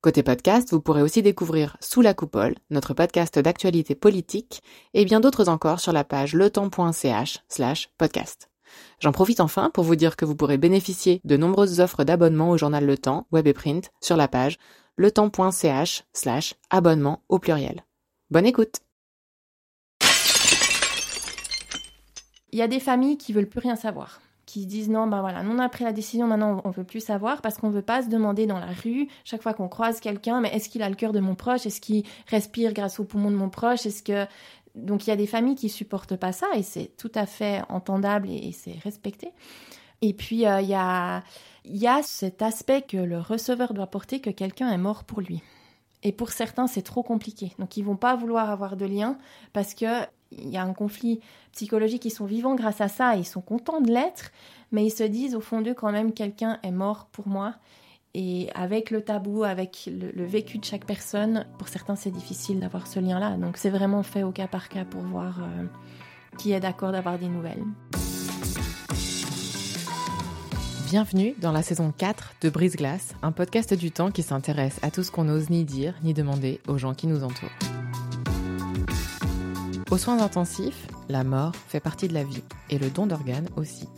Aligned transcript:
Côté 0.00 0.22
podcast, 0.22 0.70
vous 0.70 0.80
pourrez 0.80 1.02
aussi 1.02 1.22
découvrir 1.22 1.76
Sous 1.80 2.02
la 2.02 2.14
coupole, 2.14 2.54
notre 2.70 2.94
podcast 2.94 3.36
d'actualité 3.36 3.96
politique, 3.96 4.62
et 4.94 5.04
bien 5.04 5.18
d'autres 5.18 5.48
encore 5.48 5.80
sur 5.80 5.92
la 5.92 6.04
page 6.04 6.34
letemps.ch 6.34 7.40
slash 7.48 7.90
podcast. 7.98 8.48
J'en 9.00 9.10
profite 9.10 9.40
enfin 9.40 9.70
pour 9.70 9.82
vous 9.82 9.96
dire 9.96 10.14
que 10.14 10.24
vous 10.24 10.36
pourrez 10.36 10.56
bénéficier 10.56 11.20
de 11.24 11.36
nombreuses 11.36 11.80
offres 11.80 12.04
d'abonnement 12.04 12.50
au 12.50 12.56
journal 12.56 12.86
Le 12.86 12.96
Temps, 12.96 13.26
web 13.32 13.48
et 13.48 13.52
print, 13.52 13.90
sur 14.00 14.16
la 14.16 14.28
page 14.28 14.58
letemps.ch 14.98 16.04
slash 16.12 16.54
abonnement 16.70 17.24
au 17.28 17.40
pluriel. 17.40 17.84
Bonne 18.30 18.46
écoute 18.46 18.76
Il 22.52 22.58
y 22.60 22.62
a 22.62 22.68
des 22.68 22.78
familles 22.78 23.18
qui 23.18 23.32
veulent 23.32 23.48
plus 23.48 23.58
rien 23.58 23.74
savoir 23.74 24.20
qui 24.48 24.64
disent 24.64 24.88
non, 24.88 25.06
ben 25.06 25.20
voilà, 25.20 25.42
on 25.44 25.58
a 25.58 25.68
pris 25.68 25.84
la 25.84 25.92
décision, 25.92 26.26
maintenant 26.26 26.62
on 26.64 26.70
veut 26.70 26.82
plus 26.82 27.04
savoir 27.04 27.42
parce 27.42 27.58
qu'on 27.58 27.68
veut 27.68 27.82
pas 27.82 28.02
se 28.02 28.08
demander 28.08 28.46
dans 28.46 28.58
la 28.58 28.72
rue, 28.82 29.06
chaque 29.22 29.42
fois 29.42 29.52
qu'on 29.52 29.68
croise 29.68 30.00
quelqu'un, 30.00 30.40
mais 30.40 30.48
est-ce 30.54 30.70
qu'il 30.70 30.82
a 30.82 30.88
le 30.88 30.94
cœur 30.94 31.12
de 31.12 31.20
mon 31.20 31.34
proche, 31.34 31.66
est-ce 31.66 31.82
qu'il 31.82 32.04
respire 32.28 32.72
grâce 32.72 32.98
au 32.98 33.04
poumon 33.04 33.30
de 33.30 33.36
mon 33.36 33.50
proche, 33.50 33.84
est-ce 33.84 34.02
que 34.02 34.26
donc 34.74 35.06
il 35.06 35.10
y 35.10 35.12
a 35.12 35.16
des 35.16 35.26
familles 35.26 35.54
qui 35.54 35.68
supportent 35.68 36.16
pas 36.16 36.32
ça 36.32 36.46
et 36.54 36.62
c'est 36.62 36.96
tout 36.96 37.12
à 37.14 37.26
fait 37.26 37.60
entendable 37.68 38.30
et, 38.30 38.52
c'est 38.52 38.78
respecté. 38.82 39.32
Et 40.00 40.14
puis 40.14 40.46
euh, 40.46 40.62
il 40.62 40.68
y 40.68 40.74
a 40.74 41.22
y 41.66 41.86
a 41.86 42.02
cet 42.02 42.40
aspect 42.40 42.80
que 42.80 42.96
le 42.96 43.18
receveur 43.18 43.74
doit 43.74 43.88
porter 43.88 44.20
que 44.20 44.30
quelqu'un 44.30 44.70
est 44.70 44.78
mort 44.78 45.04
pour 45.04 45.20
lui. 45.20 45.42
Et 46.02 46.12
pour 46.12 46.30
certains, 46.30 46.68
c'est 46.68 46.82
trop 46.82 47.02
compliqué. 47.02 47.52
Donc, 47.58 47.76
ils 47.76 47.84
vont 47.84 47.96
pas 47.96 48.14
vouloir 48.14 48.50
avoir 48.50 48.76
de 48.76 48.86
lien 48.86 49.18
parce 49.52 49.74
que 49.74 49.86
il 50.30 50.48
y 50.48 50.56
a 50.56 50.62
un 50.62 50.72
conflit 50.72 51.20
psychologique. 51.52 52.04
Ils 52.04 52.10
sont 52.10 52.26
vivants 52.26 52.54
grâce 52.54 52.80
à 52.80 52.88
ça. 52.88 53.16
Ils 53.16 53.26
sont 53.26 53.40
contents 53.40 53.80
de 53.80 53.90
l'être, 53.90 54.30
mais 54.72 54.84
ils 54.84 54.90
se 54.90 55.04
disent 55.04 55.34
au 55.34 55.40
fond 55.40 55.60
d'eux 55.60 55.74
quand 55.74 55.92
même 55.92 56.12
quelqu'un 56.12 56.58
est 56.62 56.70
mort 56.70 57.06
pour 57.12 57.28
moi. 57.28 57.54
Et 58.14 58.48
avec 58.54 58.90
le 58.90 59.02
tabou, 59.02 59.44
avec 59.44 59.88
le, 59.92 60.24
vécu 60.24 60.58
de 60.58 60.64
chaque 60.64 60.86
personne, 60.86 61.46
pour 61.58 61.68
certains, 61.68 61.94
c'est 61.94 62.10
difficile 62.10 62.58
d'avoir 62.58 62.86
ce 62.86 63.00
lien-là. 63.00 63.36
Donc, 63.36 63.56
c'est 63.58 63.70
vraiment 63.70 64.02
fait 64.02 64.22
au 64.22 64.32
cas 64.32 64.48
par 64.48 64.68
cas 64.68 64.84
pour 64.84 65.02
voir 65.02 65.40
euh, 65.40 65.64
qui 66.38 66.52
est 66.52 66.60
d'accord 66.60 66.92
d'avoir 66.92 67.18
des 67.18 67.28
nouvelles. 67.28 67.62
Bienvenue 70.90 71.34
dans 71.38 71.52
la 71.52 71.62
saison 71.62 71.92
4 71.96 72.36
de 72.40 72.48
Brise 72.48 72.76
Glace, 72.76 73.14
un 73.20 73.30
podcast 73.30 73.74
du 73.74 73.90
temps 73.90 74.10
qui 74.10 74.22
s'intéresse 74.22 74.80
à 74.80 74.90
tout 74.90 75.02
ce 75.02 75.10
qu'on 75.10 75.24
n'ose 75.24 75.50
ni 75.50 75.64
dire 75.64 75.94
ni 76.02 76.14
demander 76.14 76.62
aux 76.66 76.78
gens 76.78 76.94
qui 76.94 77.06
nous 77.06 77.24
entourent. 77.24 77.50
Aux 79.90 79.96
soins 79.96 80.20
intensifs, 80.20 80.86
la 81.08 81.24
mort 81.24 81.54
fait 81.54 81.80
partie 81.80 82.08
de 82.08 82.14
la 82.14 82.24
vie 82.24 82.42
et 82.68 82.78
le 82.78 82.90
don 82.90 83.06
d'organes 83.06 83.48
aussi. 83.56 83.88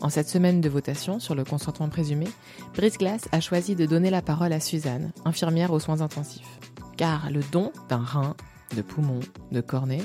En 0.00 0.08
cette 0.08 0.28
semaine 0.28 0.60
de 0.60 0.68
votation 0.68 1.20
sur 1.20 1.34
le 1.34 1.44
consentement 1.44 1.88
présumé, 1.88 2.26
Brise 2.74 2.96
Glace 2.96 3.28
a 3.30 3.40
choisi 3.40 3.74
de 3.74 3.84
donner 3.84 4.10
la 4.10 4.22
parole 4.22 4.52
à 4.52 4.60
Suzanne, 4.60 5.12
infirmière 5.24 5.72
aux 5.72 5.80
soins 5.80 6.00
intensifs. 6.00 6.58
Car 6.96 7.30
le 7.30 7.40
don 7.52 7.72
d'un 7.88 8.02
rein, 8.02 8.36
de 8.74 8.82
poumon, 8.82 9.20
de 9.52 9.60
cornée 9.60 10.02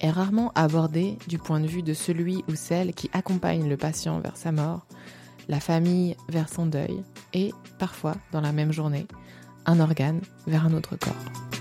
est 0.00 0.10
rarement 0.10 0.52
abordé 0.54 1.18
du 1.26 1.38
point 1.38 1.60
de 1.60 1.66
vue 1.66 1.82
de 1.82 1.94
celui 1.94 2.44
ou 2.48 2.54
celle 2.54 2.94
qui 2.94 3.10
accompagne 3.12 3.68
le 3.68 3.76
patient 3.76 4.20
vers 4.20 4.36
sa 4.36 4.52
mort 4.52 4.86
la 5.48 5.60
famille 5.60 6.16
vers 6.28 6.48
son 6.48 6.66
deuil 6.66 7.02
et, 7.32 7.52
parfois, 7.78 8.14
dans 8.32 8.40
la 8.40 8.52
même 8.52 8.72
journée, 8.72 9.06
un 9.64 9.80
organe 9.80 10.20
vers 10.46 10.66
un 10.66 10.74
autre 10.74 10.96
corps. 10.96 11.55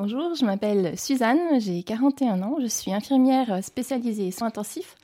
Bonjour, 0.00 0.36
je 0.36 0.44
m'appelle 0.44 0.96
Suzanne, 0.96 1.58
j'ai 1.58 1.82
41 1.82 2.40
ans, 2.42 2.58
je 2.60 2.68
suis 2.68 2.94
infirmière 2.94 3.64
spécialisée 3.64 4.30
soins 4.30 4.46
intensifs. 4.46 4.94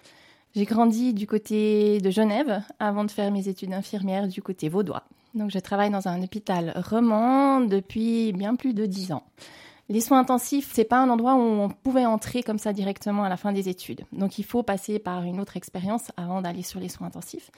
J'ai 0.55 0.67
grandi 0.67 1.13
du 1.13 1.27
côté 1.27 2.01
de 2.01 2.11
Genève 2.11 2.63
avant 2.79 3.03
de 3.03 3.11
faire 3.11 3.33
mes 3.33 3.49
études 3.49 3.73
infirmières 3.73 4.29
du 4.29 4.41
côté 4.41 4.69
vaudois. 4.69 5.03
Donc 5.35 5.51
je 5.51 5.59
travaille 5.59 5.91
dans 5.91 6.07
un 6.07 6.23
hôpital 6.23 6.73
roman 6.77 7.61
depuis 7.61 8.33
bien 8.35 8.55
plus 8.55 8.73
de 8.73 8.87
10 8.87 9.11
ans. 9.11 9.25
Les 9.89 10.01
soins 10.01 10.21
intensifs, 10.21 10.71
c'est 10.73 10.85
pas 10.85 11.01
un 11.01 11.11
endroit 11.11 11.35
où 11.35 11.41
on 11.41 11.71
pouvait 11.71 12.07
entrer 12.07 12.45
comme 12.45 12.59
ça 12.59 12.73
directement 12.73 13.25
à 13.25 13.29
la 13.29 13.37
fin 13.37 13.51
des 13.51 13.69
études. 13.69 14.03
Donc 14.13 14.39
il 14.39 14.45
faut 14.45 14.63
passer 14.63 15.01
par 15.01 15.25
une 15.25 15.41
autre 15.41 15.57
expérience 15.57 16.13
avant 16.17 16.41
d'aller 16.41 16.63
sur 16.63 16.79
les 16.79 16.89
soins 16.89 17.09
intensifs. 17.09 17.51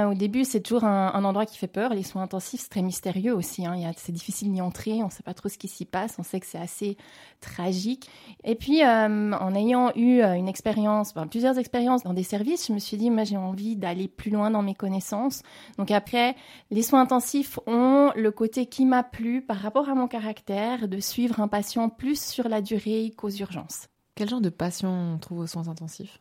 Euh, 0.00 0.10
au 0.10 0.14
début, 0.14 0.44
c'est 0.44 0.60
toujours 0.60 0.84
un, 0.84 1.24
endroit 1.24 1.46
qui 1.46 1.58
fait 1.58 1.66
peur. 1.66 1.94
Les 1.94 2.02
soins 2.02 2.22
intensifs, 2.22 2.60
c'est 2.62 2.68
très 2.68 2.82
mystérieux 2.82 3.34
aussi. 3.34 3.66
Hein. 3.66 3.76
C'est 3.96 4.12
difficile 4.12 4.52
d'y 4.52 4.60
entrer. 4.60 5.02
On 5.02 5.06
ne 5.06 5.10
sait 5.10 5.22
pas 5.22 5.34
trop 5.34 5.48
ce 5.48 5.58
qui 5.58 5.68
s'y 5.68 5.84
passe. 5.84 6.16
On 6.18 6.22
sait 6.22 6.40
que 6.40 6.46
c'est 6.46 6.58
assez 6.58 6.96
tragique. 7.40 8.08
Et 8.44 8.54
puis, 8.54 8.82
euh, 8.82 9.32
en 9.32 9.54
ayant 9.54 9.92
eu 9.94 10.20
euh, 10.20 10.34
une 10.34 10.48
expérience, 10.48 11.14
plusieurs 11.30 11.58
expériences 11.58 12.02
dans 12.02 12.14
des 12.14 12.22
services, 12.22 12.68
je 12.68 12.72
me 12.72 12.78
suis 12.78 12.96
dit, 12.96 13.10
moi, 13.10 13.24
j'ai 13.24 13.36
envie 13.36 13.76
d'aller 13.76 14.08
plus 14.08 14.30
loin 14.30 14.50
dans 14.50 14.62
mes 14.62 14.74
connaissances. 14.74 15.42
Donc 15.76 15.90
après, 15.90 16.34
les 16.70 16.82
soins 16.82 17.02
intensifs 17.02 17.58
ont 17.66 18.12
le 18.16 18.30
côté 18.30 18.66
qui 18.66 18.86
m'a 18.86 19.02
plu 19.02 19.42
par 19.42 19.58
rapport 19.58 19.88
à 19.88 19.94
mon 19.94 20.08
caractère 20.08 20.88
de 20.88 21.00
suivre 21.00 21.40
un 21.40 21.48
patient 21.48 21.88
plus 21.88 22.20
sur 22.20 22.48
la 22.48 22.62
durée 22.62 23.12
qu'aux 23.16 23.30
urgences. 23.30 23.88
Quel 24.14 24.28
genre 24.28 24.40
de 24.40 24.50
patient 24.50 25.14
on 25.14 25.18
trouve 25.18 25.40
aux 25.40 25.46
soins 25.46 25.68
intensifs? 25.68 26.20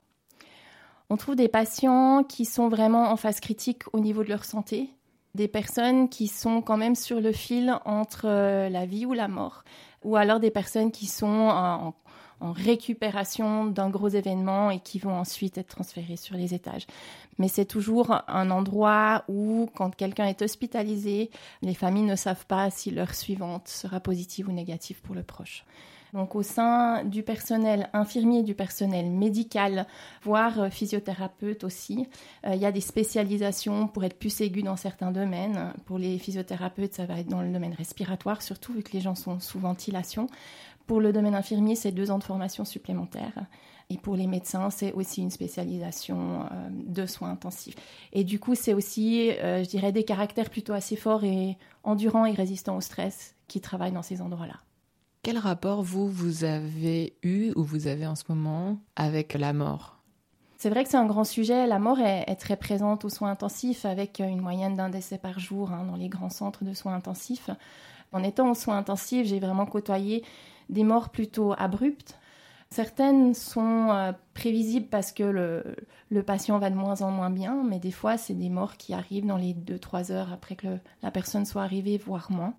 On 1.09 1.17
trouve 1.17 1.35
des 1.35 1.47
patients 1.47 2.23
qui 2.23 2.45
sont 2.45 2.69
vraiment 2.69 3.11
en 3.11 3.17
phase 3.17 3.39
critique 3.39 3.83
au 3.93 3.99
niveau 3.99 4.23
de 4.23 4.29
leur 4.29 4.45
santé, 4.45 4.89
des 5.35 5.47
personnes 5.47 6.09
qui 6.09 6.27
sont 6.27 6.61
quand 6.61 6.77
même 6.77 6.95
sur 6.95 7.19
le 7.19 7.31
fil 7.31 7.75
entre 7.85 8.25
euh, 8.25 8.69
la 8.69 8.85
vie 8.85 9.05
ou 9.05 9.13
la 9.13 9.27
mort, 9.27 9.63
ou 10.03 10.15
alors 10.15 10.39
des 10.39 10.51
personnes 10.51 10.91
qui 10.91 11.07
sont 11.07 11.27
en, 11.27 11.93
récupération 12.41 13.65
d'un 13.65 13.89
gros 13.89 14.07
événement 14.07 14.71
et 14.71 14.79
qui 14.79 14.97
vont 14.97 15.13
ensuite 15.13 15.57
être 15.57 15.75
transférées 15.75 16.15
sur 16.15 16.37
les 16.37 16.53
étages. 16.53 16.87
Mais 17.37 17.49
c'est 17.49 17.65
toujours 17.65 18.15
un 18.29 18.49
endroit 18.49 19.25
où, 19.27 19.69
quand 19.75 19.93
quelqu'un 19.93 20.25
est 20.25 20.41
hospitalisé, 20.41 21.31
les 21.61 21.73
familles 21.73 22.03
ne 22.03 22.15
savent 22.15 22.45
pas 22.45 22.69
si 22.69 22.91
l'heure 22.91 23.13
suivante 23.13 23.67
sera 23.67 23.99
positive 23.99 24.47
ou 24.47 24.53
négative 24.53 25.01
pour 25.01 25.15
le 25.15 25.23
proche. 25.23 25.65
Donc 26.13 26.35
au 26.35 26.41
sein 26.41 27.03
du 27.03 27.23
personnel 27.23 27.89
infirmier, 27.93 28.43
du 28.43 28.55
personnel 28.55 29.09
médical, 29.09 29.85
voire 30.23 30.59
euh, 30.59 30.69
physiothérapeute 30.69 31.63
aussi, 31.63 32.07
euh, 32.45 32.55
il 32.55 32.61
y 32.61 32.65
a 32.65 32.71
des 32.71 32.81
spécialisations 32.81 33.87
pour 33.87 34.03
être 34.03 34.17
plus 34.17 34.41
aigus 34.41 34.63
dans 34.63 34.75
certains 34.75 35.11
domaines. 35.11 35.73
Pour 35.85 35.99
les 35.99 36.17
physiothérapeutes, 36.17 36.95
ça 36.95 37.05
va 37.05 37.19
être 37.19 37.27
dans 37.27 37.41
le 37.41 37.51
domaine 37.51 37.73
respiratoire, 37.73 38.41
surtout 38.41 38.73
vu 38.73 38.81
que 38.81 38.93
les 38.93 39.01
gens 39.01 39.15
sont 39.15 39.39
sous 39.39 39.59
ventilation. 39.59 40.27
Pour 40.87 40.99
le 40.99 41.13
domaine 41.13 41.35
infirmier, 41.35 41.75
c'est 41.75 41.91
deux 41.91 42.09
ans 42.09 42.17
de 42.17 42.23
formation 42.23 42.65
supplémentaire. 42.65 43.45
Et 43.91 43.97
pour 43.97 44.15
les 44.15 44.27
médecins, 44.27 44.69
c'est 44.69 44.93
aussi 44.93 45.21
une 45.21 45.31
spécialisation 45.31 46.41
euh, 46.41 46.69
de 46.71 47.05
soins 47.05 47.31
intensifs. 47.31 47.75
Et 48.13 48.23
du 48.23 48.39
coup, 48.39 48.55
c'est 48.55 48.73
aussi, 48.73 49.29
je 49.29 49.67
dirais, 49.67 49.91
des 49.91 50.03
caractères 50.03 50.49
plutôt 50.49 50.73
assez 50.73 50.95
forts 50.95 51.23
et 51.23 51.57
endurants 51.83 52.25
et 52.25 52.33
résistants 52.33 52.77
au 52.77 52.81
stress 52.81 53.35
qui 53.47 53.61
travaillent 53.61 53.91
dans 53.91 54.03
ces 54.03 54.21
endroits-là. 54.21 54.59
Quel 55.21 55.37
rapport 55.37 55.83
vous, 55.83 56.07
vous 56.07 56.45
avez 56.45 57.17
eu 57.23 57.51
ou 57.57 57.63
vous 57.63 57.87
avez 57.87 58.07
en 58.07 58.15
ce 58.15 58.23
moment 58.29 58.79
avec 58.95 59.33
la 59.33 59.51
mort? 59.51 59.97
C'est 60.57 60.69
vrai 60.69 60.85
que 60.85 60.89
c'est 60.89 60.97
un 60.97 61.05
grand 61.05 61.25
sujet. 61.25 61.67
La 61.67 61.77
mort 61.77 61.99
est, 61.99 62.35
très 62.35 62.55
présente 62.55 63.03
aux 63.03 63.09
soins 63.09 63.31
intensifs 63.31 63.83
avec 63.83 64.19
une 64.19 64.39
moyenne 64.39 64.77
d'un 64.77 64.89
décès 64.89 65.17
par 65.17 65.37
jour 65.39 65.73
hein, 65.73 65.83
dans 65.85 65.97
les 65.97 66.07
grands 66.07 66.29
centres 66.29 66.63
de 66.63 66.73
soins 66.73 66.95
intensifs. 66.95 67.49
En 68.13 68.23
étant 68.23 68.49
aux 68.49 68.55
soins 68.55 68.77
intensifs, 68.77 69.27
j'ai 69.27 69.39
vraiment 69.39 69.65
côtoyé 69.65 70.23
des 70.69 70.85
morts 70.85 71.09
plutôt 71.09 71.53
abruptes. 71.57 72.17
Certaines 72.69 73.33
sont 73.33 73.89
euh, 73.91 74.13
prévisibles 74.33 74.87
parce 74.87 75.11
que 75.11 75.23
le, 75.23 75.75
le, 76.11 76.23
patient 76.23 76.59
va 76.59 76.69
de 76.69 76.75
moins 76.75 77.01
en 77.01 77.11
moins 77.11 77.31
bien, 77.31 77.63
mais 77.67 77.79
des 77.79 77.91
fois, 77.91 78.17
c'est 78.17 78.35
des 78.35 78.49
morts 78.49 78.77
qui 78.77 78.93
arrivent 78.93 79.25
dans 79.25 79.37
les 79.37 79.53
2-3 79.53 80.11
heures 80.11 80.31
après 80.31 80.55
que 80.55 80.77
la 81.01 81.11
personne 81.11 81.45
soit 81.45 81.63
arrivée, 81.63 81.97
voire 81.97 82.31
moins 82.31 82.53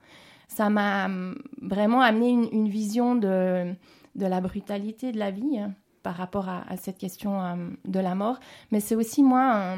ça 0.51 0.69
m'a 0.69 1.07
hum, 1.07 1.37
vraiment 1.63 2.03
amené 2.03 2.31
une, 2.31 2.69
vision 2.69 3.15
de, 3.15 3.73
de, 4.17 4.27
la 4.27 4.41
brutalité 4.41 5.13
de 5.13 5.19
la 5.19 5.31
vie 5.31 5.59
hein, 5.59 5.75
par 6.03 6.17
rapport 6.17 6.49
à, 6.49 6.77
cette 6.77 6.99
question 6.99 7.39
hum, 7.39 7.77
de 7.85 8.01
la 8.01 8.15
mort. 8.15 8.41
Mais 8.73 8.81
c'est 8.81 8.97
aussi, 8.97 9.23
moi, 9.23 9.77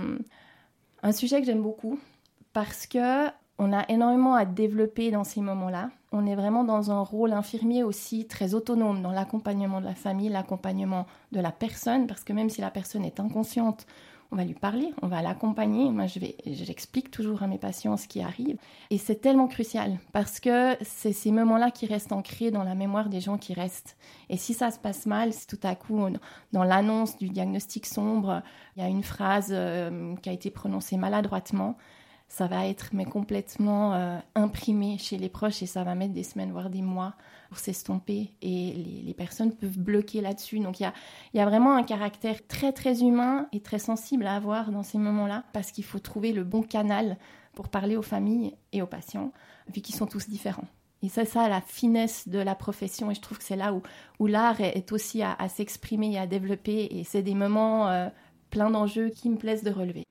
un, 1.03 1.13
sujet 1.13 1.41
que 1.41 1.47
j'aime 1.47 1.63
beaucoup 1.63 2.01
parce 2.53 2.87
que 2.87 3.29
on 3.59 3.73
a 3.73 3.85
énormément 3.91 4.35
à 4.35 4.47
développer 4.47 5.11
dans 5.11 5.25
ces 5.25 5.43
moments-là. 5.43 5.91
On 6.11 6.27
est 6.27 6.35
vraiment 6.35 6.65
dans 6.65 6.91
un 6.91 7.03
rôle 7.03 7.33
infirmier 7.33 7.85
aussi 7.85 8.27
très 8.27 8.55
autonome 8.55 9.03
dans 9.03 9.13
l'accompagnement 9.13 9.81
de 9.81 9.85
la 9.85 9.95
famille, 9.95 10.31
l'accompagnement 10.31 11.07
de 11.33 11.41
la 11.41 11.53
personne, 11.53 12.07
parce 12.07 12.25
que 12.25 12.33
même 12.33 12.49
si 12.49 12.63
la 12.63 12.71
personne 12.71 13.05
est 13.05 13.21
inconsciente, 13.21 13.87
on 14.33 14.37
va 14.37 14.45
lui 14.45 14.55
parler, 14.55 14.93
on 15.03 15.09
va 15.09 15.21
l'accompagner. 15.21 15.91
Moi, 15.91 16.07
je 16.07 16.19
vais, 16.19 16.37
j'explique 16.47 17.11
toujours 17.11 17.43
à 17.43 17.47
mes 17.47 17.59
patients 17.59 17.99
ce 17.99 18.09
qui 18.09 18.23
arrive. 18.23 18.57
Et 18.89 18.97
c'est 18.97 19.17
tellement 19.17 19.47
crucial 19.47 19.99
parce 20.13 20.41
que 20.41 20.75
c'est 20.81 21.13
ces 21.13 21.31
moments-là 21.31 21.71
qui 21.71 21.85
restent 21.85 22.13
ancrés 22.13 22.51
dans 22.51 22.65
la 22.65 22.75
mémoire 22.75 23.11
des 23.11 23.21
gens 23.21 23.37
qui 23.37 23.53
restent. 23.53 23.97
Et 24.31 24.39
si 24.39 24.55
ça 24.55 24.71
se 24.71 24.79
passe 24.79 25.05
mal, 25.05 25.35
si 25.35 25.47
tout 25.47 25.61
à 25.63 25.75
coup, 25.75 26.01
dans 26.53 26.65
l'annonce 26.65 27.19
du 27.19 27.29
diagnostic 27.29 27.85
sombre, 27.85 28.43
il 28.77 28.83
y 28.83 28.87
a 28.87 28.89
une 28.89 29.03
phrase 29.03 29.51
euh, 29.51 30.17
qui 30.17 30.31
a 30.31 30.33
été 30.33 30.51
prononcée 30.51 30.97
maladroitement, 30.97 31.77
ça 32.29 32.47
va 32.47 32.67
être 32.67 32.89
mais 32.95 33.05
complètement 33.05 33.93
euh, 33.93 34.19
imprimé 34.35 34.97
chez 34.97 35.19
les 35.19 35.29
proches 35.29 35.63
et 35.63 35.67
ça 35.67 35.85
va 35.85 35.95
mettre 35.95 36.15
des 36.15 36.23
semaines, 36.23 36.53
voire 36.53 36.71
des 36.71 36.81
mois 36.81 37.15
pour 37.53 37.59
s'estomper 37.59 38.31
et 38.41 38.73
les, 39.05 39.13
personnes 39.13 39.53
peuvent 39.53 39.79
bloquer 39.79 40.23
là-dessus. 40.23 40.59
Donc 40.59 40.81
il 40.81 40.91
y 41.35 41.39
a, 41.39 41.45
vraiment 41.45 41.77
un 41.77 41.83
caractère 41.83 42.47
très 42.47 42.73
très 42.73 43.03
humain 43.03 43.47
et 43.53 43.61
très 43.61 43.79
sensible 43.79 44.27
à 44.27 44.37
avoir 44.37 44.71
dans 44.71 44.83
ces 44.83 44.97
moments-là 44.97 45.45
parce 45.53 45.71
qu'il 45.71 45.85
faut 45.85 45.99
trouver 45.99 46.33
le 46.33 46.45
bon 46.45 46.63
canal 46.63 47.19
pour 47.53 47.69
parler 47.69 47.95
aux 47.95 48.03
familles 48.03 48.55
et 48.73 48.81
aux 48.81 48.87
patients 48.87 49.35
vu 49.69 49.83
qu'ils 49.83 49.95
sont 49.95 50.07
tous 50.07 50.31
différents. 50.31 50.65
Et 51.03 51.11
c'est 51.11 51.27
ça 51.27 51.47
la 51.51 51.61
finesse 51.61 52.27
de 52.27 52.39
la 52.39 52.55
profession 52.55 53.11
et 53.11 53.15
je 53.15 53.21
trouve 53.21 53.37
que 53.37 53.45
c'est 53.45 53.55
là 53.55 53.75
où, 53.75 53.83
où 54.19 54.27
l'art 54.27 54.63
est, 54.63 54.91
aussi 54.91 55.23
à, 55.23 55.37
s'exprimer 55.51 56.15
et 56.15 56.19
à 56.19 56.27
développer 56.27 56.89
et 56.91 57.05
c'est 57.05 57.23
des 57.23 57.35
moments 57.35 57.91
euh, 57.91 58.09
pleins 58.49 58.71
d'enjeux 58.71 59.11
qui 59.11 59.29
me 59.29 59.37
plaisent 59.37 59.63
de 59.63 59.73
relever. 59.73 60.05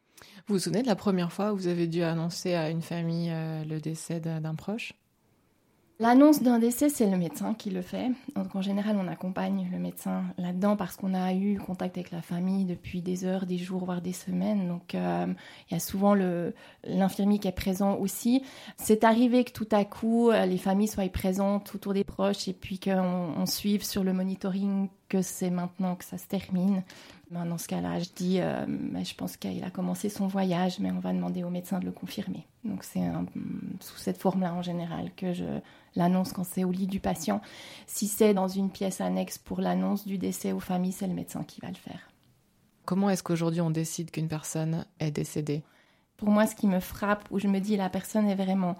Vous 0.45 0.53
vous 0.53 0.59
souvenez 0.59 0.83
de 0.83 0.87
la 0.87 0.95
première 0.95 1.33
fois 1.33 1.53
où 1.53 1.55
vous 1.55 1.67
avez 1.67 1.87
dû 1.87 2.03
annoncer 2.03 2.53
à 2.53 2.69
une 2.69 2.83
famille 2.83 3.31
euh, 3.31 3.65
le 3.65 3.79
décès 3.79 4.19
d'un 4.19 4.53
proche? 4.53 4.93
L'annonce 6.01 6.41
d'un 6.41 6.57
décès, 6.57 6.89
c'est 6.89 7.07
le 7.07 7.15
médecin 7.15 7.53
qui 7.53 7.69
le 7.69 7.83
fait. 7.83 8.09
En 8.55 8.61
général, 8.63 8.97
on 8.99 9.07
accompagne 9.07 9.69
le 9.71 9.77
médecin 9.77 10.23
là-dedans 10.39 10.75
parce 10.75 10.95
qu'on 10.95 11.13
a 11.13 11.31
eu 11.31 11.59
contact 11.59 11.95
avec 11.95 12.09
la 12.09 12.23
famille 12.23 12.65
depuis 12.65 13.03
des 13.03 13.23
heures, 13.23 13.45
des 13.45 13.59
jours, 13.59 13.85
voire 13.85 14.01
des 14.01 14.11
semaines. 14.11 14.67
Donc 14.67 14.95
euh, 14.95 15.27
il 15.69 15.75
y 15.75 15.77
a 15.77 15.79
souvent 15.79 16.15
l'infirmier 16.83 17.37
qui 17.37 17.47
est 17.47 17.51
présent 17.51 17.97
aussi. 17.97 18.41
C'est 18.77 19.03
arrivé 19.03 19.43
que 19.43 19.51
tout 19.51 19.67
à 19.69 19.85
coup, 19.85 20.31
euh, 20.31 20.47
les 20.47 20.57
familles 20.57 20.87
soient 20.87 21.07
présentes 21.07 21.75
autour 21.75 21.93
des 21.93 22.03
proches 22.03 22.47
et 22.47 22.53
puis 22.53 22.79
qu'on 22.79 23.35
on 23.37 23.45
suive 23.45 23.83
sur 23.83 24.03
le 24.03 24.11
monitoring 24.11 24.89
que 25.07 25.21
c'est 25.21 25.51
maintenant 25.51 25.93
que 25.93 26.05
ça 26.05 26.17
se 26.17 26.25
termine. 26.25 26.81
Ben, 27.29 27.45
dans 27.45 27.59
ce 27.59 27.67
cas-là, 27.67 27.99
je 27.99 28.09
dis, 28.15 28.37
euh, 28.39 28.65
ben, 28.67 29.05
je 29.05 29.13
pense 29.13 29.37
qu'il 29.37 29.63
a 29.63 29.69
commencé 29.69 30.09
son 30.09 30.25
voyage, 30.25 30.79
mais 30.79 30.89
on 30.89 30.99
va 30.99 31.13
demander 31.13 31.43
au 31.43 31.51
médecin 31.51 31.79
de 31.79 31.85
le 31.85 31.91
confirmer. 31.91 32.47
Donc 32.63 32.83
c'est 32.83 33.07
sous 33.81 33.97
cette 33.97 34.17
forme-là 34.17 34.51
en 34.55 34.63
général 34.63 35.11
que 35.15 35.33
je 35.33 35.45
l'annonce 35.95 36.33
quand 36.33 36.43
c'est 36.43 36.63
au 36.63 36.71
lit 36.71 36.87
du 36.87 36.99
patient. 36.99 37.41
Si 37.87 38.07
c'est 38.07 38.33
dans 38.33 38.47
une 38.47 38.69
pièce 38.69 39.01
annexe 39.01 39.37
pour 39.37 39.61
l'annonce 39.61 40.05
du 40.05 40.17
décès 40.17 40.51
aux 40.51 40.59
familles, 40.59 40.91
c'est 40.91 41.07
le 41.07 41.13
médecin 41.13 41.43
qui 41.43 41.61
va 41.61 41.69
le 41.69 41.75
faire. 41.75 42.09
Comment 42.85 43.09
est-ce 43.09 43.23
qu'aujourd'hui 43.23 43.61
on 43.61 43.69
décide 43.69 44.11
qu'une 44.11 44.27
personne 44.27 44.85
est 44.99 45.11
décédée? 45.11 45.63
Pour 46.17 46.29
moi, 46.29 46.45
ce 46.45 46.55
qui 46.55 46.67
me 46.67 46.79
frappe, 46.79 47.27
où 47.31 47.39
je 47.39 47.47
me 47.47 47.59
dis 47.59 47.77
la 47.77 47.89
personne 47.89 48.29
est 48.29 48.35
vraiment 48.35 48.75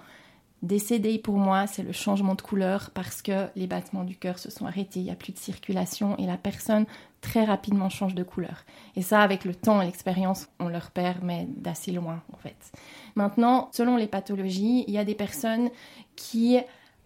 Décédé 0.61 1.17
pour 1.17 1.37
moi, 1.37 1.65
c'est 1.65 1.81
le 1.81 1.91
changement 1.91 2.35
de 2.35 2.41
couleur 2.43 2.91
parce 2.93 3.23
que 3.23 3.47
les 3.55 3.65
battements 3.65 4.03
du 4.03 4.15
cœur 4.15 4.37
se 4.37 4.51
sont 4.51 4.67
arrêtés, 4.67 4.99
il 4.99 5.05
n'y 5.05 5.11
a 5.11 5.15
plus 5.15 5.33
de 5.33 5.39
circulation 5.39 6.15
et 6.17 6.27
la 6.27 6.37
personne 6.37 6.85
très 7.19 7.43
rapidement 7.45 7.89
change 7.89 8.13
de 8.13 8.21
couleur. 8.21 8.63
Et 8.95 9.01
ça, 9.01 9.21
avec 9.21 9.43
le 9.43 9.55
temps 9.55 9.81
et 9.81 9.85
l'expérience, 9.85 10.49
on 10.59 10.67
le 10.67 10.77
repère, 10.77 11.17
mais 11.23 11.47
d'assez 11.49 11.91
loin 11.91 12.21
en 12.31 12.37
fait. 12.37 12.71
Maintenant, 13.15 13.69
selon 13.71 13.97
les 13.97 14.05
pathologies, 14.05 14.83
il 14.87 14.93
y 14.93 14.99
a 14.99 15.05
des 15.05 15.15
personnes 15.15 15.71
qui 16.15 16.59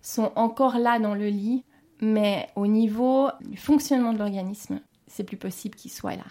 sont 0.06 0.32
encore 0.36 0.78
là 0.78 1.00
dans 1.00 1.16
le 1.16 1.28
lit, 1.28 1.64
mais 2.02 2.48
au 2.56 2.68
niveau 2.68 3.30
du 3.42 3.58
fonctionnement 3.58 4.14
de 4.14 4.20
l'organisme, 4.20 4.82
c'est 5.08 5.24
plus 5.24 5.38
possible 5.38 5.76
qu'ils 5.76 5.92
soient 5.92 6.16
là. 6.16 6.26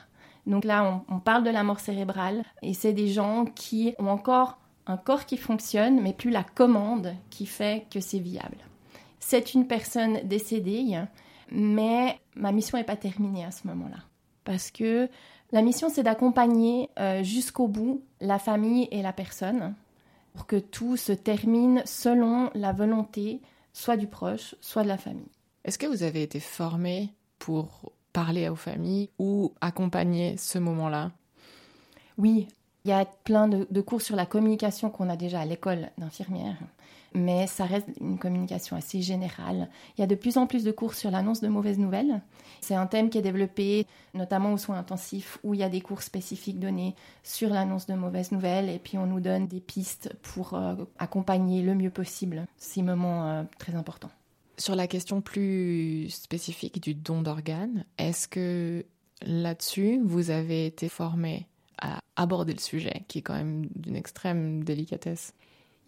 Donc 0.46 0.64
là, 0.64 1.02
on, 1.08 1.20
parle 1.20 1.42
de 1.42 1.50
la 1.50 1.64
mort 1.64 1.80
cérébrale 1.80 2.44
et 2.62 2.74
c'est 2.74 2.92
des 2.92 3.08
gens 3.08 3.46
qui 3.46 3.94
ont 3.98 4.08
encore 4.08 4.58
un 4.86 4.98
corps 4.98 5.24
qui 5.24 5.38
fonctionne, 5.38 6.00
mais 6.02 6.12
plus 6.12 6.30
la 6.30 6.44
commande 6.44 7.14
qui 7.30 7.46
fait 7.46 7.86
que 7.90 8.00
c'est 8.00 8.18
viable. 8.18 8.58
C'est 9.18 9.54
une 9.54 9.66
personne 9.66 10.20
décédée, 10.24 11.00
mais 11.50 12.20
ma 12.36 12.52
mission 12.52 12.76
n'est 12.76 12.84
pas 12.84 12.96
terminée 12.96 13.44
à 13.44 13.50
ce 13.50 13.66
moment-là. 13.66 13.96
Parce 14.44 14.70
que 14.70 15.08
la 15.50 15.62
mission, 15.62 15.88
c'est 15.88 16.02
d'accompagner 16.02 16.90
euh, 16.98 17.22
jusqu'au 17.22 17.66
bout 17.66 18.02
la 18.20 18.38
famille 18.38 18.86
et 18.90 19.00
la 19.00 19.14
personne 19.14 19.74
pour 20.34 20.46
que 20.46 20.56
tout 20.56 20.98
se 20.98 21.12
termine 21.12 21.82
selon 21.86 22.50
la 22.54 22.72
volonté 22.72 23.40
soit 23.74 23.98
du 23.98 24.06
proche, 24.06 24.54
soit 24.62 24.84
de 24.84 24.88
la 24.88 24.96
famille. 24.96 25.28
Est-ce 25.64 25.78
que 25.78 25.86
vous 25.86 26.02
avez 26.02 26.22
été 26.22 26.40
formé 26.40 27.12
pour 27.38 27.92
parler 28.14 28.48
aux 28.48 28.56
familles 28.56 29.10
ou 29.18 29.52
accompagner 29.60 30.38
ce 30.38 30.58
moment-là? 30.58 31.12
Oui, 32.16 32.48
il 32.84 32.90
y 32.90 32.92
a 32.92 33.04
plein 33.04 33.48
de, 33.48 33.80
cours 33.80 34.00
sur 34.00 34.16
la 34.16 34.24
communication 34.24 34.88
qu'on 34.88 35.10
a 35.10 35.16
déjà 35.16 35.40
à 35.40 35.44
l'école 35.44 35.90
d'infirmière, 35.98 36.56
mais 37.14 37.46
ça 37.46 37.64
reste 37.64 37.88
une 38.00 38.18
communication 38.18 38.76
assez 38.76 39.00
générale. 39.00 39.68
Il 39.96 40.00
y 40.00 40.04
a 40.04 40.06
de 40.06 40.14
plus 40.14 40.36
en 40.36 40.46
plus 40.46 40.64
de 40.64 40.72
cours 40.72 40.94
sur 40.94 41.10
l'annonce 41.10 41.40
de 41.40 41.48
mauvaises 41.48 41.78
nouvelles. 41.78 42.20
C'est 42.60 42.74
un 42.74 42.86
thème 42.86 43.08
qui 43.08 43.18
est 43.18 43.22
développé 43.22 43.86
notamment 44.14 44.52
aux 44.52 44.58
soins 44.58 44.78
intensifs 44.78 45.38
où 45.44 45.54
il 45.54 45.60
y 45.60 45.62
a 45.62 45.68
des 45.68 45.80
cours 45.80 46.02
spécifiques 46.02 46.58
donnés 46.58 46.94
sur 47.22 47.50
l'annonce 47.50 47.86
de 47.86 47.94
mauvaises 47.94 48.32
nouvelles 48.32 48.68
et 48.68 48.78
puis 48.78 48.98
on 48.98 49.06
nous 49.06 49.20
donne 49.20 49.46
des 49.46 49.60
pistes 49.60 50.12
pour 50.22 50.54
euh, 50.54 50.74
accompagner 50.98 51.62
le 51.62 51.74
mieux 51.74 51.90
possible 51.90 52.46
ces 52.56 52.82
moments 52.82 53.28
euh, 53.28 53.42
très 53.58 53.74
importants. 53.74 54.10
Sur 54.56 54.76
la 54.76 54.86
question 54.86 55.20
plus 55.20 56.08
spécifique 56.10 56.80
du 56.80 56.94
don 56.94 57.22
d'organes, 57.22 57.84
est-ce 57.98 58.28
que 58.28 58.84
là-dessus 59.22 60.00
vous 60.04 60.30
avez 60.30 60.66
été 60.66 60.88
formé 60.88 61.46
à 61.78 61.98
aborder 62.16 62.52
le 62.52 62.60
sujet, 62.60 63.04
qui 63.08 63.18
est 63.18 63.22
quand 63.22 63.34
même 63.34 63.66
d'une 63.74 63.96
extrême 63.96 64.62
délicatesse? 64.62 65.34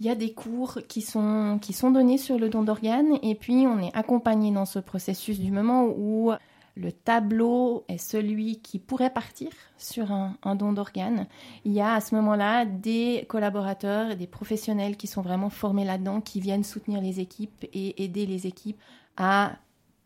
Il 0.00 0.06
y 0.06 0.10
a 0.10 0.14
des 0.14 0.32
cours 0.32 0.78
qui 0.88 1.00
sont, 1.00 1.58
qui 1.60 1.74
donnés 1.80 2.18
sur 2.18 2.38
le 2.38 2.48
don 2.48 2.62
d'organes 2.62 3.18
et 3.22 3.34
puis 3.34 3.66
on 3.66 3.78
est 3.78 3.94
accompagné 3.94 4.50
dans 4.50 4.66
ce 4.66 4.78
processus 4.78 5.40
du 5.40 5.50
moment 5.50 5.84
où 5.84 6.32
le 6.76 6.92
tableau 6.92 7.84
est 7.88 7.98
celui 7.98 8.60
qui 8.60 8.78
pourrait 8.78 9.12
partir 9.12 9.48
sur 9.78 10.12
un, 10.12 10.36
don 10.54 10.72
d'organes. 10.72 11.26
Il 11.64 11.72
y 11.72 11.80
a 11.80 11.94
à 11.94 12.00
ce 12.02 12.14
moment-là 12.14 12.66
des 12.66 13.24
collaborateurs 13.28 14.14
des 14.16 14.26
professionnels 14.26 14.98
qui 14.98 15.06
sont 15.06 15.22
vraiment 15.22 15.48
formés 15.48 15.86
là-dedans, 15.86 16.20
qui 16.20 16.40
viennent 16.40 16.64
soutenir 16.64 17.00
les 17.00 17.18
équipes 17.18 17.64
et 17.72 18.04
aider 18.04 18.26
les 18.26 18.46
équipes 18.46 18.80
à 19.16 19.52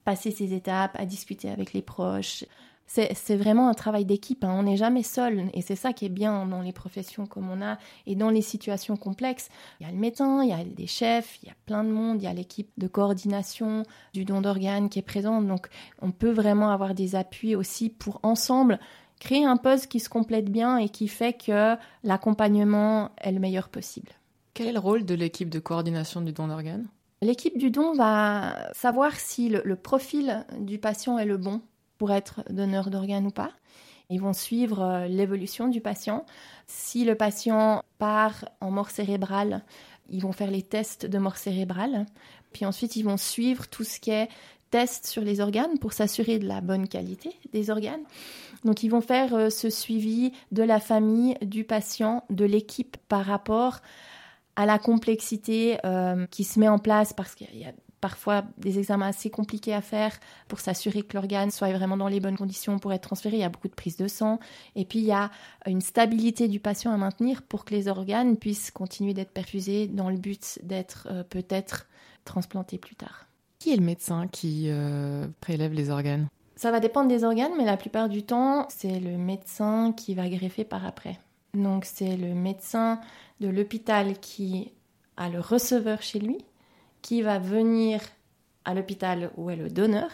passer 0.04 0.30
ces 0.30 0.54
étapes, 0.54 0.94
à 0.94 1.04
discuter 1.04 1.50
avec 1.50 1.72
les 1.72 1.82
proches, 1.82 2.44
c'est 2.92 3.36
vraiment 3.36 3.68
un 3.68 3.74
travail 3.74 4.04
d'équipe. 4.04 4.42
Hein. 4.42 4.52
On 4.52 4.64
n'est 4.64 4.76
jamais 4.76 5.04
seul. 5.04 5.48
Et 5.54 5.62
c'est 5.62 5.76
ça 5.76 5.92
qui 5.92 6.06
est 6.06 6.10
bien 6.10 6.46
dans 6.46 6.60
les 6.60 6.72
professions 6.72 7.26
comme 7.26 7.48
on 7.48 7.62
a 7.62 7.78
et 8.06 8.16
dans 8.16 8.30
les 8.30 8.42
situations 8.42 8.96
complexes. 8.96 9.48
Il 9.78 9.86
y 9.86 9.88
a 9.88 9.92
le 9.92 9.98
médecin, 9.98 10.42
il 10.42 10.50
y 10.50 10.52
a 10.52 10.64
des 10.64 10.88
chefs, 10.88 11.38
il 11.42 11.48
y 11.48 11.52
a 11.52 11.54
plein 11.66 11.84
de 11.84 11.90
monde, 11.90 12.20
il 12.20 12.24
y 12.24 12.28
a 12.28 12.34
l'équipe 12.34 12.70
de 12.78 12.88
coordination 12.88 13.84
du 14.12 14.24
don 14.24 14.40
d'organes 14.40 14.88
qui 14.88 14.98
est 14.98 15.02
présente. 15.02 15.46
Donc 15.46 15.68
on 16.02 16.10
peut 16.10 16.32
vraiment 16.32 16.70
avoir 16.70 16.94
des 16.94 17.14
appuis 17.14 17.54
aussi 17.54 17.90
pour 17.90 18.18
ensemble 18.24 18.80
créer 19.20 19.44
un 19.44 19.56
poste 19.56 19.86
qui 19.86 20.00
se 20.00 20.08
complète 20.08 20.50
bien 20.50 20.78
et 20.78 20.88
qui 20.88 21.06
fait 21.06 21.34
que 21.34 21.76
l'accompagnement 22.02 23.10
est 23.18 23.32
le 23.32 23.38
meilleur 23.38 23.68
possible. 23.68 24.10
Quel 24.52 24.66
est 24.66 24.72
le 24.72 24.80
rôle 24.80 25.04
de 25.04 25.14
l'équipe 25.14 25.48
de 25.48 25.60
coordination 25.60 26.22
du 26.22 26.32
don 26.32 26.48
d'organes? 26.48 26.88
L'équipe 27.22 27.56
du 27.56 27.70
don 27.70 27.92
va 27.92 28.72
savoir 28.72 29.14
si 29.14 29.48
le 29.50 29.76
profil 29.76 30.44
du 30.58 30.78
patient 30.78 31.18
est 31.18 31.26
le 31.26 31.36
bon 31.36 31.60
pour 32.00 32.12
être 32.12 32.42
donneur 32.48 32.88
d'organes 32.88 33.26
ou 33.26 33.30
pas. 33.30 33.50
Ils 34.08 34.22
vont 34.22 34.32
suivre 34.32 34.80
euh, 34.80 35.06
l'évolution 35.06 35.68
du 35.68 35.82
patient. 35.82 36.24
Si 36.66 37.04
le 37.04 37.14
patient 37.14 37.84
part 37.98 38.46
en 38.62 38.70
mort 38.70 38.88
cérébrale, 38.88 39.62
ils 40.08 40.22
vont 40.22 40.32
faire 40.32 40.50
les 40.50 40.62
tests 40.62 41.04
de 41.04 41.18
mort 41.18 41.36
cérébrale. 41.36 42.06
Puis 42.54 42.64
ensuite, 42.64 42.96
ils 42.96 43.02
vont 43.02 43.18
suivre 43.18 43.68
tout 43.68 43.84
ce 43.84 44.00
qui 44.00 44.12
est 44.12 44.30
test 44.70 45.04
sur 45.08 45.22
les 45.22 45.42
organes 45.42 45.78
pour 45.78 45.92
s'assurer 45.92 46.38
de 46.38 46.48
la 46.48 46.62
bonne 46.62 46.88
qualité 46.88 47.36
des 47.52 47.68
organes. 47.68 48.04
Donc, 48.64 48.82
ils 48.82 48.88
vont 48.88 49.02
faire 49.02 49.34
euh, 49.34 49.50
ce 49.50 49.68
suivi 49.68 50.32
de 50.52 50.62
la 50.62 50.80
famille, 50.80 51.36
du 51.42 51.64
patient, 51.64 52.24
de 52.30 52.46
l'équipe 52.46 52.96
par 53.08 53.26
rapport 53.26 53.80
à 54.56 54.64
la 54.64 54.78
complexité 54.78 55.76
euh, 55.84 56.24
qui 56.30 56.44
se 56.44 56.58
met 56.58 56.68
en 56.68 56.78
place 56.78 57.12
parce 57.12 57.34
qu'il 57.34 57.58
y 57.58 57.66
a 57.66 57.72
parfois 58.00 58.44
des 58.58 58.78
examens 58.78 59.08
assez 59.08 59.30
compliqués 59.30 59.74
à 59.74 59.80
faire 59.80 60.18
pour 60.48 60.60
s'assurer 60.60 61.02
que 61.02 61.14
l'organe 61.16 61.50
soit 61.50 61.72
vraiment 61.72 61.96
dans 61.96 62.08
les 62.08 62.20
bonnes 62.20 62.36
conditions 62.36 62.78
pour 62.78 62.92
être 62.92 63.02
transféré. 63.02 63.36
Il 63.36 63.40
y 63.40 63.44
a 63.44 63.48
beaucoup 63.48 63.68
de 63.68 63.74
prises 63.74 63.96
de 63.96 64.08
sang. 64.08 64.38
Et 64.76 64.84
puis, 64.84 65.00
il 65.00 65.04
y 65.04 65.12
a 65.12 65.30
une 65.66 65.80
stabilité 65.80 66.48
du 66.48 66.60
patient 66.60 66.92
à 66.92 66.96
maintenir 66.96 67.42
pour 67.42 67.64
que 67.64 67.74
les 67.74 67.88
organes 67.88 68.36
puissent 68.36 68.70
continuer 68.70 69.14
d'être 69.14 69.32
perfusés 69.32 69.86
dans 69.86 70.10
le 70.10 70.16
but 70.16 70.58
d'être 70.62 71.08
euh, 71.10 71.22
peut-être 71.22 71.86
transplantés 72.24 72.78
plus 72.78 72.96
tard. 72.96 73.26
Qui 73.58 73.72
est 73.72 73.76
le 73.76 73.84
médecin 73.84 74.26
qui 74.28 74.66
euh, 74.68 75.26
prélève 75.40 75.72
les 75.72 75.90
organes? 75.90 76.28
Ça 76.56 76.70
va 76.70 76.80
dépendre 76.80 77.08
des 77.08 77.24
organes, 77.24 77.52
mais 77.56 77.64
la 77.64 77.76
plupart 77.76 78.08
du 78.08 78.22
temps, 78.22 78.66
c'est 78.68 79.00
le 79.00 79.16
médecin 79.16 79.92
qui 79.96 80.14
va 80.14 80.28
greffer 80.28 80.64
par 80.64 80.86
après. 80.86 81.18
Donc, 81.54 81.84
c'est 81.84 82.16
le 82.16 82.34
médecin 82.34 83.00
de 83.40 83.48
l'hôpital 83.48 84.18
qui 84.18 84.72
a 85.16 85.28
le 85.28 85.40
receveur 85.40 86.02
chez 86.02 86.18
lui 86.18 86.38
qui 87.02 87.22
va 87.22 87.38
venir 87.38 88.00
à 88.64 88.74
l'hôpital 88.74 89.30
où 89.36 89.50
est 89.50 89.56
le 89.56 89.68
donneur 89.68 90.10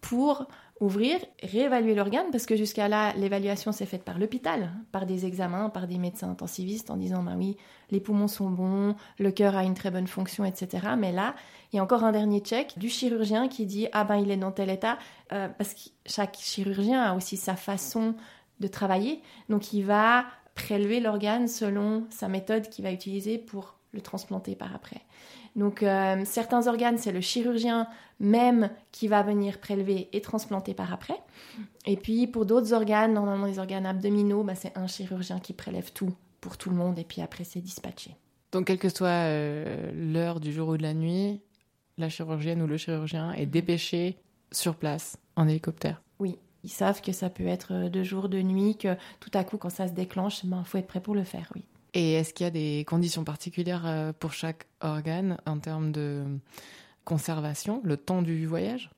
pour 0.00 0.46
ouvrir, 0.82 1.20
réévaluer 1.42 1.94
l'organe, 1.94 2.26
parce 2.32 2.44
que 2.44 2.56
jusqu'à 2.56 2.88
là, 2.88 3.12
l'évaluation 3.14 3.70
s'est 3.70 3.86
faite 3.86 4.02
par 4.02 4.18
l'hôpital, 4.18 4.72
par 4.90 5.06
des 5.06 5.26
examens, 5.26 5.70
par 5.70 5.86
des 5.86 5.96
médecins 5.96 6.28
intensivistes, 6.28 6.90
en 6.90 6.96
disant, 6.96 7.22
ben 7.22 7.36
oui, 7.36 7.56
les 7.92 8.00
poumons 8.00 8.26
sont 8.26 8.50
bons, 8.50 8.96
le 9.18 9.30
cœur 9.30 9.56
a 9.56 9.62
une 9.62 9.74
très 9.74 9.92
bonne 9.92 10.08
fonction, 10.08 10.44
etc. 10.44 10.88
Mais 10.98 11.12
là, 11.12 11.36
il 11.72 11.76
y 11.76 11.78
a 11.78 11.84
encore 11.84 12.02
un 12.02 12.10
dernier 12.10 12.40
check 12.40 12.76
du 12.78 12.88
chirurgien 12.88 13.46
qui 13.46 13.64
dit, 13.64 13.86
ah 13.92 14.02
ben 14.02 14.16
il 14.16 14.30
est 14.32 14.36
dans 14.36 14.50
tel 14.50 14.70
état, 14.70 14.98
euh, 15.32 15.48
parce 15.56 15.72
que 15.74 15.90
chaque 16.04 16.36
chirurgien 16.36 17.00
a 17.00 17.14
aussi 17.14 17.36
sa 17.36 17.54
façon 17.54 18.16
de 18.58 18.66
travailler, 18.66 19.22
donc 19.48 19.72
il 19.72 19.84
va 19.84 20.24
prélever 20.56 20.98
l'organe 20.98 21.46
selon 21.46 22.06
sa 22.10 22.26
méthode 22.26 22.68
qu'il 22.68 22.84
va 22.84 22.90
utiliser 22.90 23.38
pour 23.38 23.76
le 23.92 24.00
transplanter 24.00 24.56
par 24.56 24.74
après. 24.74 25.00
Donc 25.56 25.82
euh, 25.82 26.22
certains 26.24 26.66
organes, 26.66 26.98
c'est 26.98 27.12
le 27.12 27.20
chirurgien 27.20 27.88
même 28.20 28.70
qui 28.92 29.08
va 29.08 29.22
venir 29.22 29.58
prélever 29.58 30.08
et 30.12 30.20
transplanter 30.20 30.74
par 30.74 30.92
après. 30.92 31.16
Et 31.86 31.96
puis 31.96 32.26
pour 32.26 32.46
d'autres 32.46 32.72
organes, 32.72 33.14
normalement 33.14 33.46
les 33.46 33.58
organes 33.58 33.84
abdominaux, 33.84 34.44
bah, 34.44 34.54
c'est 34.54 34.76
un 34.78 34.86
chirurgien 34.86 35.40
qui 35.40 35.52
prélève 35.52 35.92
tout 35.92 36.14
pour 36.40 36.56
tout 36.56 36.70
le 36.70 36.76
monde 36.76 36.98
et 36.98 37.04
puis 37.04 37.20
après 37.20 37.44
c'est 37.44 37.60
dispatché. 37.60 38.16
Donc 38.52 38.66
quelle 38.66 38.78
que 38.78 38.88
soit 38.88 39.08
euh, 39.08 39.90
l'heure 39.94 40.40
du 40.40 40.52
jour 40.52 40.68
ou 40.68 40.76
de 40.76 40.82
la 40.82 40.94
nuit, 40.94 41.40
la 41.98 42.08
chirurgienne 42.08 42.62
ou 42.62 42.66
le 42.66 42.76
chirurgien 42.76 43.32
est 43.32 43.46
dépêché 43.46 44.16
sur 44.50 44.76
place 44.76 45.18
en 45.36 45.48
hélicoptère. 45.48 46.02
Oui, 46.18 46.38
ils 46.62 46.70
savent 46.70 47.00
que 47.00 47.12
ça 47.12 47.30
peut 47.30 47.46
être 47.46 47.88
de 47.88 48.02
jour, 48.02 48.28
de 48.28 48.40
nuit, 48.40 48.76
que 48.76 48.96
tout 49.20 49.30
à 49.34 49.44
coup 49.44 49.56
quand 49.58 49.70
ça 49.70 49.88
se 49.88 49.92
déclenche, 49.92 50.44
il 50.44 50.50
ben, 50.50 50.64
faut 50.64 50.78
être 50.78 50.86
prêt 50.86 51.00
pour 51.00 51.14
le 51.14 51.24
faire, 51.24 51.50
oui. 51.54 51.64
Et 51.94 52.14
est-ce 52.14 52.32
qu'il 52.32 52.44
y 52.44 52.46
a 52.46 52.50
des 52.50 52.84
conditions 52.86 53.24
particulières 53.24 53.86
euh, 53.86 54.12
pour 54.18 54.32
chaque 54.32 54.66
organe 54.80 55.36
en 55.46 55.58
termes 55.58 55.92
de 55.92 56.24
conservation, 57.04 57.80
le 57.84 57.96
temps 57.96 58.22
du 58.22 58.46
voyage? 58.46 58.90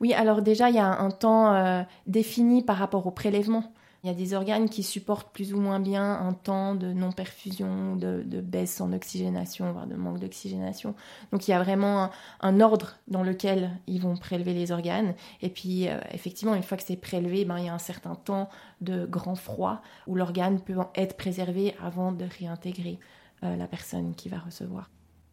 Oui, 0.00 0.14
alors 0.14 0.40
déjà, 0.40 0.70
il 0.70 0.76
y 0.76 0.78
a 0.78 0.86
un 0.86 1.10
temps 1.10 1.54
euh, 1.54 1.82
défini 2.06 2.64
par 2.64 2.76
rapport 2.76 3.06
au 3.06 3.10
prélèvement. 3.10 3.74
Il 4.02 4.06
y 4.06 4.10
a 4.10 4.14
des 4.14 4.32
organes 4.32 4.70
qui 4.70 4.82
supportent 4.82 5.30
plus 5.32 5.52
ou 5.52 5.60
moins 5.60 5.78
bien 5.78 6.18
un 6.20 6.32
temps 6.32 6.74
de 6.74 6.90
non-perfusion, 6.92 7.96
de, 7.96 8.40
baisse 8.40 8.80
en 8.80 8.92
oxygénation, 8.94 9.72
voire 9.72 9.86
de 9.86 9.94
manque 9.94 10.18
d'oxygénation. 10.18 10.94
Donc 11.32 11.46
il 11.46 11.50
y 11.50 11.54
a 11.54 11.62
vraiment 11.62 12.10
un, 12.40 12.60
ordre 12.60 12.96
dans 13.08 13.22
lequel 13.22 13.78
ils 13.86 14.00
vont 14.00 14.16
prélever 14.16 14.54
les 14.54 14.72
organes. 14.72 15.14
Et 15.42 15.50
puis 15.50 15.88
euh, 15.88 15.98
effectivement, 16.12 16.54
une 16.54 16.62
fois 16.62 16.78
que 16.78 16.82
c'est 16.82 16.96
prélevé, 16.96 17.44
ben, 17.44 17.58
il 17.58 17.66
y 17.66 17.68
a 17.68 17.74
un 17.74 17.78
certain 17.78 18.14
temps 18.14 18.48
de 18.80 19.04
grand 19.04 19.34
froid 19.34 19.82
où 20.06 20.14
l'organe 20.14 20.60
peut 20.60 20.76
être 20.94 21.18
préservé 21.18 21.74
avant 21.82 22.12
de 22.12 22.24
réintégrer 22.38 22.98
euh, 23.44 23.54
la 23.56 23.66
personne 23.66 24.14
qui 24.14 24.30
va 24.30 24.38
recevoir. 24.38 24.88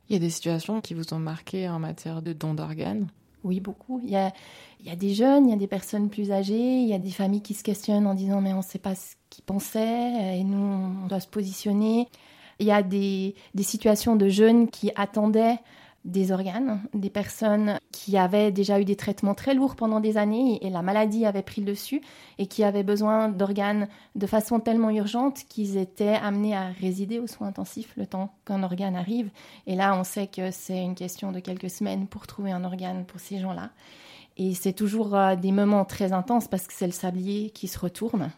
Il 0.09 0.13
y 0.13 0.15
a 0.17 0.19
des 0.19 0.29
situations 0.29 0.81
qui 0.81 0.93
vous 0.93 1.13
ont 1.13 1.19
marqué 1.19 1.69
en 1.69 1.79
matière 1.79 2.21
de 2.21 2.33
don 2.33 2.53
d'organes? 2.53 3.07
Oui, 3.44 3.60
beaucoup. 3.60 4.00
Il 4.03 4.10
y, 4.10 4.15
a, 4.15 4.96
des 4.96 5.13
jeunes, 5.13 5.48
il 5.48 5.51
y 5.51 5.53
a 5.53 5.58
des 5.58 5.67
personnes 5.67 6.10
plus 6.10 6.32
âgées, 6.32 6.82
il 6.82 6.88
y 6.88 6.94
a 6.94 7.00
des 7.00 7.12
familles 7.12 7.41
qui 7.41 7.53
se 7.53 7.63
questionnent 7.63 8.08
en 8.08 8.13
disant 8.13 8.41
mais 8.41 8.53
on 8.53 8.58
ne 8.58 8.63
sait 8.63 8.79
pas 8.79 8.96
ce 8.96 9.15
qu'ils 9.29 9.44
pensaient 9.44 10.38
et 10.38 10.44
nous 10.44 11.03
on 11.03 11.08
doit 11.08 11.20
se 11.20 11.27
positionner. 11.27 12.08
Il 12.60 12.65
y 12.65 12.72
a 12.72 12.82
des 12.82 13.36
situations 13.62 14.15
de 14.15 14.27
jeunes 14.29 14.70
qui 14.70 14.91
attendaient 14.96 15.60
des 16.06 16.32
organes, 16.32 16.82
des 16.94 17.10
personnes 17.10 17.80
qui 17.92 18.18
avaient 18.18 18.51
déjà 18.51 18.80
eu 18.80 18.86
des 18.86 18.96
traitements 18.96 19.34
très 19.34 19.54
lourds 19.54 19.75
pendant 19.75 20.00
des 20.00 20.18
années 20.18 20.66
et 20.66 20.70
la 20.70 20.82
maladie 20.82 21.25
avait 21.25 21.42
pris 21.42 21.62
le 21.62 21.68
dessus 21.68 22.01
et 22.38 22.48
qui 22.48 22.63
avaient 22.63 22.84
besoin 22.84 23.27
d'organes 23.27 23.88
de 24.16 24.25
façon 24.27 24.60
tellement 24.60 24.89
urgente 24.89 25.44
qu'ils 25.50 25.77
étaient 25.77 26.16
amenés 26.16 26.56
à 26.56 26.68
résider 26.68 27.20
aux 27.20 27.27
soins 27.27 27.48
intensifs 27.48 27.94
le 27.98 28.08
temps 28.08 28.34
qu'un 28.46 28.63
organe 28.63 28.96
arrive. 28.96 29.30
Et 29.66 29.75
là, 29.75 29.98
on 30.00 30.04
sait 30.04 30.27
que 30.27 30.51
c'est 30.51 30.82
une 30.82 30.96
question 30.96 31.32
de 31.32 31.39
quelques 31.39 31.70
semaines 31.70 32.08
pour 32.08 32.25
trouver 32.25 32.51
un 32.51 32.63
organe 32.63 33.06
pour 33.06 33.20
ces 33.20 33.39
gens-là. 33.39 33.72
Et 34.38 34.54
c'est 34.54 34.74
toujours 34.74 35.16
euh, 35.16 35.36
des 35.36 35.51
moments 35.51 35.84
très 35.84 36.13
intenses 36.13 36.48
parce 36.48 36.68
que 36.68 36.74
c'est 36.74 36.86
le 36.86 36.92
sablier 36.94 37.50
qui 37.50 37.68
se 37.68 37.80
retourne. 37.80 38.32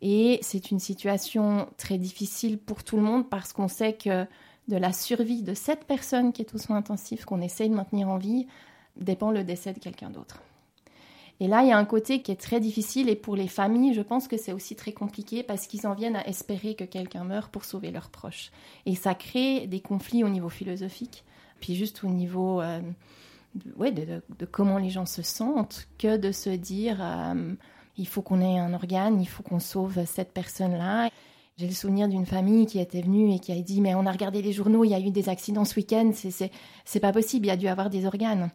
Et 0.00 0.38
c'est 0.42 0.70
une 0.70 0.78
situation 0.78 1.66
très 1.76 1.98
difficile 1.98 2.58
pour 2.58 2.84
tout 2.84 2.96
le 2.96 3.02
monde 3.02 3.28
parce 3.28 3.52
qu'on 3.52 3.68
sait 3.68 3.94
que 3.94 4.26
de 4.68 4.76
la 4.76 4.92
survie 4.92 5.42
de 5.42 5.54
cette 5.54 5.84
personne 5.84 6.32
qui 6.32 6.42
est 6.42 6.54
aux 6.54 6.58
soins 6.58 6.76
intensifs, 6.76 7.24
qu'on 7.24 7.40
essaye 7.40 7.68
de 7.68 7.74
maintenir 7.74 8.08
en 8.08 8.18
vie, 8.18 8.46
dépend 8.96 9.30
le 9.30 9.44
décès 9.44 9.72
de 9.72 9.78
quelqu'un 9.78 10.10
d'autre. 10.10 10.40
Et 11.40 11.48
là, 11.48 11.62
il 11.62 11.68
y 11.68 11.72
a 11.72 11.78
un 11.78 11.84
côté 11.84 12.22
qui 12.22 12.30
est 12.30 12.40
très 12.40 12.60
difficile 12.60 13.08
et 13.08 13.16
pour 13.16 13.34
les 13.34 13.48
familles, 13.48 13.92
je 13.92 14.02
pense 14.02 14.28
que 14.28 14.36
c'est 14.36 14.52
aussi 14.52 14.76
très 14.76 14.92
compliqué 14.92 15.42
parce 15.42 15.66
qu'ils 15.66 15.86
en 15.86 15.94
viennent 15.94 16.16
à 16.16 16.26
espérer 16.28 16.74
que 16.74 16.84
quelqu'un 16.84 17.24
meure 17.24 17.48
pour 17.48 17.64
sauver 17.64 17.90
leurs 17.90 18.10
proches. 18.10 18.52
Et 18.86 18.94
ça 18.94 19.14
crée 19.14 19.66
des 19.66 19.80
conflits 19.80 20.22
au 20.22 20.28
niveau 20.28 20.48
philosophique, 20.48 21.24
puis 21.60 21.74
juste 21.74 22.04
au 22.04 22.08
niveau 22.08 22.60
euh, 22.62 22.80
de, 23.54 24.46
comment 24.46 24.78
les 24.78 24.90
gens 24.90 25.06
se 25.06 25.22
sentent, 25.22 25.88
que 25.98 26.16
de 26.16 26.30
se 26.30 26.50
dire 26.50 26.98
euh, 27.00 27.54
il 27.96 28.06
faut 28.06 28.22
qu'on 28.22 28.40
ait 28.40 28.58
un 28.58 28.72
organe, 28.72 29.20
il 29.20 29.28
faut 29.28 29.42
qu'on 29.42 29.60
sauve 29.60 30.04
cette 30.06 30.32
personne-là. 30.32 31.10
J'ai 31.56 31.68
le 31.68 31.72
souvenir 31.72 32.08
d'une 32.08 32.26
famille 32.26 32.66
qui 32.66 32.80
était 32.80 33.00
venue 33.00 33.32
et 33.32 33.38
qui 33.38 33.52
a 33.52 33.54
dit 33.54 33.80
Mais 33.80 33.94
on 33.94 34.06
a 34.06 34.10
regardé 34.10 34.42
les 34.42 34.52
journaux, 34.52 34.82
il 34.82 34.90
y 34.90 34.94
a 34.94 34.98
eu 34.98 35.12
des 35.12 35.28
accidents 35.28 35.64
ce 35.64 35.76
week-end, 35.76 36.10
c'est 36.12 37.00
pas 37.00 37.12
possible, 37.12 37.46
il 37.46 37.48
y 37.48 37.52
a 37.52 37.56
dû 37.56 37.68
avoir 37.68 37.90
des 37.90 38.06
organes. 38.06 38.50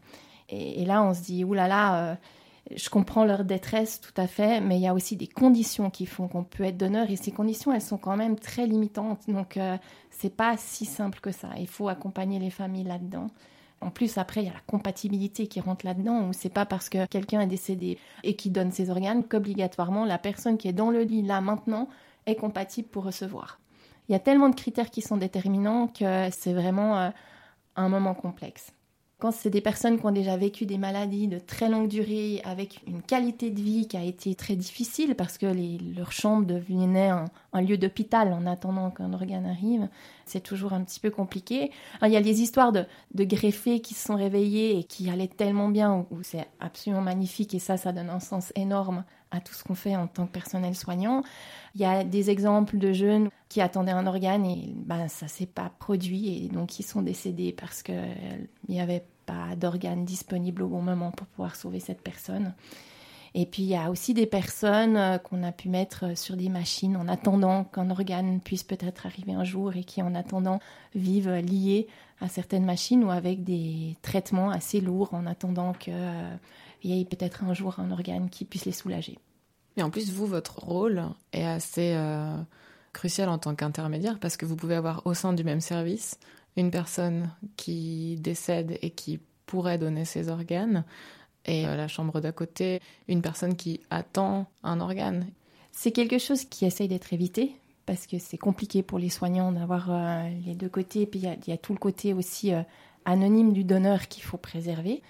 Et, 0.49 0.83
là, 0.83 1.01
on 1.03 1.13
se 1.13 1.21
dit 1.21 1.45
Ouh 1.45 1.53
là 1.53 1.69
là, 1.69 2.11
euh, 2.11 2.15
je 2.75 2.89
comprends 2.89 3.23
leur 3.23 3.45
détresse 3.45 4.01
tout 4.01 4.19
à 4.19 4.27
fait, 4.27 4.59
mais 4.59 4.75
il 4.75 4.81
y 4.81 4.87
a 4.87 4.93
aussi 4.93 5.15
des 5.15 5.27
conditions 5.27 5.89
qui 5.89 6.05
font 6.05 6.27
qu'on 6.27 6.43
peut 6.43 6.65
être 6.65 6.75
donneur 6.75 7.09
et 7.09 7.15
ces 7.15 7.31
conditions, 7.31 7.71
elles 7.71 7.81
sont 7.81 7.97
quand 7.97 8.17
même 8.17 8.37
très 8.37 8.67
limitantes. 8.67 9.29
Donc, 9.29 9.55
euh, 9.55 9.77
c'est 10.09 10.35
pas 10.35 10.57
si 10.57 10.83
simple 10.83 11.21
que 11.21 11.31
ça. 11.31 11.51
Il 11.57 11.67
faut 11.67 11.87
accompagner 11.87 12.37
les 12.37 12.49
familles 12.49 12.83
là-dedans. 12.83 13.27
En 13.79 13.91
plus, 13.91 14.17
après, 14.17 14.41
il 14.41 14.47
y 14.47 14.49
a 14.49 14.53
la 14.53 14.59
compatibilité 14.67 15.47
qui 15.47 15.61
rentre 15.61 15.85
là-dedans, 15.85 16.27
où 16.27 16.33
c'est 16.33 16.53
pas 16.53 16.65
parce 16.65 16.89
que 16.89 17.05
quelqu'un 17.05 17.39
est 17.39 17.47
décédé 17.47 17.97
et 18.25 18.35
qui 18.35 18.49
donne 18.49 18.73
ses 18.73 18.89
organes 18.89 19.23
qu'obligatoirement 19.23 20.03
la 20.03 20.17
personne 20.17 20.57
qui 20.57 20.67
est 20.67 20.73
dans 20.73 20.91
le 20.91 21.03
lit 21.03 21.21
là 21.21 21.39
maintenant 21.39 21.87
compatible 22.35 22.87
pour 22.89 23.03
recevoir. 23.03 23.59
Il 24.07 24.13
y 24.13 24.15
a 24.15 24.19
tellement 24.19 24.49
de 24.49 24.55
critères 24.55 24.89
qui 24.89 25.01
sont 25.01 25.17
déterminants 25.17 25.87
que 25.87 26.29
c'est 26.31 26.53
vraiment 26.53 26.97
euh, 26.97 27.09
un 27.75 27.89
moment 27.89 28.15
complexe. 28.15 28.73
Quand 29.19 29.31
c'est 29.31 29.49
des 29.49 29.59
personnes 29.59 29.99
qui 29.99 30.05
ont 30.05 30.11
déjà 30.11 30.37
vécu 30.37 30.65
des 30.65 30.77
maladies 30.77 31.27
de 31.27 31.39
très 31.39 31.67
longue 31.67 31.89
durée, 31.89 32.41
avec 32.45 32.79
une 32.87 33.01
qualité 33.01 33.51
de 33.51 33.59
vie 33.59 33.85
qui 33.85 33.97
a 33.97 34.03
été 34.03 34.33
très 34.33 34.55
difficile 34.55 35.13
parce 35.13 35.37
que 35.37 35.45
les, 35.45 35.77
leur 35.77 36.13
chambre 36.13 36.47
devenait 36.47 37.09
un, 37.09 37.61
lieu 37.61 37.77
d'hôpital 37.77 38.31
en 38.31 38.45
attendant 38.45 38.89
qu'un 38.91 39.11
organe 39.11 39.45
arrive, 39.45 39.89
c'est 40.25 40.39
toujours 40.39 40.71
un 40.71 40.81
petit 40.85 41.01
peu 41.01 41.09
compliqué. 41.09 41.69
il 42.01 42.11
y 42.11 42.15
a 42.15 42.21
les 42.21 42.41
histoires 42.41 42.71
de, 42.71 42.85
de, 43.13 43.25
greffés 43.25 43.81
qui 43.81 43.93
se 43.93 44.07
sont 44.07 44.15
réveillés 44.15 44.79
et 44.79 44.83
qui 44.85 45.09
allaient 45.09 45.27
tellement 45.27 45.67
bien, 45.67 46.07
où 46.11 46.23
c'est 46.23 46.47
absolument 46.61 47.01
magnifique 47.01 47.53
et 47.53 47.59
ça, 47.59 47.75
ça 47.75 47.91
donne 47.91 48.09
un 48.09 48.21
sens 48.21 48.53
énorme 48.55 49.03
à 49.31 49.39
tout 49.39 49.53
ce 49.53 49.63
qu'on 49.63 49.75
fait 49.75 49.95
en 49.95 50.07
tant 50.07 50.25
que 50.25 50.31
personnel 50.31 50.75
soignant. 50.75 51.23
Il 51.75 51.81
y 51.81 51.85
a 51.85 52.03
des 52.03 52.29
exemples 52.29 52.77
de 52.77 52.93
jeunes 52.93 53.29
qui 53.47 53.61
attendaient 53.61 53.91
un 53.91 54.07
organe 54.07 54.45
et 54.45 54.73
ben, 54.75 55.07
ça 55.07 55.27
s'est 55.27 55.45
pas 55.45 55.71
produit 55.79 56.45
et 56.45 56.47
donc 56.49 56.79
ils 56.79 56.83
sont 56.83 57.01
décédés 57.01 57.53
parce 57.53 57.83
qu'il 57.83 58.47
n'y 58.67 58.81
avait 58.81 59.05
pas 59.25 59.55
d'organe 59.55 60.05
disponible 60.05 60.63
au 60.63 60.67
bon 60.67 60.81
moment 60.81 61.11
pour 61.11 61.27
pouvoir 61.27 61.55
sauver 61.55 61.79
cette 61.79 62.01
personne. 62.01 62.53
Et 63.35 63.45
puis 63.45 63.61
il 63.61 63.69
y 63.69 63.75
a 63.75 63.91
aussi 63.91 64.15
des 64.15 64.25
personnes 64.25 64.97
euh, 64.97 65.17
qu'on 65.19 65.43
a 65.43 65.51
pu 65.51 65.69
mettre 65.69 66.17
sur 66.17 66.35
des 66.35 66.49
machines 66.49 66.97
en 66.97 67.07
attendant 67.07 67.63
qu'un 67.63 67.91
organe 67.91 68.39
puisse 68.39 68.63
peut-être 68.63 69.05
arriver 69.05 69.33
un 69.33 69.43
jour 69.43 69.75
et 69.75 69.83
qui 69.83 70.01
en 70.01 70.15
attendant 70.15 70.59
vivent 70.95 71.35
liés 71.35 71.87
à 72.21 72.27
certaines 72.27 72.65
machines 72.65 73.03
ou 73.03 73.11
avec 73.11 73.43
des 73.43 73.95
traitements 74.01 74.49
assez 74.49 74.81
lourds 74.81 75.13
en 75.13 75.25
attendant 75.25 75.73
qu'il 75.73 75.93
euh, 76.85 76.89
y 76.89 77.01
ait 77.01 77.05
peut-être 77.05 77.43
un 77.43 77.53
jour 77.53 77.79
un 77.79 77.91
organe 77.91 78.29
qui 78.29 78.45
puisse 78.45 78.65
les 78.65 78.71
soulager. 78.71 79.17
Et 79.77 79.83
en 79.83 79.89
plus, 79.89 80.11
vous, 80.11 80.25
votre 80.25 80.59
rôle 80.59 81.03
est 81.31 81.45
assez 81.45 81.93
euh, 81.93 82.35
crucial 82.91 83.29
en 83.29 83.37
tant 83.37 83.55
qu'intermédiaire 83.55 84.19
parce 84.19 84.35
que 84.35 84.45
vous 84.45 84.55
pouvez 84.55 84.75
avoir 84.75 85.05
au 85.05 85.13
sein 85.13 85.31
du 85.33 85.43
même 85.43 85.61
service 85.61 86.19
une 86.57 86.71
personne 86.71 87.31
qui 87.55 88.17
décède 88.19 88.77
et 88.81 88.89
qui 88.89 89.19
pourrait 89.45 89.77
donner 89.77 90.03
ses 90.03 90.29
organes 90.29 90.83
et 91.45 91.65
euh, 91.65 91.77
la 91.77 91.87
chambre 91.87 92.19
d'à 92.19 92.31
côté, 92.31 92.81
une 93.07 93.21
personne 93.21 93.55
qui 93.55 93.79
attend 93.89 94.47
un 94.63 94.81
organe. 94.81 95.27
C'est 95.71 95.91
quelque 95.91 96.17
chose 96.17 96.43
qui 96.43 96.65
essaye 96.65 96.87
d'être 96.87 97.13
évité 97.13 97.55
parce 97.85 98.05
que 98.05 98.19
c'est 98.19 98.37
compliqué 98.37 98.83
pour 98.83 98.99
les 98.99 99.09
soignants 99.09 99.51
d'avoir 99.51 99.89
euh, 99.89 100.29
les 100.45 100.55
deux 100.55 100.69
côtés. 100.69 101.05
Puis 101.05 101.21
il 101.21 101.49
y, 101.49 101.53
a 101.53 101.57
tout 101.57 101.71
le 101.71 101.79
côté 101.79 102.13
aussi 102.13 102.51
anonyme 103.05 103.53
du 103.53 103.63
donneur 103.63 104.07
qu'il 104.09 104.23
faut 104.23 104.37
préserver. 104.37 105.01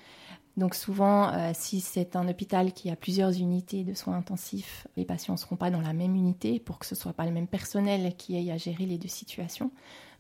Donc 0.60 0.76
souvent, 0.76 1.32
euh, 1.34 1.52
si 1.54 1.80
c'est 1.80 2.18
un 2.18 2.28
hôpital 2.28 2.74
qui 2.74 2.90
a 2.90 2.98
plusieurs 2.98 3.32
unités 3.32 3.86
de 3.86 3.94
soins 3.94 4.18
intensifs, 4.18 4.86
les 4.98 5.06
patients 5.06 5.36
ne 5.36 5.40
seront 5.40 5.56
pas 5.56 5.72
dans 5.72 5.80
la 5.80 5.94
même 5.94 6.16
unité 6.16 6.60
pour 6.60 6.80
que 6.80 6.86
ce 6.86 6.96
ne 6.96 7.00
soit 7.00 7.14
pas 7.14 7.26
le 7.26 7.32
même 7.32 7.48
personnel 7.48 8.14
qui 8.18 8.36
ait 8.36 8.52
à 8.52 8.58
gérer 8.58 8.86
les 8.86 8.98
deux 8.98 9.08
situations. 9.08 9.72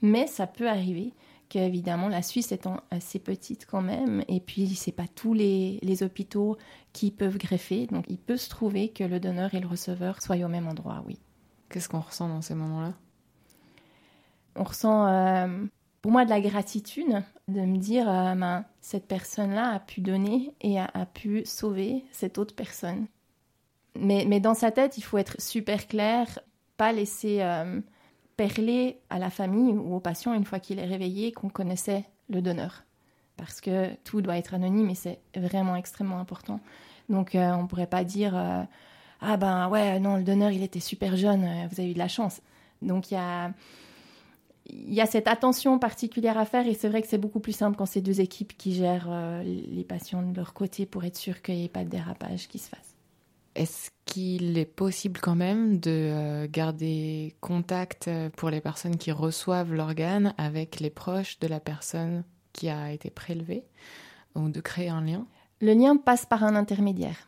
Mais 0.02 0.28
ça 0.28 0.48
peut 0.48 0.70
arriver 0.70 1.14
qu'évidemment, 1.50 2.08
la 2.08 2.22
Suisse 2.22 2.54
étant 2.54 2.80
assez 2.90 3.20
petite 3.20 3.66
quand 3.66 3.82
même, 3.82 4.24
et 4.30 4.40
puis 4.40 4.76
ce 4.76 4.90
n'est 4.90 4.96
pas 4.96 5.08
tous 5.14 5.34
les, 5.34 6.04
hôpitaux 6.04 6.58
qui 6.94 7.12
peuvent 7.12 7.38
greffer, 7.38 7.88
donc 7.88 8.06
il 8.08 8.18
peut 8.18 8.38
se 8.38 8.50
trouver 8.50 8.90
que 8.90 9.04
le 9.04 9.20
donneur 9.20 9.54
et 9.56 9.60
le 9.60 9.68
receveur 9.68 10.22
soient 10.22 10.38
au 10.38 10.48
même 10.48 10.70
endroit, 10.70 11.04
oui. 11.06 11.20
Qu'est-ce 11.70 11.90
qu'on 11.90 12.00
ressent 12.00 12.30
dans 12.30 12.42
ces 12.42 12.56
moments-là? 12.56 12.94
On 14.56 14.64
ressent... 14.64 15.06
Euh, 15.08 15.66
pour 16.02 16.12
moi 16.12 16.26
de 16.26 16.30
la 16.30 16.42
gratitude 16.42 17.24
de 17.48 17.62
me 17.62 17.78
dire 17.78 18.10
euh, 18.10 18.36
ben, 18.36 18.66
cette 18.82 19.08
personne-là 19.08 19.74
a 19.74 19.80
pu 19.80 20.02
donner 20.02 20.54
et 20.62 20.80
a, 20.80 21.06
pu 21.14 21.44
sauver 21.46 22.06
cette 22.12 22.38
autre 22.38 22.56
personne. 22.56 23.08
Mais, 24.00 24.26
mais, 24.28 24.40
dans 24.40 24.54
sa 24.54 24.72
tête, 24.72 24.98
il 24.98 25.02
faut 25.02 25.18
être 25.18 25.42
super 25.42 25.88
clair, 25.88 26.40
pas 26.78 26.92
laisser 26.92 27.42
euh, 27.42 27.82
perler 28.38 29.00
à 29.10 29.20
la 29.20 29.30
famille 29.30 29.74
ou 29.74 29.96
au 29.96 30.00
patient 30.00 30.34
une 30.34 30.46
fois 30.46 30.60
qu'il 30.60 30.80
est 30.80 30.86
réveillé 30.86 31.32
qu'on 31.32 31.50
connaissait 31.50 32.06
le 32.30 32.42
donneur. 32.42 32.84
Parce 33.36 33.62
que 33.62 33.94
tout 34.04 34.22
doit 34.22 34.38
être 34.38 34.54
anonyme 34.54 34.90
et 34.90 34.96
c'est 34.96 35.20
vraiment 35.36 35.76
extrêmement 35.76 36.20
important. 36.20 36.60
Donc 37.10 37.36
euh, 37.36 37.52
on 37.54 37.64
ne 37.64 37.68
pourrait 37.68 37.88
pas 37.88 38.04
dire 38.04 38.36
Ah 39.22 39.38
ben 39.38 39.68
ouais, 39.70 40.00
non, 40.00 40.18
le 40.18 40.24
donneur 40.24 40.52
il 40.52 40.62
était 40.62 40.80
super 40.80 41.18
jeune, 41.18 41.68
vous 41.70 41.80
avez 41.80 41.92
eu 41.92 41.94
de 41.94 42.00
la 42.00 42.08
chance. 42.08 42.42
Donc 42.82 43.12
il 43.12 43.16
y 43.16 43.18
a 43.18 43.52
il 44.72 44.94
y 44.94 45.02
a 45.02 45.06
cette 45.06 45.28
attention 45.28 45.80
particulière 45.80 46.38
à 46.38 46.46
faire 46.46 46.68
et 46.68 46.74
c'est 46.74 46.90
vrai 46.90 47.02
que 47.02 47.08
c'est 47.08 47.18
beaucoup 47.18 47.40
plus 47.40 47.54
simple 47.54 47.78
quand 47.78 47.86
c'est 47.86 48.02
deux 48.02 48.22
équipes 48.22 48.58
qui 48.58 48.74
gèrent 48.74 49.10
euh, 49.10 49.44
les 49.44 49.84
patients 49.84 50.22
de 50.22 50.36
leur 50.36 50.54
côté 50.54 50.86
pour 50.86 51.04
être 51.04 51.18
sûr 51.18 51.42
qu'il 51.42 51.56
n'y 51.56 51.66
ait 51.66 51.70
pas 51.70 51.84
de 51.84 51.90
dérapage 51.90 52.48
qui 52.48 52.60
se 52.60 52.70
fasse. 52.70 52.96
Est-ce 53.56 53.90
qu'il 54.06 54.58
est 54.58 54.66
possible 54.66 55.20
quand 55.20 55.36
même 55.36 55.80
de 55.80 55.90
euh, 55.90 56.48
garder 56.50 57.36
contact 57.42 58.08
euh, 58.08 58.30
pour 58.30 58.50
les 58.50 58.62
personnes 58.62 58.98
qui 58.98 59.12
reçoivent 59.12 59.74
l'organe 59.74 60.34
avec 60.38 60.80
les 60.80 60.90
proches 60.90 61.40
de 61.40 61.48
la 61.48 61.60
personne 61.60 62.24
qui 62.54 62.70
a 62.70 62.92
été 62.92 63.10
prélevée 63.10 63.64
ou 64.36 64.50
de 64.50 64.62
créer 64.62 64.90
un 64.90 65.02
lien? 65.02 65.26
Le 65.62 65.74
lien 65.74 65.98
passe 65.98 66.26
par 66.26 66.44
un 66.44 66.56
intermédiaire. 66.56 67.28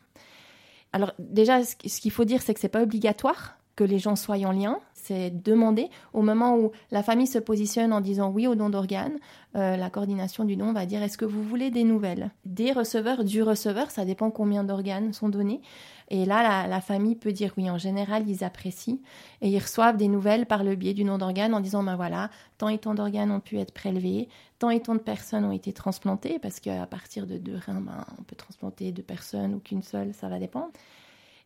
Alors 0.92 1.12
déjà, 1.18 1.64
ce 1.64 2.00
qu'il 2.00 2.10
faut 2.10 2.24
dire, 2.24 2.40
c'est 2.42 2.54
que 2.54 2.60
c'est 2.60 2.68
pas 2.68 2.82
obligatoire 2.82 3.58
que 3.76 3.84
les 3.84 3.98
gens 3.98 4.16
soient 4.16 4.36
en 4.38 4.52
lien 4.52 4.78
c'est 5.02 5.30
demandé 5.30 5.90
au 6.12 6.22
moment 6.22 6.56
où 6.56 6.70
la 6.92 7.02
famille 7.02 7.26
se 7.26 7.38
positionne 7.38 7.92
en 7.92 8.00
disant 8.00 8.30
oui 8.30 8.46
au 8.46 8.54
don 8.54 8.70
d'organes. 8.70 9.18
Euh, 9.56 9.76
la 9.76 9.90
coordination 9.90 10.44
du 10.44 10.56
don 10.56 10.72
va 10.72 10.86
dire 10.86 11.02
est-ce 11.02 11.18
que 11.18 11.24
vous 11.24 11.42
voulez 11.42 11.70
des 11.70 11.82
nouvelles? 11.82 12.30
Des 12.44 12.72
receveurs, 12.72 13.24
du 13.24 13.42
receveur, 13.42 13.90
ça 13.90 14.04
dépend 14.04 14.30
combien 14.30 14.62
d'organes 14.62 15.12
sont 15.12 15.28
donnés. 15.28 15.60
Et 16.08 16.24
là, 16.24 16.68
la, 16.68 16.80
famille 16.80 17.16
peut 17.16 17.32
dire 17.32 17.52
oui, 17.56 17.68
en 17.68 17.78
général, 17.78 18.28
ils 18.28 18.44
apprécient 18.44 18.98
et 19.40 19.48
ils 19.48 19.58
reçoivent 19.58 19.96
des 19.96 20.08
nouvelles 20.08 20.46
par 20.46 20.62
le 20.62 20.76
biais 20.76 20.94
du 20.94 21.04
don 21.04 21.18
d'organes 21.18 21.54
en 21.54 21.60
disant 21.60 21.82
ben 21.82 21.96
voilà, 21.96 22.30
tant 22.58 22.68
et 22.68 22.78
tant 22.78 22.94
d'organes 22.94 23.30
ont 23.32 23.40
pu 23.40 23.58
être 23.58 23.72
prélevés, 23.72 24.28
tant 24.58 24.70
et 24.70 24.80
tant 24.80 24.94
de 24.94 25.00
personnes 25.00 25.44
ont 25.44 25.52
été 25.52 25.72
transplantées, 25.72 26.38
parce 26.38 26.60
qu'à 26.60 26.86
partir 26.86 27.26
de 27.26 27.38
deux 27.38 27.56
reins, 27.56 27.80
ben, 27.80 28.04
on 28.18 28.22
peut 28.22 28.36
transplanter 28.36 28.92
deux 28.92 29.02
personnes 29.02 29.54
ou 29.54 29.58
qu'une 29.58 29.82
seule, 29.82 30.14
ça 30.14 30.28
va 30.28 30.38
dépendre. 30.38 30.70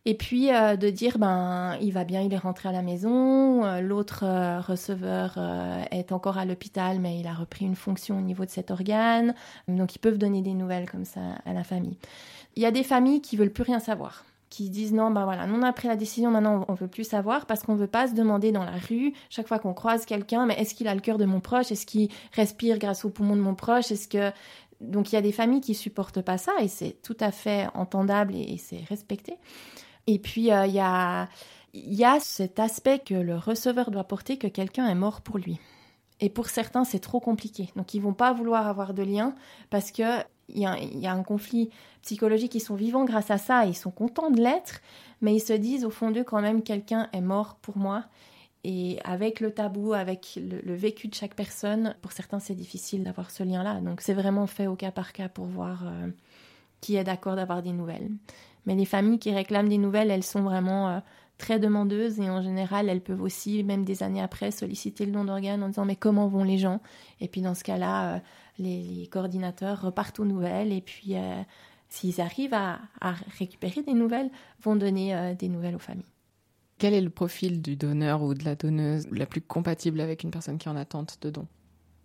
Et 0.08 0.14
puis 0.14 0.52
euh, 0.52 0.76
de 0.76 0.88
dire, 0.88 1.18
ben, 1.18 1.76
il 1.80 1.92
va 1.92 2.04
bien, 2.04 2.22
il 2.22 2.32
est 2.32 2.38
rentré 2.38 2.68
à 2.68 2.72
la 2.72 2.80
maison, 2.80 3.64
euh, 3.64 3.80
l'autre 3.80 4.20
euh, 4.22 4.60
receveur 4.60 5.36
est 5.90 6.12
encore 6.12 6.38
à 6.38 6.44
l'hôpital, 6.44 7.00
mais 7.00 7.18
il 7.18 7.26
a 7.26 7.34
repris 7.34 7.64
une 7.64 7.74
fonction 7.74 8.16
au 8.16 8.20
niveau 8.20 8.44
de 8.44 8.50
cet 8.50 8.70
organe. 8.70 9.34
Donc 9.66 9.96
ils 9.96 9.98
peuvent 9.98 10.16
donner 10.16 10.42
des 10.42 10.54
nouvelles 10.54 10.88
comme 10.88 11.04
ça 11.04 11.20
à 11.44 11.52
la 11.52 11.64
famille. 11.64 11.98
Il 12.54 12.62
y 12.62 12.66
a 12.66 12.70
des 12.70 12.84
familles 12.84 13.20
qui 13.20 13.36
veulent 13.36 13.52
plus 13.52 13.64
rien 13.64 13.80
savoir 13.80 14.24
qui 14.48 14.70
disent 14.70 14.92
non, 14.92 15.10
ben 15.10 15.24
voilà, 15.24 15.44
on 15.52 15.60
a 15.62 15.72
pris 15.72 15.88
la 15.88 15.96
décision, 15.96 16.30
maintenant 16.30 16.64
on 16.68 16.74
veut 16.74 16.86
plus 16.86 17.02
savoir 17.02 17.46
parce 17.46 17.64
qu'on 17.64 17.74
veut 17.74 17.88
pas 17.88 18.06
se 18.06 18.14
demander 18.14 18.52
dans 18.52 18.62
la 18.62 18.76
rue, 18.88 19.12
chaque 19.28 19.48
fois 19.48 19.58
qu'on 19.58 19.74
croise 19.74 20.06
quelqu'un, 20.06 20.46
mais 20.46 20.54
est-ce 20.54 20.72
qu'il 20.76 20.86
a 20.86 20.94
le 20.94 21.00
cœur 21.00 21.18
de 21.18 21.24
mon 21.24 21.40
proche, 21.40 21.72
est-ce 21.72 21.84
qu'il 21.84 22.10
respire 22.32 22.78
grâce 22.78 23.04
au 23.04 23.10
poumon 23.10 23.34
de 23.34 23.40
mon 23.40 23.56
proche, 23.56 23.90
est-ce 23.90 24.06
que 24.06 24.30
donc 24.80 25.10
il 25.10 25.16
y 25.16 25.18
a 25.18 25.20
des 25.20 25.32
familles 25.32 25.60
qui 25.60 25.74
supportent 25.74 26.22
pas 26.22 26.38
ça 26.38 26.52
et 26.60 26.68
c'est 26.68 26.96
tout 27.02 27.16
à 27.18 27.32
fait 27.32 27.66
entendable 27.74 28.36
et 28.36 28.56
c'est 28.56 28.84
respecté. 28.88 29.36
Et 30.06 30.18
puis, 30.18 30.52
euh, 30.52 30.66
il 30.66 30.74
y, 30.74 30.80
a, 30.80 32.20
cet 32.20 32.58
aspect 32.58 33.00
que 33.00 33.14
le 33.14 33.36
receveur 33.36 33.90
doit 33.90 34.04
porter 34.04 34.38
que 34.38 34.46
quelqu'un 34.46 34.88
est 34.88 34.94
mort 34.94 35.20
pour 35.20 35.38
lui. 35.38 35.58
Et 36.20 36.30
pour 36.30 36.48
certains, 36.48 36.84
c'est 36.84 37.00
trop 37.00 37.20
compliqué. 37.20 37.70
Donc, 37.76 37.92
ils 37.92 38.00
vont 38.00 38.14
pas 38.14 38.32
vouloir 38.32 38.66
avoir 38.66 38.94
de 38.94 39.02
lien 39.02 39.34
parce 39.70 39.90
que 39.90 40.22
il 40.48 40.58
y, 40.58 40.98
y, 40.98 41.06
a 41.06 41.12
un 41.12 41.24
conflit 41.24 41.70
psychologique. 42.02 42.54
Ils 42.54 42.60
sont 42.60 42.76
vivants 42.76 43.04
grâce 43.04 43.32
à 43.32 43.38
ça. 43.38 43.66
Ils 43.66 43.74
sont 43.74 43.90
contents 43.90 44.30
de 44.30 44.40
l'être, 44.40 44.80
mais 45.20 45.34
ils 45.34 45.40
se 45.40 45.52
disent 45.52 45.84
au 45.84 45.90
fond 45.90 46.12
d'eux 46.12 46.22
quand 46.22 46.40
même 46.40 46.62
quelqu'un 46.62 47.08
est 47.12 47.20
mort 47.20 47.56
pour 47.56 47.76
moi. 47.76 48.04
Et 48.68 48.98
avec 49.04 49.38
le 49.38 49.52
tabou, 49.52 49.92
avec 49.92 50.36
le, 50.42 50.74
vécu 50.74 51.06
de 51.06 51.14
chaque 51.14 51.36
personne, 51.36 51.94
pour 52.02 52.10
certains, 52.10 52.40
c'est 52.40 52.56
difficile 52.56 53.04
d'avoir 53.04 53.30
ce 53.30 53.44
lien-là. 53.44 53.80
Donc, 53.80 54.00
c'est 54.00 54.12
vraiment 54.12 54.48
fait 54.48 54.66
au 54.66 54.74
cas 54.74 54.90
par 54.90 55.12
cas 55.12 55.28
pour 55.28 55.46
voir 55.46 55.86
euh, 55.86 56.08
qui 56.80 56.96
est 56.96 57.04
d'accord 57.04 57.36
d'avoir 57.36 57.62
des 57.62 57.72
nouvelles. 57.72 58.10
Mais 58.66 58.74
les 58.74 58.84
familles 58.84 59.18
qui 59.18 59.32
réclament 59.32 59.68
des 59.68 59.78
nouvelles, 59.78 60.10
elles 60.10 60.24
sont 60.24 60.42
vraiment 60.42 60.88
euh, 60.88 60.98
très 61.38 61.58
demandeuses 61.58 62.18
et 62.18 62.28
en 62.28 62.42
général, 62.42 62.88
elles 62.88 63.00
peuvent 63.00 63.22
aussi, 63.22 63.62
même 63.62 63.84
des 63.84 64.02
années 64.02 64.22
après, 64.22 64.50
solliciter 64.50 65.06
le 65.06 65.12
don 65.12 65.24
d'organes 65.24 65.62
en 65.62 65.68
disant 65.68 65.84
mais 65.84 65.96
comment 65.96 66.28
vont 66.28 66.44
les 66.44 66.58
gens? 66.58 66.80
Et 67.20 67.28
puis 67.28 67.40
dans 67.40 67.54
ce 67.54 67.64
cas-là, 67.64 68.16
euh, 68.16 68.18
les, 68.58 69.08
coordinateurs 69.10 69.80
repartent 69.80 70.20
aux 70.20 70.24
nouvelles 70.24 70.72
et 70.72 70.80
puis 70.80 71.16
euh, 71.16 71.40
s'ils 71.88 72.20
arrivent 72.20 72.54
à, 72.54 72.80
récupérer 73.38 73.82
des 73.82 73.94
nouvelles, 73.94 74.30
vont 74.62 74.74
donner 74.74 75.34
des 75.38 75.48
nouvelles 75.48 75.76
aux 75.76 75.80
familles. 75.80 76.04
Quel 76.78 76.92
est 76.92 77.00
le 77.00 77.10
profil 77.10 77.62
du 77.62 77.76
donneur 77.76 78.22
ou 78.22 78.34
de 78.34 78.44
la 78.44 78.56
donneuse 78.56 79.06
la 79.12 79.24
plus 79.24 79.40
compatible 79.40 80.00
avec 80.00 80.24
une 80.24 80.32
personne 80.32 80.58
qui 80.58 80.68
est 80.68 80.70
en 80.70 80.76
attente 80.76 81.18
de 81.22 81.30
don 81.30 81.46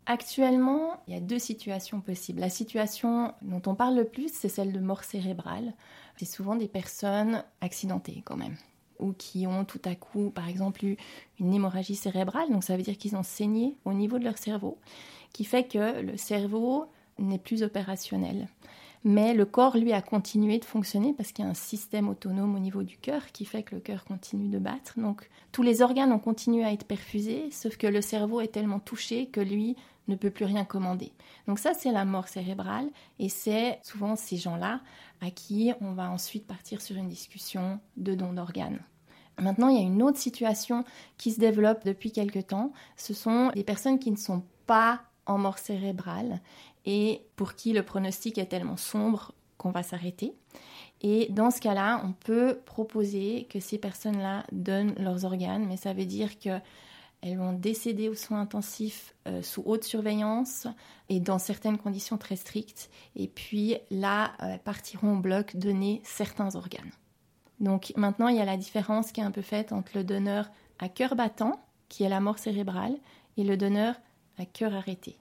Actuellement, 0.07 0.99
il 1.07 1.13
y 1.13 1.17
a 1.17 1.19
deux 1.19 1.39
situations 1.39 2.01
possibles. 2.01 2.39
La 2.39 2.49
situation 2.49 3.33
dont 3.41 3.61
on 3.67 3.75
parle 3.75 3.95
le 3.95 4.05
plus, 4.05 4.31
c'est 4.33 4.49
celle 4.49 4.73
de 4.73 4.79
mort 4.79 5.03
cérébrale. 5.03 5.73
C'est 6.17 6.25
souvent 6.25 6.55
des 6.55 6.67
personnes 6.67 7.43
accidentées 7.61 8.21
quand 8.25 8.35
même, 8.35 8.55
ou 8.99 9.13
qui 9.13 9.47
ont 9.47 9.63
tout 9.63 9.81
à 9.85 9.95
coup, 9.95 10.29
par 10.29 10.47
exemple, 10.49 10.85
eu 10.85 10.97
une 11.39 11.53
hémorragie 11.53 11.95
cérébrale, 11.95 12.49
donc 12.51 12.63
ça 12.63 12.77
veut 12.77 12.83
dire 12.83 12.97
qu'ils 12.97 13.15
ont 13.15 13.23
saigné 13.23 13.77
au 13.85 13.93
niveau 13.93 14.19
de 14.19 14.23
leur 14.23 14.37
cerveau, 14.37 14.77
qui 15.33 15.45
fait 15.45 15.63
que 15.63 16.01
le 16.01 16.17
cerveau 16.17 16.87
n'est 17.17 17.39
plus 17.39 17.63
opérationnel. 17.63 18.47
Mais 19.03 19.33
le 19.33 19.45
corps, 19.45 19.77
lui, 19.77 19.93
a 19.93 20.01
continué 20.01 20.59
de 20.59 20.65
fonctionner 20.65 21.13
parce 21.13 21.31
qu'il 21.31 21.43
y 21.43 21.47
a 21.47 21.51
un 21.51 21.55
système 21.55 22.07
autonome 22.07 22.55
au 22.55 22.59
niveau 22.59 22.83
du 22.83 22.97
cœur 22.97 23.31
qui 23.31 23.45
fait 23.45 23.63
que 23.63 23.73
le 23.73 23.81
cœur 23.81 24.05
continue 24.05 24.47
de 24.47 24.59
battre. 24.59 24.99
Donc 24.99 25.29
tous 25.51 25.63
les 25.63 25.81
organes 25.81 26.11
ont 26.11 26.19
continué 26.19 26.63
à 26.63 26.71
être 26.71 26.85
perfusés, 26.85 27.49
sauf 27.51 27.77
que 27.77 27.87
le 27.87 28.01
cerveau 28.01 28.41
est 28.41 28.51
tellement 28.51 28.79
touché 28.79 29.27
que 29.27 29.41
lui 29.41 29.75
ne 30.07 30.15
peut 30.15 30.29
plus 30.29 30.45
rien 30.45 30.65
commander. 30.65 31.11
Donc 31.47 31.57
ça, 31.57 31.73
c'est 31.73 31.91
la 31.91 32.05
mort 32.05 32.27
cérébrale 32.27 32.89
et 33.17 33.29
c'est 33.29 33.79
souvent 33.83 34.15
ces 34.15 34.37
gens-là 34.37 34.81
à 35.21 35.31
qui 35.31 35.71
on 35.81 35.93
va 35.93 36.11
ensuite 36.11 36.45
partir 36.45 36.81
sur 36.81 36.95
une 36.95 37.09
discussion 37.09 37.79
de 37.97 38.13
don 38.13 38.33
d'organes. 38.33 38.81
Maintenant, 39.39 39.69
il 39.69 39.77
y 39.77 39.79
a 39.79 39.87
une 39.87 40.03
autre 40.03 40.17
situation 40.17 40.83
qui 41.17 41.31
se 41.31 41.39
développe 41.39 41.85
depuis 41.85 42.11
quelque 42.11 42.39
temps. 42.39 42.73
Ce 42.97 43.13
sont 43.13 43.51
les 43.55 43.63
personnes 43.63 43.97
qui 43.97 44.11
ne 44.11 44.17
sont 44.17 44.43
pas 44.67 45.01
en 45.25 45.37
mort 45.37 45.57
cérébrale 45.57 46.41
et 46.85 47.21
pour 47.35 47.55
qui 47.55 47.73
le 47.73 47.83
pronostic 47.83 48.37
est 48.37 48.47
tellement 48.47 48.77
sombre 48.77 49.33
qu'on 49.57 49.71
va 49.71 49.83
s'arrêter. 49.83 50.33
Et 51.01 51.27
dans 51.29 51.51
ce 51.51 51.59
cas-là, 51.59 52.01
on 52.05 52.13
peut 52.13 52.59
proposer 52.65 53.47
que 53.49 53.59
ces 53.59 53.77
personnes-là 53.77 54.45
donnent 54.51 54.93
leurs 54.97 55.25
organes, 55.25 55.65
mais 55.67 55.77
ça 55.77 55.93
veut 55.93 56.05
dire 56.05 56.39
que 56.39 56.59
elles 57.21 57.37
vont 57.37 57.53
décéder 57.53 58.09
aux 58.09 58.15
soins 58.15 58.41
intensifs 58.41 59.13
euh, 59.27 59.43
sous 59.43 59.61
haute 59.65 59.83
surveillance 59.83 60.65
et 61.07 61.19
dans 61.19 61.37
certaines 61.37 61.77
conditions 61.77 62.17
très 62.17 62.35
strictes. 62.35 62.89
Et 63.15 63.27
puis 63.27 63.75
là, 63.91 64.31
elles 64.39 64.59
partiront 64.59 65.17
au 65.17 65.19
bloc 65.19 65.55
donner 65.55 66.01
certains 66.03 66.55
organes. 66.55 66.91
Donc 67.59 67.93
maintenant, 67.95 68.27
il 68.27 68.37
y 68.37 68.41
a 68.41 68.45
la 68.45 68.57
différence 68.57 69.11
qui 69.11 69.21
est 69.21 69.23
un 69.23 69.31
peu 69.31 69.43
faite 69.43 69.71
entre 69.71 69.91
le 69.95 70.03
donneur 70.03 70.49
à 70.79 70.89
cœur 70.89 71.15
battant, 71.15 71.63
qui 71.89 72.03
est 72.03 72.09
la 72.09 72.19
mort 72.19 72.39
cérébrale, 72.39 72.97
et 73.37 73.43
le 73.43 73.55
donneur 73.55 73.95
à 74.39 74.45
cœur 74.45 74.73
arrêté. 74.73 75.20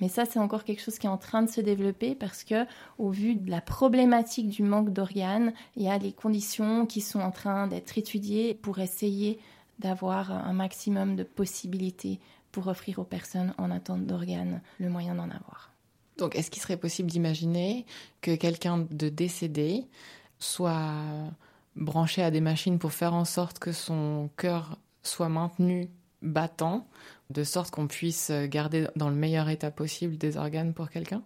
Mais 0.00 0.08
ça, 0.08 0.24
c'est 0.24 0.38
encore 0.38 0.64
quelque 0.64 0.80
chose 0.80 0.98
qui 0.98 1.06
est 1.06 1.10
en 1.10 1.18
train 1.18 1.42
de 1.42 1.50
se 1.50 1.60
développer 1.60 2.14
parce 2.14 2.44
que, 2.44 2.66
au 2.98 3.10
vu 3.10 3.34
de 3.34 3.50
la 3.50 3.60
problématique 3.60 4.48
du 4.48 4.62
manque 4.62 4.90
d'organes, 4.90 5.52
il 5.76 5.82
y 5.82 5.90
a 5.90 5.98
des 5.98 6.12
conditions 6.12 6.86
qui 6.86 7.00
sont 7.00 7.20
en 7.20 7.30
train 7.30 7.66
d'être 7.66 7.98
étudiées 7.98 8.54
pour 8.54 8.78
essayer 8.78 9.38
d'avoir 9.78 10.30
un 10.30 10.52
maximum 10.52 11.16
de 11.16 11.22
possibilités 11.22 12.20
pour 12.52 12.68
offrir 12.68 12.98
aux 12.98 13.04
personnes 13.04 13.54
en 13.58 13.70
attente 13.70 14.06
d'organes 14.06 14.60
le 14.78 14.90
moyen 14.90 15.14
d'en 15.14 15.30
avoir. 15.30 15.70
Donc, 16.18 16.36
est-ce 16.36 16.50
qu'il 16.50 16.60
serait 16.60 16.76
possible 16.76 17.10
d'imaginer 17.10 17.86
que 18.20 18.34
quelqu'un 18.34 18.86
de 18.90 19.08
décédé 19.08 19.86
soit 20.38 20.92
branché 21.76 22.22
à 22.22 22.30
des 22.30 22.40
machines 22.40 22.78
pour 22.78 22.92
faire 22.92 23.14
en 23.14 23.24
sorte 23.24 23.58
que 23.58 23.72
son 23.72 24.28
cœur 24.36 24.78
soit 25.02 25.28
maintenu 25.28 25.88
battant, 26.22 26.86
de 27.30 27.44
sorte 27.44 27.70
qu'on 27.70 27.86
puisse 27.86 28.30
garder 28.48 28.88
dans 28.96 29.08
le 29.08 29.14
meilleur 29.14 29.48
état 29.48 29.70
possible 29.70 30.16
des 30.16 30.36
organes 30.36 30.74
pour 30.74 30.90
quelqu'un? 30.90 31.22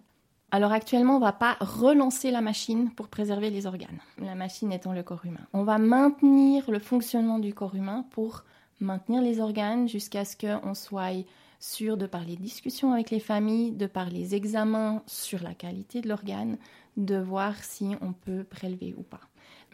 Alors 0.51 0.71
actuellement, 0.71 1.17
on 1.17 1.19
ne 1.19 1.25
va 1.25 1.33
pas 1.33 1.57
relancer 1.59 2.31
la 2.31 2.41
machine 2.41 2.91
pour 2.91 3.07
préserver 3.09 3.49
les 3.49 3.65
organes, 3.65 3.99
la 4.19 4.35
machine 4.35 4.71
étant 4.71 4.93
le 4.93 5.03
corps 5.03 5.25
humain. 5.25 5.45
On 5.53 5.63
va 5.63 5.79
maintenir 5.79 6.69
le 6.71 6.79
fonctionnement 6.79 7.39
du 7.39 7.53
corps 7.53 7.75
humain 7.75 8.05
pour 8.11 8.45
maintenir 8.79 9.21
les 9.21 9.39
organes 9.39 9.89
jusqu'à 9.89 10.23
ce 10.23 10.37
qu'on 10.37 10.73
soit 10.73 11.25
sûr 11.59 11.97
de 11.97 12.05
par 12.05 12.23
les 12.23 12.35
discussions 12.35 12.93
avec 12.93 13.09
les 13.09 13.19
familles, 13.19 13.71
de 13.71 13.87
par 13.87 14.09
les 14.09 14.35
examens 14.35 15.01
sur 15.07 15.41
la 15.41 15.53
qualité 15.53 16.01
de 16.01 16.07
l'organe, 16.07 16.57
de 16.95 17.17
voir 17.17 17.61
si 17.63 17.95
on 18.01 18.13
peut 18.13 18.43
prélever 18.43 18.93
ou 18.97 19.03
pas. 19.03 19.21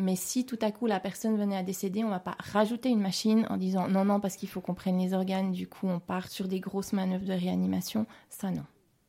Mais 0.02 0.16
si 0.16 0.46
tout 0.46 0.60
à 0.62 0.72
coup 0.72 0.88
la 0.88 1.00
personne 1.00 1.38
venait 1.38 1.56
à 1.56 1.64
décéder, 1.64 2.04
on 2.04 2.10
va 2.10 2.20
pas 2.20 2.36
rajouter 2.40 2.90
une 2.90 3.02
machine 3.02 3.46
en 3.50 3.58
disant 3.58 3.88
non, 3.88 4.06
non, 4.06 4.20
parce 4.20 4.36
qu'il 4.36 4.50
faut 4.50 4.62
qu'on 4.62 4.74
prenne 4.74 4.98
les 4.98 5.14
organes, 5.14 5.52
du 5.52 5.68
coup 5.68 5.88
on 5.88 6.00
part 6.00 6.28
sur 6.28 6.48
des 6.48 6.60
grosses 6.60 6.94
manœuvres 6.94 7.26
de 7.26 7.34
réanimation. 7.34 8.06
Ça, 8.30 8.52
non. 8.52 8.66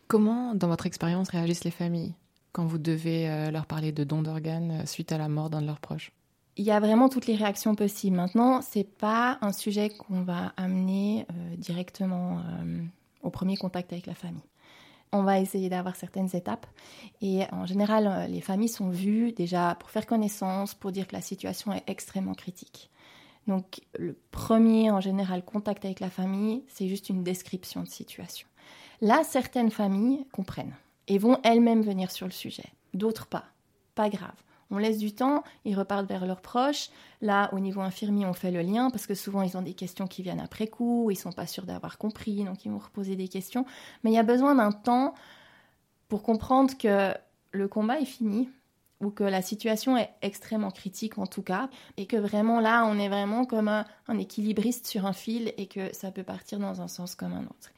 Comment, 0.09 0.55
dans 0.55 0.69
votre 0.69 0.87
expérience, 0.87 1.31
réagissent 1.31 1.65
les 1.65 1.71
familles 1.71 2.15
quand 2.53 2.67
vous 2.67 2.79
devez 2.79 3.31
euh, 3.31 3.51
leur 3.51 3.65
parler 3.67 3.93
de 3.93 4.05
don 4.05 4.23
d'organes 4.23 4.83
euh, 4.83 4.87
suite 4.87 5.11
à 5.11 5.19
la 5.19 5.29
mort 5.29 5.49
d'un 5.49 5.63
de 5.63 5.67
leurs 5.67 5.81
proches? 5.81 6.13
Il 6.57 6.67
y 6.67 6.71
a 6.71 6.81
vraiment 6.81 7.09
toutes 7.09 7.27
les 7.27 7.35
réactions 7.35 7.75
possibles. 7.75 8.17
Maintenant, 8.17 8.61
c'est 8.61 8.85
pas 8.85 9.39
un 9.41 9.53
sujet 9.53 9.89
qu'on 9.89 10.23
va 10.23 10.53
amener 10.59 11.25
euh, 11.31 11.57
directement 11.57 12.43
au 13.23 13.31
premier 13.31 13.57
contact 13.57 13.91
avec 13.95 14.05
la 14.05 14.15
famille 14.15 14.43
on 15.13 15.23
va 15.23 15.41
essayer 15.41 15.69
d'avoir 15.69 15.97
certaines 15.97 16.35
étapes. 16.35 16.67
Et 17.21 17.43
en 17.53 17.67
général, 17.67 18.07
euh, 18.07 18.27
les 18.27 18.41
familles 18.41 18.69
sont 18.69 18.91
vues 18.91 19.33
déjà 19.33 19.77
pour 19.79 19.91
faire 19.91 20.07
connaissance, 20.07 20.75
pour 20.75 20.93
dire 20.93 21.07
que 21.07 21.15
la 21.15 21.21
situation 21.21 21.73
est 21.73 21.85
extrêmement 21.87 22.35
critique. 22.35 22.91
Donc 23.47 23.81
le 23.99 24.17
premier, 24.31 24.91
en 24.91 25.01
général, 25.01 25.45
contact 25.45 25.85
avec 25.85 26.01
la 26.01 26.11
famille, 26.11 26.65
c'est 26.69 26.89
juste 26.89 27.09
une 27.09 27.23
description 27.23 27.83
de 27.83 27.89
situation. 27.89 28.47
Là, 29.01 29.23
certaines 29.25 29.71
familles 29.71 30.25
comprennent 30.33 30.77
et 31.09 31.19
vont 31.19 31.39
elles-mêmes 31.43 31.83
venir 31.83 32.11
sur 32.11 32.27
le 32.27 32.33
sujet, 32.33 32.73
d'autres 32.95 33.27
pas. 33.27 33.45
Pas 33.95 34.09
grave. 34.09 34.31
On 34.73 34.79
laisse 34.79 34.99
du 34.99 35.15
temps, 35.15 35.45
ils 35.67 35.79
repartent 35.79 36.09
vers 36.09 36.27
leurs 36.27 36.41
proches. 36.41 36.89
Là, 37.21 37.51
au 37.53 37.61
niveau 37.61 37.83
infirmier, 37.83 38.25
on 38.25 38.33
fait 38.33 38.51
le 38.51 38.63
lien 38.63 38.91
parce 38.91 39.07
que 39.07 39.15
souvent 39.15 39.43
ils 39.43 39.57
ont 39.57 39.63
des 39.63 39.75
questions 39.75 40.07
qui 40.07 40.23
viennent 40.23 40.41
après 40.41 40.67
coup, 40.67 41.11
ils 41.11 41.17
sont 41.17 41.31
pas 41.31 41.47
sûrs 41.47 41.67
d'avoir 41.67 41.99
compris, 41.99 42.43
donc 42.43 42.65
ils 42.65 42.73
vont 42.73 42.79
reposer 42.79 43.15
des 43.15 43.29
questions. 43.29 43.67
Mais 44.03 44.11
il 44.11 44.15
y 44.15 44.19
a 44.19 44.23
besoin 44.23 44.55
d'un 44.55 44.73
temps 44.73 45.15
pour 46.09 46.23
comprendre 46.23 46.77
que 46.77 47.13
le 47.53 47.69
combat 47.69 48.01
est 48.01 48.07
fini 48.07 48.49
ou 49.03 49.11
que 49.11 49.25
la 49.25 49.43
situation 49.43 49.97
est 49.97 50.11
extrêmement 50.23 50.71
critique 50.71 51.19
en 51.19 51.27
tout 51.27 51.43
cas, 51.43 51.69
et 51.97 52.07
que 52.07 52.17
vraiment 52.17 52.61
là, 52.61 52.87
on 52.87 52.99
est 52.99 53.09
vraiment 53.09 53.45
comme 53.45 53.69
un, 53.69 53.85
un 54.09 54.19
équilibriste 54.19 54.87
sur 54.87 55.05
un 55.07 55.13
fil 55.13 55.53
et 55.59 55.67
que 55.67 55.93
ça 55.95 56.11
peut 56.11 56.23
partir 56.23 56.59
dans 56.59 56.81
un 56.81 56.89
sens 56.89 57.15
comme 57.15 57.35
un 57.35 57.45
autre. 57.45 57.73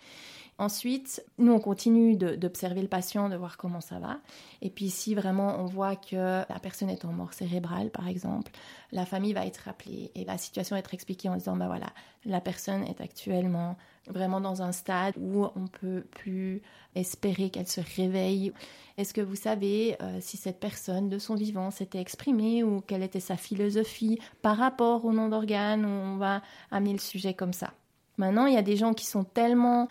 Ensuite, 0.57 1.25
nous, 1.39 1.53
on 1.53 1.59
continue 1.59 2.17
d'observer 2.17 2.81
le 2.81 2.89
patient, 2.89 3.29
de 3.29 3.35
voir 3.35 3.57
comment 3.57 3.81
ça 3.81 3.99
va. 3.99 4.19
Et 4.63 4.71
puis, 4.71 4.89
si 4.89 5.17
vraiment 5.17 5.59
on 5.59 5.67
voit 5.67 5.97
que 5.97 6.17
la 6.17 6.59
personne 6.63 6.91
est 6.91 7.05
en 7.05 7.13
mort 7.13 7.33
cérébrale, 7.33 7.91
par 7.91 8.07
exemple, 8.07 8.53
la 8.93 9.05
famille 9.05 9.33
va 9.33 9.47
être 9.47 9.67
appelée 9.69 10.13
et 10.15 10.25
la 10.25 10.39
situation 10.39 10.77
va 10.77 10.81
être 10.81 10.95
expliquée 10.95 11.29
en 11.29 11.35
disant, 11.35 11.57
ben 11.57 11.67
voilà, 11.67 11.89
la 12.25 12.41
personne 12.41 12.85
est 12.85 13.01
actuellement 13.01 13.77
vraiment 14.07 14.41
dans 14.41 14.63
un 14.63 14.71
stade 14.71 15.15
où 15.19 15.45
on 15.57 15.67
peut 15.67 16.05
plus 16.13 16.63
espérer 16.95 17.51
qu'elle 17.51 17.67
se 17.67 17.81
réveille. 17.97 18.53
Est-ce 18.97 19.13
que 19.13 19.21
vous 19.21 19.35
savez 19.35 19.97
euh, 20.03 20.19
si 20.21 20.37
cette 20.37 20.61
personne 20.61 21.09
de 21.09 21.19
son 21.19 21.35
vivant 21.35 21.73
s'était 21.73 22.01
exprimée 22.01 22.63
ou 22.63 22.81
quelle 22.81 23.03
était 23.03 23.19
sa 23.19 23.37
philosophie 23.37 24.21
par 24.41 24.57
rapport 24.57 25.05
au 25.05 25.13
nom 25.13 25.29
d'organe 25.29 25.85
On 25.85 26.17
va 26.17 26.43
amener 26.71 26.93
le 26.93 26.99
sujet 26.99 27.35
comme 27.35 27.53
ça. 27.53 27.73
Maintenant, 28.19 28.47
il 28.47 28.55
y 28.55 28.59
a 28.59 28.63
des 28.63 28.77
gens 28.77 28.95
qui 28.95 29.07
sont 29.07 29.25
tellement 29.25 29.89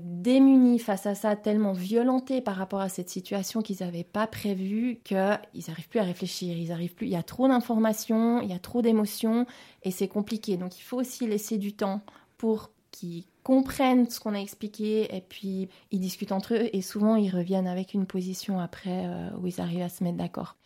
démunis 0.00 0.78
face 0.78 1.06
à 1.06 1.14
ça, 1.14 1.36
tellement 1.36 1.72
violentés 1.72 2.40
par 2.40 2.56
rapport 2.56 2.80
à 2.80 2.88
cette 2.88 3.08
situation 3.08 3.62
qu'ils 3.62 3.78
n'avaient 3.80 4.04
pas 4.04 4.26
prévu, 4.26 5.00
qu'ils 5.04 5.16
n'arrivent 5.16 5.88
plus 5.88 6.00
à 6.00 6.04
réfléchir, 6.04 6.56
ils 6.56 6.72
arrivent 6.72 6.94
plus. 6.94 7.06
Il 7.06 7.12
y 7.12 7.16
a 7.16 7.22
trop 7.22 7.48
d'informations, 7.48 8.40
il 8.40 8.50
y 8.50 8.54
a 8.54 8.58
trop 8.58 8.82
d'émotions 8.82 9.46
et 9.82 9.90
c'est 9.90 10.08
compliqué. 10.08 10.56
Donc 10.56 10.78
il 10.78 10.82
faut 10.82 10.98
aussi 10.98 11.26
laisser 11.26 11.58
du 11.58 11.72
temps 11.72 12.02
pour 12.38 12.70
qu'ils 12.90 13.24
comprennent 13.42 14.08
ce 14.08 14.20
qu'on 14.20 14.34
a 14.34 14.40
expliqué 14.40 15.14
et 15.14 15.20
puis 15.20 15.68
ils 15.90 16.00
discutent 16.00 16.32
entre 16.32 16.54
eux 16.54 16.68
et 16.72 16.82
souvent 16.82 17.16
ils 17.16 17.30
reviennent 17.30 17.66
avec 17.66 17.94
une 17.94 18.06
position 18.06 18.58
après 18.58 19.06
euh, 19.06 19.30
où 19.40 19.46
ils 19.46 19.60
arrivent 19.60 19.82
à 19.82 19.88
se 19.88 20.02
mettre 20.02 20.16
d'accord. 20.16 20.56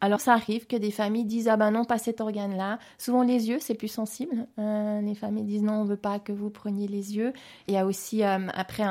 Alors 0.00 0.20
ça 0.20 0.32
arrive 0.32 0.66
que 0.66 0.76
des 0.76 0.90
familles 0.90 1.26
disent 1.26 1.48
ah 1.48 1.56
ben 1.56 1.70
non 1.70 1.84
pas 1.84 1.98
cet 1.98 2.20
organe-là. 2.20 2.78
Souvent 2.98 3.22
les 3.22 3.48
yeux 3.48 3.58
c'est 3.60 3.74
plus 3.74 3.88
sensible. 3.88 4.46
Euh, 4.58 5.00
les 5.02 5.14
familles 5.14 5.44
disent 5.44 5.62
non 5.62 5.74
on 5.74 5.84
veut 5.84 5.96
pas 5.96 6.18
que 6.18 6.32
vous 6.32 6.50
preniez 6.50 6.88
les 6.88 7.16
yeux. 7.16 7.32
Il 7.68 7.74
y 7.74 7.76
a 7.76 7.84
aussi 7.84 8.24
euh, 8.24 8.46
après 8.54 8.84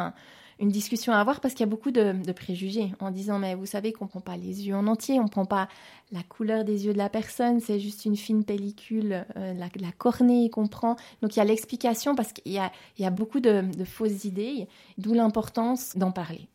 une 0.59 0.69
discussion 0.69 1.11
à 1.11 1.17
avoir 1.17 1.41
parce 1.41 1.55
qu'il 1.55 1.61
y 1.61 1.69
a 1.69 1.71
beaucoup 1.71 1.89
de, 1.89 2.31
préjugés 2.31 2.91
en 2.99 3.09
disant 3.09 3.39
mais 3.39 3.55
vous 3.55 3.65
savez 3.65 3.91
qu'on 3.91 4.05
prend 4.05 4.19
pas 4.19 4.37
les 4.37 4.67
yeux 4.67 4.75
en 4.75 4.85
entier, 4.85 5.19
on 5.19 5.27
prend 5.27 5.45
pas 5.45 5.67
la 6.11 6.21
couleur 6.21 6.63
des 6.63 6.85
yeux 6.85 6.93
de 6.93 6.97
la 6.99 7.09
personne, 7.09 7.59
c'est 7.59 7.79
juste 7.79 8.05
une 8.05 8.15
fine 8.15 8.43
pellicule, 8.43 9.25
euh, 9.35 9.53
la, 9.55 9.91
cornée 9.97 10.51
qu'on 10.51 10.67
prend. 10.67 10.95
Donc 11.23 11.35
il 11.35 11.39
y 11.39 11.41
a 11.41 11.45
l'explication 11.45 12.13
parce 12.13 12.33
qu'il 12.33 12.51
y 12.51 12.59
a, 12.59 12.71
il 12.99 13.03
y 13.03 13.07
a 13.07 13.11
beaucoup 13.11 13.39
de 13.39 13.63
fausses 13.83 14.25
idées, 14.25 14.67
d'où 14.99 15.15
l'importance 15.15 15.97
d'en 15.97 16.11
parler. 16.11 16.49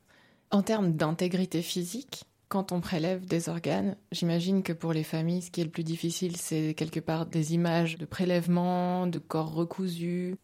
En 0.53 0.63
termes 0.63 0.93
d'intégrité 0.93 1.63
physique, 1.63 2.25
quand 2.49 2.73
on 2.73 2.81
prélève 2.81 3.25
des 3.27 3.49
organes, 3.49 3.97
j'imagine 4.13 4.63
que 4.63 4.73
pour 4.73 4.93
les 4.93 5.03
familles, 5.03 5.43
ce 5.43 5.51
qui 5.51 5.61
est 5.61 5.65
le 5.65 5.71
plus 5.71 5.85
difficile, 5.85 6.37
c'est 6.37 6.75
quelque 6.75 7.01
part 7.01 7.27
des 7.27 7.55
images 7.55 7.99
de 7.99 8.05
prélèvement, 8.05 9.07
de 9.07 9.19
corps 9.19 9.53
recousus. 9.53 10.37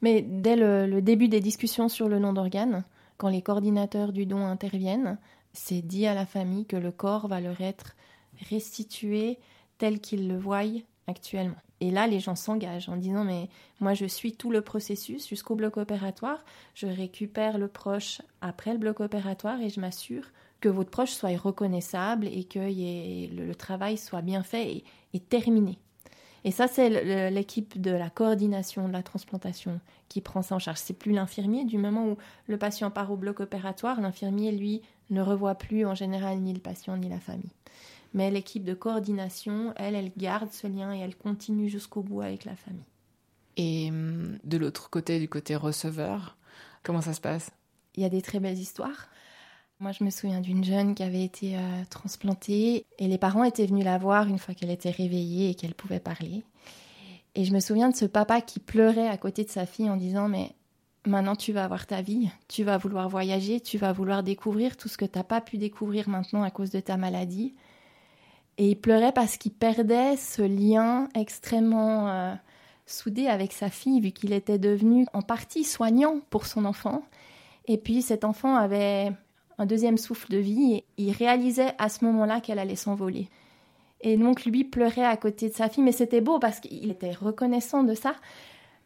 Mais 0.00 0.22
dès 0.22 0.56
le, 0.56 1.00
début 1.00 1.28
des 1.28 1.40
discussions 1.40 1.88
sur 1.88 2.08
le 2.08 2.18
nom 2.18 2.32
d'organes, 2.32 2.84
quand 3.16 3.28
les 3.28 3.42
coordinateurs 3.42 4.12
du 4.12 4.26
don 4.26 4.46
interviennent, 4.46 5.18
c'est 5.52 5.82
dit 5.82 6.06
à 6.06 6.14
la 6.14 6.26
famille 6.26 6.66
que 6.66 6.76
le 6.76 6.92
corps 6.92 7.28
va 7.28 7.40
leur 7.40 7.60
être 7.60 7.96
restitué 8.48 9.38
tel 9.78 10.00
qu'ils 10.00 10.28
le 10.28 10.38
voient 10.38 10.62
actuellement. 11.06 11.56
Et 11.80 11.90
là, 11.90 12.06
les 12.06 12.20
gens 12.20 12.34
s'engagent 12.34 12.88
en 12.88 12.96
disant 12.96 13.24
mais 13.24 13.48
moi 13.80 13.94
je 13.94 14.06
suis 14.06 14.32
tout 14.32 14.50
le 14.50 14.62
processus 14.62 15.28
jusqu'au 15.28 15.54
bloc 15.54 15.76
opératoire, 15.76 16.44
je 16.74 16.86
récupère 16.86 17.58
le 17.58 17.68
proche 17.68 18.20
après 18.40 18.72
le 18.72 18.78
bloc 18.78 19.00
opératoire 19.00 19.60
et 19.60 19.70
je 19.70 19.80
m'assure 19.80 20.24
que 20.60 20.68
votre 20.68 20.90
proche 20.90 21.12
soit 21.12 21.36
reconnaissable 21.36 22.26
et 22.26 22.44
que 22.44 22.58
le, 22.58 23.54
travail 23.54 23.96
soit 23.96 24.22
bien 24.22 24.42
fait 24.42 24.84
et, 25.12 25.20
terminé. 25.20 25.78
Et 26.44 26.50
ça, 26.50 26.68
c'est 26.68 27.30
l'équipe 27.30 27.80
de 27.80 27.90
la 27.90 28.10
coordination 28.10 28.88
de 28.88 28.92
la 28.92 29.02
transplantation 29.02 29.80
qui 30.08 30.20
prend 30.20 30.42
ça 30.42 30.54
en 30.54 30.58
charge. 30.58 30.78
C'est 30.78 30.98
plus 30.98 31.12
l'infirmier. 31.12 31.64
Du 31.64 31.78
moment 31.78 32.06
où 32.06 32.16
le 32.46 32.56
patient 32.56 32.90
part 32.90 33.10
au 33.10 33.16
bloc 33.16 33.40
opératoire, 33.40 34.00
l'infirmier, 34.00 34.52
lui, 34.52 34.82
ne 35.10 35.20
revoit 35.20 35.56
plus 35.56 35.84
en 35.84 35.94
général 35.94 36.38
ni 36.38 36.52
le 36.52 36.60
patient 36.60 36.96
ni 36.96 37.08
la 37.08 37.18
famille. 37.18 37.50
Mais 38.14 38.30
l'équipe 38.30 38.64
de 38.64 38.74
coordination, 38.74 39.74
elle, 39.76 39.94
elle 39.94 40.12
garde 40.16 40.50
ce 40.50 40.66
lien 40.66 40.94
et 40.94 41.00
elle 41.00 41.16
continue 41.16 41.68
jusqu'au 41.68 42.02
bout 42.02 42.22
avec 42.22 42.44
la 42.44 42.56
famille. 42.56 42.84
Et 43.56 43.88
hum, 43.90 44.38
de 44.44 44.56
l'autre 44.56 44.88
côté, 44.88 45.18
du 45.18 45.28
côté 45.28 45.56
receveur, 45.56 46.36
comment 46.82 47.02
ça 47.02 47.12
se 47.12 47.20
passe? 47.20 47.50
Il 47.96 48.02
y 48.02 48.06
a 48.06 48.08
des 48.08 48.22
très 48.22 48.38
belles 48.40 48.58
histoires. 48.58 49.08
Moi, 49.80 49.92
je 49.92 50.02
me 50.02 50.10
souviens 50.10 50.40
d'une 50.40 50.64
jeune 50.64 50.96
qui 50.96 51.04
avait 51.04 51.22
été 51.22 51.56
euh, 51.56 51.84
transplantée 51.88 52.84
et 52.98 53.06
les 53.06 53.18
parents 53.18 53.44
étaient 53.44 53.66
venus 53.66 53.84
la 53.84 53.96
voir 53.96 54.26
une 54.26 54.38
fois 54.38 54.52
qu'elle 54.52 54.72
était 54.72 54.90
réveillée 54.90 55.50
et 55.50 55.54
qu'elle 55.54 55.74
pouvait 55.74 56.00
parler. 56.00 56.42
Et 57.36 57.44
je 57.44 57.54
me 57.54 57.60
souviens 57.60 57.88
de 57.88 57.94
ce 57.94 58.04
papa 58.04 58.40
qui 58.40 58.58
pleurait 58.58 59.06
à 59.06 59.16
côté 59.16 59.44
de 59.44 59.50
sa 59.50 59.66
fille 59.66 59.88
en 59.88 59.96
disant 59.96 60.28
Mais 60.28 60.50
maintenant 61.06 61.36
tu 61.36 61.52
vas 61.52 61.62
avoir 61.62 61.86
ta 61.86 62.02
vie, 62.02 62.28
tu 62.48 62.64
vas 62.64 62.76
vouloir 62.76 63.08
voyager, 63.08 63.60
tu 63.60 63.78
vas 63.78 63.92
vouloir 63.92 64.24
découvrir 64.24 64.76
tout 64.76 64.88
ce 64.88 64.98
que 64.98 65.04
tu 65.04 65.16
n'as 65.16 65.22
pas 65.22 65.40
pu 65.40 65.58
découvrir 65.58 66.08
maintenant 66.08 66.42
à 66.42 66.50
cause 66.50 66.70
de 66.70 66.80
ta 66.80 66.96
maladie. 66.96 67.54
Et 68.56 68.70
il 68.70 68.76
pleurait 68.76 69.12
parce 69.12 69.36
qu'il 69.36 69.52
perdait 69.52 70.16
ce 70.16 70.42
lien 70.42 71.08
extrêmement 71.14 72.08
euh, 72.08 72.34
soudé 72.86 73.28
avec 73.28 73.52
sa 73.52 73.70
fille, 73.70 74.00
vu 74.00 74.10
qu'il 74.10 74.32
était 74.32 74.58
devenu 74.58 75.06
en 75.12 75.22
partie 75.22 75.62
soignant 75.62 76.18
pour 76.30 76.46
son 76.46 76.64
enfant. 76.64 77.04
Et 77.68 77.78
puis 77.78 78.02
cet 78.02 78.24
enfant 78.24 78.56
avait 78.56 79.12
un 79.58 79.66
deuxième 79.66 79.98
souffle 79.98 80.30
de 80.30 80.38
vie 80.38 80.74
et 80.74 80.84
il 80.96 81.12
réalisait 81.12 81.74
à 81.78 81.88
ce 81.88 82.04
moment-là 82.04 82.40
qu'elle 82.40 82.58
allait 82.58 82.76
s'envoler. 82.76 83.28
Et 84.00 84.16
donc 84.16 84.44
lui 84.44 84.64
pleurait 84.64 85.04
à 85.04 85.16
côté 85.16 85.48
de 85.48 85.54
sa 85.54 85.68
fille, 85.68 85.82
mais 85.82 85.92
c'était 85.92 86.20
beau 86.20 86.38
parce 86.38 86.60
qu'il 86.60 86.90
était 86.90 87.12
reconnaissant 87.12 87.82
de 87.82 87.94
ça. 87.94 88.14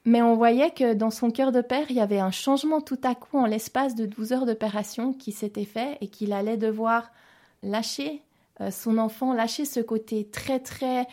Mais 0.04 0.22
on 0.22 0.34
voyait 0.34 0.70
que 0.70 0.94
dans 0.94 1.10
son 1.10 1.30
cœur 1.30 1.52
de 1.52 1.60
père, 1.60 1.86
il 1.90 1.96
y 1.96 2.00
avait 2.00 2.18
un 2.18 2.32
changement 2.32 2.80
tout 2.80 2.98
à 3.04 3.14
coup 3.14 3.38
en 3.38 3.46
l'espace 3.46 3.94
de 3.94 4.06
12 4.06 4.32
heures 4.32 4.46
d'opération 4.46 5.12
qui 5.12 5.30
s'était 5.30 5.64
fait 5.64 5.98
et 6.00 6.08
qu'il 6.08 6.32
allait 6.32 6.56
devoir 6.56 7.12
lâcher 7.62 8.22
euh, 8.60 8.70
son 8.70 8.98
enfant, 8.98 9.32
lâcher 9.32 9.64
ce 9.64 9.80
côté 9.80 10.24
très 10.24 10.58
très 10.58 11.06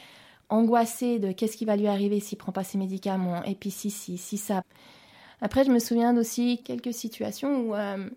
angoissé 0.50 1.20
de 1.20 1.32
qu'est-ce 1.32 1.58
qui 1.58 1.66
va 1.66 1.76
lui 1.76 1.88
arriver 1.88 2.20
s'il 2.20 2.40
prend 2.40 2.52
pas 2.52 2.64
ses 2.64 2.80
médicaments 2.80 3.44
et 3.44 3.54
puis 3.54 3.70
si 3.70 3.92
si 3.92 4.18
si 4.18 4.38
ça. 4.38 4.64
Après, 5.42 5.64
je 5.64 5.72
me 5.72 5.80
souviens 5.80 6.18
aussi 6.18 6.62
quelques 6.64 6.94
situations 6.94 7.62
où 7.62 7.76
euh, 7.76 8.10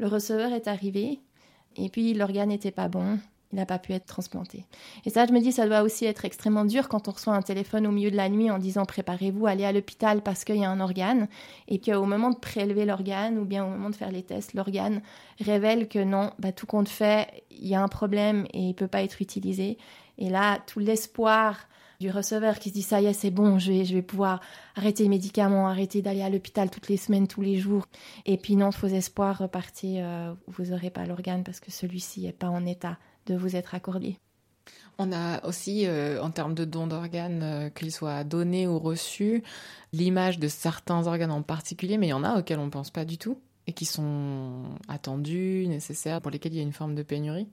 le 0.00 0.06
receveur 0.06 0.52
est 0.52 0.66
arrivé 0.66 1.20
et 1.76 1.90
puis 1.90 2.14
l'organe 2.14 2.48
n'était 2.48 2.70
pas 2.70 2.88
bon. 2.88 3.18
Il 3.52 3.56
n'a 3.56 3.66
pas 3.66 3.80
pu 3.80 3.92
être 3.92 4.06
transplanté. 4.06 4.64
Et 5.04 5.10
ça, 5.10 5.26
je 5.26 5.32
me 5.32 5.40
dis, 5.40 5.50
ça 5.50 5.66
doit 5.66 5.82
aussi 5.82 6.04
être 6.04 6.24
extrêmement 6.24 6.64
dur 6.64 6.88
quand 6.88 7.08
on 7.08 7.10
reçoit 7.10 7.34
un 7.34 7.42
téléphone 7.42 7.84
au 7.84 7.90
milieu 7.90 8.12
de 8.12 8.16
la 8.16 8.28
nuit 8.28 8.48
en 8.48 8.58
disant 8.58 8.84
préparez-vous, 8.84 9.44
allez 9.44 9.64
à 9.64 9.72
l'hôpital 9.72 10.22
parce 10.22 10.44
qu'il 10.44 10.56
y 10.56 10.64
a 10.64 10.70
un 10.70 10.78
organe. 10.78 11.26
Et 11.66 11.80
qu'au 11.80 12.04
moment 12.04 12.30
de 12.30 12.38
prélever 12.38 12.84
l'organe 12.84 13.38
ou 13.38 13.44
bien 13.44 13.64
au 13.66 13.68
moment 13.68 13.90
de 13.90 13.96
faire 13.96 14.12
les 14.12 14.22
tests, 14.22 14.54
l'organe 14.54 15.02
révèle 15.40 15.88
que 15.88 15.98
non, 15.98 16.30
bah, 16.38 16.52
tout 16.52 16.66
compte 16.66 16.88
fait, 16.88 17.44
il 17.50 17.66
y 17.66 17.74
a 17.74 17.82
un 17.82 17.88
problème 17.88 18.46
et 18.54 18.60
il 18.60 18.68
ne 18.68 18.72
peut 18.74 18.86
pas 18.86 19.02
être 19.02 19.20
utilisé. 19.20 19.78
Et 20.16 20.30
là, 20.30 20.60
tout 20.68 20.78
l'espoir 20.78 21.56
du 22.00 22.10
receveur 22.10 22.58
qui 22.58 22.70
se 22.70 22.74
dit 22.74 22.82
ça 22.82 23.00
y 23.00 23.06
est, 23.06 23.12
c'est 23.12 23.30
bon, 23.30 23.58
je 23.58 23.70
vais, 23.70 23.84
je 23.84 23.94
vais 23.94 24.02
pouvoir 24.02 24.40
arrêter 24.74 25.02
les 25.02 25.08
médicaments, 25.10 25.68
arrêter 25.68 26.00
d'aller 26.00 26.22
à 26.22 26.30
l'hôpital 26.30 26.70
toutes 26.70 26.88
les 26.88 26.96
semaines, 26.96 27.28
tous 27.28 27.42
les 27.42 27.58
jours. 27.58 27.86
Et 28.24 28.38
puis 28.38 28.56
non, 28.56 28.72
faux 28.72 28.88
espoir, 28.88 29.38
repartez, 29.38 30.02
euh, 30.02 30.32
vous 30.48 30.66
n'aurez 30.66 30.90
pas 30.90 31.04
l'organe 31.04 31.44
parce 31.44 31.60
que 31.60 31.70
celui-ci 31.70 32.22
n'est 32.22 32.32
pas 32.32 32.48
en 32.48 32.64
état 32.64 32.98
de 33.26 33.36
vous 33.36 33.54
être 33.54 33.74
accordé. 33.74 34.16
On 34.98 35.12
a 35.12 35.44
aussi, 35.46 35.86
euh, 35.86 36.22
en 36.22 36.30
termes 36.30 36.54
de 36.54 36.64
dons 36.64 36.86
d'organes, 36.86 37.42
euh, 37.42 37.70
qu'ils 37.70 37.92
soient 37.92 38.24
donnés 38.24 38.66
ou 38.66 38.78
reçus, 38.78 39.42
l'image 39.92 40.38
de 40.38 40.48
certains 40.48 41.06
organes 41.06 41.30
en 41.30 41.42
particulier, 41.42 41.98
mais 41.98 42.08
il 42.08 42.10
y 42.10 42.14
en 42.14 42.24
a 42.24 42.38
auxquels 42.38 42.58
on 42.58 42.66
ne 42.66 42.70
pense 42.70 42.90
pas 42.90 43.04
du 43.04 43.18
tout 43.18 43.38
et 43.66 43.72
qui 43.72 43.84
sont 43.84 44.64
attendus, 44.88 45.66
nécessaires, 45.68 46.20
pour 46.20 46.30
lesquels 46.30 46.52
il 46.52 46.56
y 46.56 46.60
a 46.60 46.64
une 46.64 46.72
forme 46.72 46.94
de 46.94 47.02
pénurie. 47.02 47.46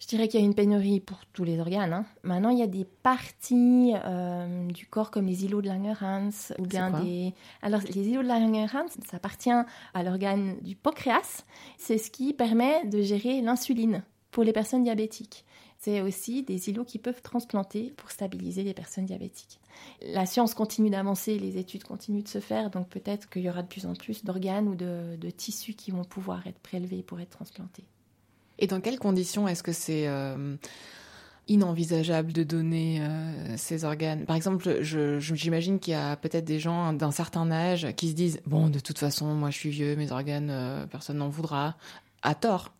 Je 0.00 0.06
dirais 0.08 0.28
qu'il 0.28 0.40
y 0.40 0.42
a 0.42 0.46
une 0.46 0.54
pénurie 0.54 1.00
pour 1.00 1.18
tous 1.32 1.44
les 1.44 1.60
organes. 1.60 1.92
Hein. 1.92 2.04
Maintenant, 2.24 2.50
il 2.50 2.58
y 2.58 2.62
a 2.62 2.66
des 2.66 2.84
parties 2.84 3.92
euh, 4.04 4.66
du 4.66 4.86
corps 4.86 5.10
comme 5.10 5.26
les 5.26 5.44
îlots 5.44 5.62
de 5.62 5.68
Langerhans 5.68 6.30
ou 6.58 6.66
bien 6.66 6.90
des. 6.90 7.32
Alors, 7.62 7.80
les 7.82 8.08
îlots 8.08 8.22
de 8.22 8.28
Langerhans, 8.28 8.88
ça 9.08 9.16
appartient 9.16 9.50
à 9.50 10.02
l'organe 10.02 10.56
du 10.60 10.76
pancréas. 10.76 11.44
C'est 11.78 11.98
ce 11.98 12.10
qui 12.10 12.32
permet 12.34 12.84
de 12.86 13.02
gérer 13.02 13.40
l'insuline 13.40 14.02
pour 14.30 14.42
les 14.42 14.52
personnes 14.52 14.82
diabétiques. 14.82 15.44
C'est 15.78 16.00
aussi 16.00 16.42
des 16.42 16.70
îlots 16.70 16.84
qui 16.84 16.98
peuvent 16.98 17.22
transplanter 17.22 17.92
pour 17.96 18.10
stabiliser 18.10 18.62
les 18.62 18.74
personnes 18.74 19.04
diabétiques. 19.04 19.60
La 20.00 20.26
science 20.26 20.54
continue 20.54 20.90
d'avancer, 20.90 21.38
les 21.38 21.58
études 21.58 21.84
continuent 21.84 22.22
de 22.22 22.28
se 22.28 22.40
faire, 22.40 22.70
donc 22.70 22.88
peut-être 22.88 23.28
qu'il 23.28 23.42
y 23.42 23.50
aura 23.50 23.62
de 23.62 23.68
plus 23.68 23.84
en 23.86 23.92
plus 23.92 24.24
d'organes 24.24 24.66
ou 24.66 24.74
de, 24.74 25.16
de 25.16 25.30
tissus 25.30 25.74
qui 25.74 25.90
vont 25.90 26.04
pouvoir 26.04 26.46
être 26.46 26.58
prélevés 26.58 27.02
pour 27.02 27.20
être 27.20 27.30
transplantés. 27.30 27.84
Et 28.58 28.66
dans 28.66 28.80
quelles 28.80 28.98
conditions 28.98 29.48
est-ce 29.48 29.62
que 29.62 29.72
c'est 29.72 30.06
euh, 30.06 30.56
inenvisageable 31.48 32.32
de 32.32 32.42
donner 32.42 33.00
euh, 33.00 33.56
ces 33.56 33.84
organes? 33.84 34.24
Par 34.24 34.36
exemple, 34.36 34.80
j'imagine 34.82 35.78
qu'il 35.78 35.92
y 35.92 35.96
a 35.96 36.16
peut-être 36.16 36.44
des 36.44 36.58
gens 36.58 36.92
d'un 36.92 37.10
certain 37.10 37.50
âge 37.50 37.88
qui 37.96 38.08
se 38.10 38.14
disent 38.14 38.40
Bon, 38.46 38.68
de 38.68 38.78
toute 38.78 38.98
façon, 38.98 39.26
moi 39.34 39.50
je 39.50 39.58
suis 39.58 39.70
vieux, 39.70 39.96
mes 39.96 40.12
organes, 40.12 40.50
euh, 40.50 40.86
personne 40.86 41.18
n'en 41.18 41.28
voudra. 41.28 41.76
À 42.22 42.34
tort. 42.34 42.72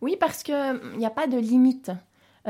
Oui, 0.00 0.16
parce 0.18 0.42
qu'il 0.42 0.80
n'y 0.96 1.06
a 1.06 1.10
pas 1.10 1.26
de 1.26 1.38
limite. 1.38 1.92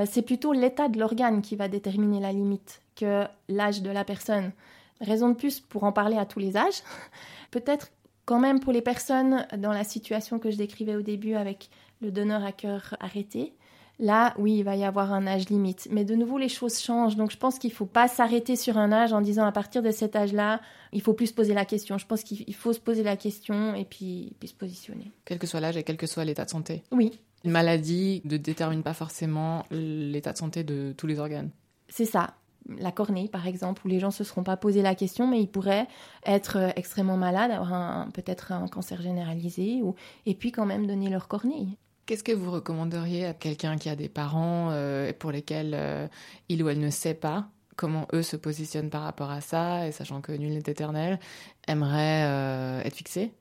c'est 0.06 0.22
plutôt 0.22 0.52
l'état 0.52 0.88
de 0.88 0.98
l'organe 0.98 1.42
qui 1.42 1.56
va 1.56 1.68
déterminer 1.68 2.20
la 2.20 2.32
limite 2.32 2.80
que 2.96 3.24
l'âge 3.48 3.82
de 3.82 3.90
la 3.90 4.04
personne. 4.04 4.52
Raison 5.00 5.28
de 5.28 5.34
plus 5.34 5.60
pour 5.60 5.84
en 5.84 5.92
parler 5.92 6.16
à 6.16 6.24
tous 6.24 6.38
les 6.38 6.56
âges. 6.56 6.82
Peut-être 7.50 7.90
quand 8.24 8.38
même 8.38 8.60
pour 8.60 8.72
les 8.72 8.82
personnes 8.82 9.46
dans 9.56 9.72
la 9.72 9.84
situation 9.84 10.38
que 10.38 10.50
je 10.50 10.56
décrivais 10.56 10.96
au 10.96 11.02
début 11.02 11.34
avec 11.34 11.70
le 12.00 12.10
donneur 12.10 12.44
à 12.44 12.52
cœur 12.52 12.96
arrêté, 13.00 13.54
là, 13.98 14.34
oui, 14.38 14.58
il 14.58 14.62
va 14.62 14.76
y 14.76 14.84
avoir 14.84 15.12
un 15.12 15.26
âge 15.26 15.48
limite. 15.48 15.88
Mais 15.90 16.04
de 16.04 16.14
nouveau, 16.14 16.38
les 16.38 16.48
choses 16.48 16.80
changent. 16.80 17.16
Donc, 17.16 17.30
je 17.30 17.36
pense 17.36 17.58
qu'il 17.58 17.70
ne 17.70 17.74
faut 17.74 17.86
pas 17.86 18.08
s'arrêter 18.08 18.56
sur 18.56 18.78
un 18.78 18.92
âge 18.92 19.12
en 19.12 19.20
disant 19.20 19.44
à 19.44 19.52
partir 19.52 19.82
de 19.82 19.90
cet 19.90 20.16
âge-là, 20.16 20.60
il 20.92 21.02
faut 21.02 21.14
plus 21.14 21.28
se 21.28 21.34
poser 21.34 21.54
la 21.54 21.64
question. 21.64 21.98
Je 21.98 22.06
pense 22.06 22.22
qu'il 22.22 22.54
faut 22.54 22.72
se 22.72 22.80
poser 22.80 23.02
la 23.02 23.16
question 23.16 23.74
et 23.74 23.84
puis, 23.84 24.36
puis 24.38 24.48
se 24.48 24.54
positionner. 24.54 25.12
Quel 25.24 25.38
que 25.38 25.46
soit 25.46 25.60
l'âge 25.60 25.76
et 25.76 25.82
quel 25.82 25.96
que 25.96 26.06
soit 26.06 26.24
l'état 26.24 26.44
de 26.44 26.50
santé. 26.50 26.82
Oui. 26.92 27.18
Une 27.44 27.52
maladie 27.52 28.20
ne 28.24 28.36
détermine 28.36 28.82
pas 28.82 28.94
forcément 28.94 29.64
l'état 29.70 30.32
de 30.32 30.38
santé 30.38 30.64
de 30.64 30.94
tous 30.96 31.06
les 31.06 31.18
organes. 31.18 31.50
C'est 31.88 32.04
ça 32.04 32.34
la 32.78 32.92
cornée, 32.92 33.28
par 33.28 33.46
exemple, 33.46 33.82
où 33.84 33.88
les 33.88 33.98
gens 33.98 34.08
ne 34.08 34.12
se 34.12 34.24
seront 34.24 34.42
pas 34.42 34.56
posé 34.56 34.82
la 34.82 34.94
question, 34.94 35.26
mais 35.26 35.40
ils 35.40 35.48
pourraient 35.48 35.86
être 36.26 36.58
euh, 36.58 36.70
extrêmement 36.76 37.16
malades, 37.16 37.50
avoir 37.50 38.08
peut-être 38.12 38.52
un 38.52 38.68
cancer 38.68 39.00
généralisé, 39.00 39.80
ou, 39.82 39.94
et 40.26 40.34
puis 40.34 40.52
quand 40.52 40.66
même 40.66 40.86
donner 40.86 41.08
leur 41.08 41.28
cornée. 41.28 41.78
Qu'est-ce 42.08 42.24
que 42.24 42.32
vous 42.32 42.50
recommanderiez 42.50 43.26
à 43.26 43.34
quelqu'un 43.34 43.76
qui 43.76 43.90
a 43.90 43.94
des 43.94 44.08
parents 44.08 44.70
euh, 44.70 45.12
pour 45.12 45.30
lesquels 45.30 45.74
euh, 45.74 46.08
il 46.48 46.62
ou 46.62 46.70
elle 46.70 46.80
ne 46.80 46.88
sait 46.88 47.12
pas 47.12 47.50
comment 47.76 48.08
eux 48.14 48.22
se 48.22 48.34
positionnent 48.34 48.88
par 48.88 49.02
rapport 49.02 49.30
à 49.30 49.42
ça, 49.42 49.86
et 49.86 49.92
sachant 49.92 50.22
que 50.22 50.32
nul 50.32 50.54
n'est 50.54 50.60
éternel, 50.60 51.20
aimerait 51.66 52.24
euh, 52.24 52.80
être 52.82 52.94
fixé 52.94 53.34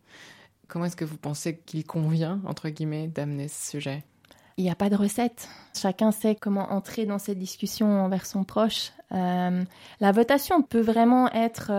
Comment 0.68 0.84
est-ce 0.84 0.98
que 0.98 1.06
vous 1.06 1.16
pensez 1.16 1.60
qu'il 1.60 1.86
convient, 1.86 2.42
entre 2.46 2.68
guillemets, 2.68 3.08
d'amener 3.08 3.48
ce 3.48 3.72
sujet? 3.72 4.04
Il 4.58 4.66
n'y 4.66 4.70
a 4.70 4.76
pas 4.76 4.90
de 4.90 4.98
recette. 4.98 5.48
Chacun 5.74 6.12
sait 6.12 6.36
comment 6.36 6.70
entrer 6.74 7.06
dans 7.06 7.20
cette 7.20 7.40
discussion 7.40 8.02
envers 8.02 8.26
son 8.26 8.44
proche. 8.44 8.92
la 9.12 10.12
votation 10.12 10.62
peut 10.62 10.82
vraiment 10.82 11.32
être 11.32 11.72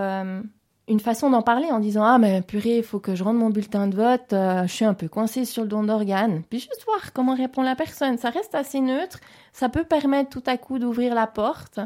une 0.88 1.00
façon 1.00 1.30
d'en 1.30 1.42
parler 1.42 1.66
en 1.70 1.78
disant 1.78 2.02
ah 2.04 2.18
mais 2.18 2.42
purée 2.42 2.78
il 2.78 2.82
faut 2.82 2.98
que 2.98 3.14
je 3.14 3.22
rende 3.22 3.36
mon 3.36 3.50
bulletin 3.50 3.86
de 3.86 3.96
vote 3.96 4.32
euh, 4.32 4.62
je 4.62 4.72
suis 4.72 4.84
un 4.84 4.94
peu 4.94 5.08
coincée 5.08 5.44
sur 5.44 5.62
le 5.62 5.68
don 5.68 5.82
d'organes. 5.82 6.42
Puis 6.48 6.60
juste 6.60 6.84
voir 6.86 7.12
comment 7.12 7.34
répond 7.34 7.62
la 7.62 7.76
personne. 7.76 8.16
Ça 8.18 8.30
reste 8.30 8.54
assez 8.54 8.80
neutre. 8.80 9.20
Ça 9.52 9.68
peut 9.68 9.84
permettre 9.84 10.30
tout 10.30 10.42
à 10.46 10.56
coup 10.56 10.78
d'ouvrir 10.78 11.14
la 11.14 11.26
porte. 11.26 11.78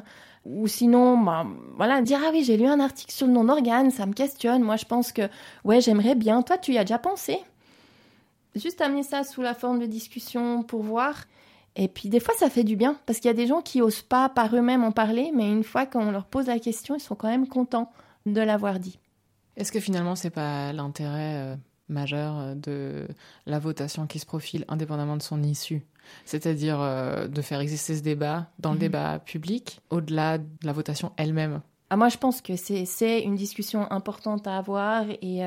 Ou 0.45 0.67
sinon 0.67 1.19
bah, 1.19 1.47
voilà 1.77 2.01
dire 2.01 2.21
ah 2.25 2.31
oui 2.33 2.45
j'ai 2.45 2.57
lu 2.57 2.67
un 2.67 2.81
article 2.81 3.13
sur 3.13 3.27
le 3.27 3.33
don 3.33 3.45
d'organes 3.45 3.91
ça 3.91 4.07
me 4.07 4.13
questionne. 4.13 4.63
Moi 4.63 4.77
je 4.77 4.85
pense 4.85 5.13
que 5.13 5.23
ouais 5.65 5.81
j'aimerais 5.81 6.15
bien. 6.15 6.43
Toi 6.43 6.59
tu 6.59 6.73
y 6.73 6.79
as 6.79 6.85
déjà 6.85 6.99
pensé? 6.99 7.39
Juste 8.55 8.81
amener 8.81 9.03
ça 9.03 9.25
sous 9.25 9.43
la 9.43 9.55
forme 9.55 9.81
de 9.81 9.87
discussion 9.87 10.63
pour 10.63 10.83
voir. 10.83 11.15
Et 11.75 11.89
puis 11.89 12.09
des 12.09 12.21
fois 12.21 12.35
ça 12.39 12.51
fait 12.51 12.65
du 12.65 12.77
bien. 12.77 12.97
Parce 13.07 13.19
qu'il 13.19 13.29
y 13.29 13.35
a 13.35 13.37
des 13.37 13.47
gens 13.47 13.63
qui 13.63 13.83
osent 13.83 14.03
pas 14.03 14.29
par 14.29 14.55
eux-mêmes 14.55 14.85
en 14.85 14.93
parler 14.93 15.33
mais 15.35 15.51
une 15.51 15.65
fois 15.65 15.87
qu'on 15.87 16.13
leur 16.13 16.27
pose 16.27 16.47
la 16.47 16.61
question 16.61 16.95
ils 16.95 17.01
sont 17.01 17.17
quand 17.17 17.29
même 17.29 17.49
contents 17.49 17.91
de 18.27 18.41
l'avoir 18.41 18.79
dit. 18.79 18.99
Est-ce 19.57 19.73
que 19.73 19.81
finalement, 19.81 20.17
c'est 20.17 20.31
pas 20.31 20.73
l'intérêt 20.73 21.35
euh, 21.37 21.57
majeur 21.89 22.39
euh, 22.39 22.55
de 22.55 23.07
la 23.47 23.59
votation 23.59 24.07
qui 24.07 24.19
se 24.19 24.27
profile 24.27 24.65
indépendamment 24.69 25.17
de 25.17 25.23
son 25.23 25.43
issue? 25.43 25.83
C'est-à-dire 26.25 26.81
euh, 26.81 27.29
de 27.29 27.43
faire 27.43 27.61
exister 27.61 27.97
ce 27.97 28.03
débat 28.03 28.49
dans 28.59 28.71
le 28.71 28.77
mhm. 28.77 28.81
débat 28.81 29.19
public, 29.19 29.81
au-delà 29.91 30.39
de 30.39 30.47
la 30.63 30.73
votation 30.73 31.13
elle-même? 31.17 31.61
Ah, 31.91 31.97
moi, 31.97 32.09
je 32.09 32.17
pense 32.17 32.41
que 32.41 32.57
c'est 32.57 33.21
une 33.21 33.37
discussion 33.37 33.91
importante 33.93 34.47
à 34.47 34.57
avoir 34.57 35.05
et 35.21 35.43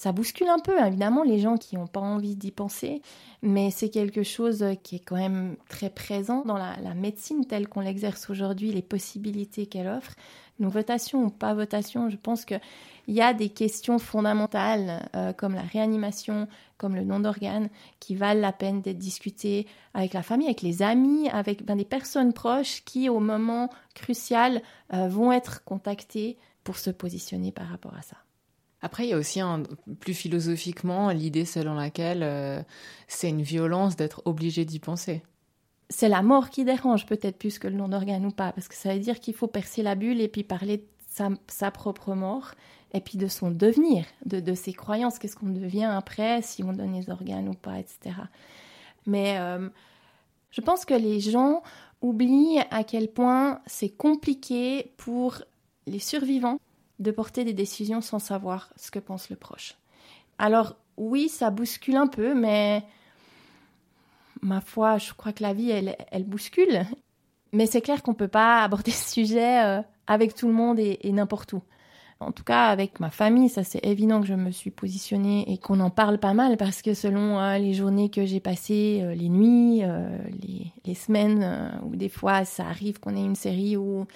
ça 0.00 0.12
bouscule 0.12 0.48
un 0.48 0.58
peu, 0.58 0.80
évidemment, 0.82 1.24
les 1.24 1.40
gens 1.40 1.58
qui 1.58 1.76
n'ont 1.76 1.86
pas 1.86 2.00
envie 2.00 2.34
d'y 2.34 2.52
penser, 2.52 3.02
mais 3.42 3.70
c'est 3.70 3.90
quelque 3.90 4.22
chose 4.22 4.64
qui 4.82 4.96
est 4.96 5.00
quand 5.04 5.16
même 5.16 5.56
très 5.68 5.90
présent 5.90 6.42
dans 6.46 6.56
la 6.56 6.94
médecine 6.94 7.44
telle 7.44 7.68
qu'on 7.68 7.80
l'exerce 7.80 8.30
aujourd'hui, 8.30 8.72
les 8.72 8.80
possibilités 8.80 9.66
qu'elle 9.66 9.88
offre. 9.88 10.14
Donc 10.58 10.72
votation 10.72 11.24
ou 11.24 11.28
pas 11.28 11.52
votation, 11.52 12.08
je 12.08 12.16
pense 12.16 12.46
qu'il 12.46 12.60
y 13.08 13.20
a 13.20 13.34
des 13.34 13.50
questions 13.50 13.98
fondamentales 13.98 15.06
euh, 15.16 15.34
comme 15.34 15.54
la 15.54 15.60
réanimation, 15.60 16.48
comme 16.78 16.94
le 16.94 17.04
nom 17.04 17.20
d'organes, 17.20 17.68
qui 17.98 18.14
valent 18.14 18.40
la 18.40 18.52
peine 18.52 18.80
d'être 18.80 18.98
discutées 18.98 19.66
avec 19.92 20.14
la 20.14 20.22
famille, 20.22 20.46
avec 20.46 20.62
les 20.62 20.80
amis, 20.80 21.28
avec 21.28 21.62
ben, 21.62 21.76
des 21.76 21.84
personnes 21.84 22.32
proches 22.32 22.84
qui, 22.86 23.10
au 23.10 23.20
moment 23.20 23.68
crucial, 23.94 24.62
euh, 24.94 25.08
vont 25.08 25.30
être 25.30 25.62
contactées 25.64 26.38
pour 26.64 26.78
se 26.78 26.88
positionner 26.88 27.52
par 27.52 27.68
rapport 27.68 27.94
à 27.94 28.02
ça. 28.02 28.16
Après, 28.82 29.04
il 29.04 29.10
y 29.10 29.12
a 29.12 29.18
aussi 29.18 29.40
plus 30.00 30.14
philosophiquement 30.14 31.10
l'idée 31.10 31.44
selon 31.44 31.74
laquelle 31.74 32.22
euh, 32.22 32.62
c'est 33.08 33.28
une 33.28 33.42
violence 33.42 33.96
d'être 33.96 34.22
obligé 34.24 34.64
d'y 34.64 34.78
penser 34.78 35.22
c'est 35.90 36.08
la 36.08 36.22
mort 36.22 36.50
qui 36.50 36.64
dérange 36.64 37.04
peut-être 37.04 37.36
plus 37.36 37.58
que 37.58 37.66
le 37.66 37.74
nom 37.74 37.88
d'organe 37.88 38.24
ou 38.24 38.30
pas, 38.30 38.52
parce 38.52 38.68
que 38.68 38.76
ça 38.76 38.94
veut 38.94 39.00
dire 39.00 39.18
qu'il 39.20 39.34
faut 39.34 39.48
percer 39.48 39.82
la 39.82 39.96
bulle 39.96 40.20
et 40.20 40.28
puis 40.28 40.44
parler 40.44 40.78
de 40.78 40.84
sa, 41.48 41.70
propre 41.72 42.14
mort 42.14 42.52
et 42.94 43.00
puis 43.00 43.18
de 43.18 43.26
son 43.26 43.50
devenir, 43.50 44.04
de, 44.24 44.54
ses 44.54 44.72
croyances, 44.72 45.18
qu'est-ce 45.18 45.36
qu'on 45.36 45.50
devient 45.50 45.84
après, 45.84 46.42
si 46.42 46.62
on 46.62 46.72
donne 46.72 46.94
les 46.94 47.10
organes 47.10 47.48
ou 47.48 47.54
pas, 47.54 47.78
etc. 47.78 48.16
Mais 49.06 49.38
euh, 49.38 49.68
je 50.50 50.60
pense 50.60 50.84
que 50.84 50.94
les 50.94 51.20
gens 51.20 51.62
oublient 52.00 52.60
à 52.70 52.84
quel 52.84 53.08
point 53.08 53.60
c'est 53.66 53.90
compliqué 53.90 54.92
pour 54.96 55.42
les 55.86 55.98
survivants 55.98 56.58
de 57.00 57.10
porter 57.10 57.44
des 57.44 57.54
décisions 57.54 58.00
sans 58.00 58.18
savoir 58.18 58.70
ce 58.76 58.90
que 58.90 58.98
pense 58.98 59.30
le 59.30 59.36
proche. 59.36 59.74
Alors 60.38 60.76
oui, 60.96 61.28
ça 61.28 61.50
bouscule 61.50 61.96
un 61.96 62.06
peu, 62.06 62.34
mais 62.34 62.84
ma 64.42 64.60
foi, 64.60 64.98
je 64.98 65.12
crois 65.14 65.32
que 65.32 65.42
la 65.42 65.54
vie, 65.54 65.70
elle, 65.70 65.96
elle 66.10 66.24
bouscule. 66.24 66.84
Mais 67.52 67.66
c'est 67.66 67.80
clair 67.80 68.02
qu'on 68.02 68.12
ne 68.12 68.16
peut 68.16 68.28
pas 68.28 68.62
aborder 68.62 68.90
ce 68.90 69.12
sujet 69.12 69.64
euh, 69.64 69.82
avec 70.06 70.34
tout 70.34 70.46
le 70.46 70.54
monde 70.54 70.78
et, 70.78 70.98
n'importe 71.12 71.54
où. 71.54 71.62
En 72.20 72.32
tout 72.32 72.44
cas, 72.44 72.66
avec 72.66 73.00
ma 73.00 73.08
famille, 73.08 73.48
ça 73.48 73.64
c'est 73.64 73.82
évident 73.82 74.20
que 74.20 74.26
je 74.26 74.34
me 74.34 74.50
suis 74.50 74.70
positionnée 74.70 75.50
et 75.50 75.56
qu'on 75.56 75.80
en 75.80 75.88
parle 75.88 76.18
pas 76.18 76.34
mal 76.34 76.58
parce 76.58 76.82
que 76.82 76.92
selon 76.92 77.40
euh, 77.40 77.56
les 77.56 77.72
journées 77.72 78.10
que 78.10 78.26
j'ai 78.26 78.40
passées, 78.40 79.00
euh, 79.02 79.14
les 79.14 79.30
nuits, 79.30 79.80
les, 80.42 80.70
les, 80.84 80.94
semaines, 80.94 81.80
ou 81.86 81.96
des 81.96 82.10
fois 82.10 82.44
ça 82.44 82.66
arrive 82.66 83.00
qu'on 83.00 83.16
ait 83.16 83.24
une 83.24 83.36
série 83.36 83.78
où 83.78 84.06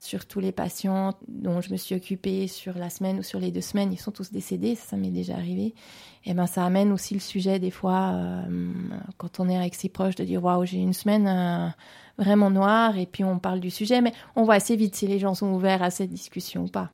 sur 0.00 0.24
tous 0.24 0.40
les 0.40 0.50
patients 0.50 1.14
dont 1.28 1.60
je 1.60 1.70
me 1.70 1.76
suis 1.76 1.94
occupée 1.94 2.48
sur 2.48 2.76
la 2.78 2.88
semaine 2.88 3.18
ou 3.18 3.22
sur 3.22 3.38
les 3.38 3.50
deux 3.50 3.60
semaines, 3.60 3.92
ils 3.92 4.00
sont 4.00 4.10
tous 4.10 4.32
décédés, 4.32 4.74
ça, 4.74 4.96
m'est 4.96 5.10
déjà 5.10 5.34
arrivé. 5.34 5.74
Et 6.24 6.32
ben 6.32 6.46
ça 6.46 6.64
amène 6.64 6.90
aussi 6.90 7.14
le 7.14 7.20
sujet 7.20 7.58
des 7.58 7.70
fois 7.70 8.12
euh, 8.14 8.72
quand 9.18 9.40
on 9.40 9.48
est 9.48 9.56
avec 9.56 9.74
ses 9.74 9.88
proches 9.88 10.16
de 10.16 10.24
dire 10.24 10.42
waouh 10.42 10.66
j'ai 10.66 10.78
une 10.78 10.92
semaine 10.92 11.26
euh, 11.26 11.68
vraiment 12.18 12.50
noire 12.50 12.98
et 12.98 13.06
puis 13.06 13.24
on 13.24 13.38
parle 13.38 13.60
du 13.60 13.70
sujet, 13.70 14.00
mais 14.00 14.12
on 14.36 14.44
voit 14.44 14.54
assez 14.54 14.74
vite 14.74 14.96
si 14.96 15.06
les 15.06 15.18
gens 15.18 15.34
sont 15.34 15.52
ouverts 15.52 15.82
à 15.82 15.90
cette 15.90 16.10
discussion 16.10 16.64
ou 16.64 16.68
pas. 16.68 16.90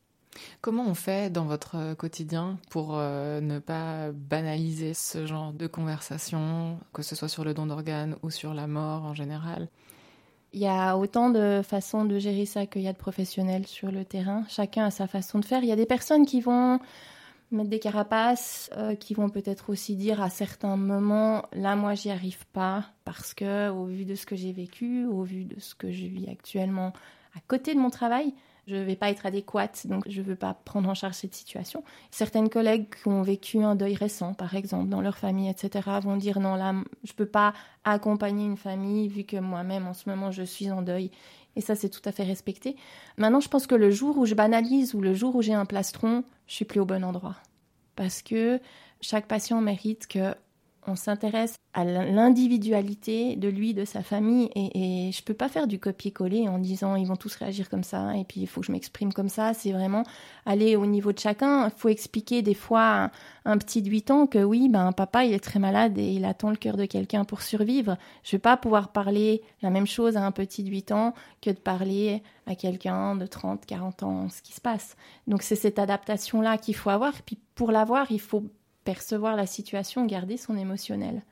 Comment 0.61 0.85
on 0.87 0.95
fait 0.95 1.33
dans 1.33 1.45
votre 1.45 1.95
quotidien 1.95 2.59
pour 2.71 2.97
euh, 2.97 3.41
ne 3.41 3.59
pas 3.59 4.11
banaliser 4.13 4.95
ce 4.95 5.27
genre 5.27 5.53
de 5.53 5.67
conversation, 5.67 6.79
que 6.93 7.03
ce 7.03 7.15
soit 7.15 7.29
sur 7.29 7.45
le 7.45 7.55
don 7.55 7.67
d'organes 7.67 8.17
ou 8.23 8.31
sur 8.31 8.53
la 8.53 8.67
mort 8.67 9.05
en 9.05 9.15
général? 9.15 9.69
Il 10.53 10.61
y 10.61 10.67
a 10.67 10.97
autant 10.97 11.31
de 11.31 11.61
façons 11.63 12.05
de 12.05 12.19
gérer 12.19 12.47
ça 12.47 12.67
qu'il 12.67 12.83
y 12.83 12.89
a 12.89 12.93
de 12.93 12.99
professionnels 12.99 13.67
sur 13.67 13.91
le 13.91 14.05
terrain. 14.05 14.45
Chacun 14.49 14.87
a 14.87 14.91
sa 14.91 15.07
façon 15.07 15.39
de 15.39 15.45
faire. 15.45 15.63
Il 15.63 15.69
y 15.69 15.73
a 15.73 15.77
des 15.77 15.87
personnes 15.87 16.25
qui 16.25 16.41
vont 16.41 16.79
mettre 17.51 17.71
des 17.71 17.79
carapaces 17.79 18.71
euh, 18.77 18.95
qui 18.95 19.15
vont 19.15 19.29
peut-être 19.29 19.71
aussi 19.71 19.95
dire 19.95 20.21
à 20.21 20.31
certains 20.31 20.77
moments 20.77 21.45
là 21.53 21.77
moi 21.77 21.95
j'y 21.95 22.11
arrive 22.11 22.45
pas 22.49 22.87
parce 23.05 23.35
que 23.35 23.71
au 23.71 23.85
vu 23.85 24.05
de 24.05 24.17
ce 24.17 24.27
que 24.27 24.35
j'ai 24.35 24.53
vécu, 24.53 25.07
au 25.07 25.23
vu 25.23 25.45
de 25.45 25.61
ce 25.61 25.75
que 25.75 25.93
je 25.93 26.07
vis 26.07 26.29
actuellement 26.29 26.93
à 27.37 27.41
côté 27.47 27.75
de 27.75 27.79
mon 27.79 27.91
travail, 27.91 28.35
je 28.67 28.75
ne 28.75 28.83
vais 28.83 28.97
pas 28.97 29.11
être 29.11 29.27
adéquate, 29.27 29.87
donc 29.87 30.05
je 30.09 30.21
ne 30.21 30.27
veux 30.27 30.37
pas 30.37 30.55
prendre 30.55 30.89
en 30.89 30.95
charge 30.95 31.15
cette 31.15 31.35
situation. 31.35 31.85
Certaines 32.11 32.49
collègues 32.49 32.93
qui 32.95 33.09
ont 33.09 33.23
vécu 33.23 33.63
un 33.63 33.77
deuil 33.77 33.95
récent, 33.95 34.35
par 34.35 34.55
exemple, 34.57 34.89
dans 34.89 35.01
leur 35.01 35.19
famille, 35.19 35.49
etc., 35.49 35.89
vont 36.03 36.17
dire 36.17 36.41
non, 36.41 36.57
là, 36.57 36.75
je 37.05 37.13
ne 37.13 37.17
peux 37.17 37.27
pas 37.27 37.53
accompagner 37.85 38.45
une 38.45 38.57
famille 38.57 39.09
vu 39.09 39.25
que 39.25 39.37
moi-même, 39.37 39.87
en 39.87 39.95
ce 39.95 40.09
moment, 40.09 40.33
je 40.33 40.43
suis 40.43 40.71
en 40.71 40.83
deuil. 40.83 41.11
Et 41.55 41.61
ça, 41.61 41.75
c'est 41.75 41.89
tout 41.89 42.03
à 42.05 42.13
fait 42.13 42.25
respecté. 42.25 42.77
Maintenant, 43.17 43.41
je 43.41 43.49
pense 43.49 43.67
que 43.67 43.75
le 43.75 43.91
jour 43.91 44.19
où 44.19 44.27
je 44.27 44.35
banalise 44.35 44.95
ou 44.95 45.01
le 45.01 45.15
jour 45.15 45.37
où 45.37 45.43
j'ai 45.43 45.55
un 45.55 45.65
plastron, 45.65 46.25
je 46.47 46.55
suis 46.55 46.65
plus 46.65 46.81
au 46.81 46.85
bon 46.85 47.05
endroit. 47.05 47.37
Parce 47.95 48.21
que 48.21 48.61
chaque 49.01 49.27
patient 49.27 49.61
mérite 49.61 50.07
que 50.07 50.35
on 50.87 50.97
s'intéresse 50.97 51.57
à 51.75 51.85
l'individualité 51.85 53.37
de 53.37 53.49
lui, 53.49 53.75
de 53.75 53.85
sa 53.85 54.03
famille, 54.03 54.49
et, 54.55 55.11
je 55.13 55.23
peux 55.23 55.35
pas 55.35 55.49
faire 55.49 55.67
du 55.67 55.79
copier-coller 55.79 56.49
en 56.49 56.59
disant 56.59 56.97
ils 56.97 57.07
vont 57.07 57.17
tous 57.17 57.35
réagir 57.37 57.69
comme 57.69 57.85
ça, 57.85 58.17
et 58.17 58.25
puis 58.25 58.41
il 58.41 58.47
faut 58.47 58.61
que 58.61 58.67
je 58.67 58.73
m'exprime 58.73 59.13
comme 59.13 59.29
ça. 59.29 59.53
C'est 59.55 59.73
vraiment 59.73 60.05
aller 60.47 60.77
au 60.77 60.87
niveau 60.87 61.13
de 61.13 61.19
chacun. 61.19 61.67
Il 61.67 61.73
faut 61.77 61.89
expliquer 61.89 62.43
des 62.43 62.55
fois 62.55 62.81
à 62.81 63.11
un, 63.45 63.59
petit 63.59 63.83
de 63.83 63.91
8 63.91 64.11
ans 64.11 64.27
que 64.27 64.39
oui, 64.39 64.69
ben 64.69 64.93
papa 64.93 65.25
il 65.25 65.33
est 65.33 65.43
très 65.43 65.59
malade 65.59 65.99
et 65.99 66.13
il 66.13 66.25
attend 66.25 66.51
le 66.51 66.57
cœur 66.57 66.77
de 66.77 66.87
quelqu'un 66.87 67.25
pour 67.25 67.43
survivre. 67.43 67.97
Je 68.25 68.33
vais 68.33 68.41
pas 68.41 68.57
pouvoir 68.57 68.93
parler 68.93 69.43
la 69.63 69.71
même 69.71 69.87
chose 69.87 70.17
à 70.17 70.25
un 70.25 70.33
petit 70.33 70.63
de 70.63 70.71
8 70.71 70.93
ans 70.93 71.15
que 71.43 71.51
de 71.51 71.59
parler 71.59 72.23
à 72.47 72.55
quelqu'un 72.55 73.17
de 73.17 73.27
30, 73.27 73.67
40 73.67 74.03
ans, 74.03 74.29
ce 74.29 74.43
qui 74.43 74.53
se 74.53 74.61
passe. 74.61 74.97
Donc 75.27 75.43
c'est 75.43 75.57
cette 75.57 75.79
adaptation-là 75.79 76.59
qu'il 76.59 76.75
faut 76.75 76.91
avoir. 76.91 77.13
Puis 77.23 77.39
pour 77.55 77.71
l'avoir, 77.71 78.11
il 78.11 78.21
faut 78.21 78.45
percevoir 78.87 79.37
la 79.37 79.47
situation, 79.47 80.07
garder 80.07 80.39
son 80.39 80.57
émotionnel. 80.57 81.23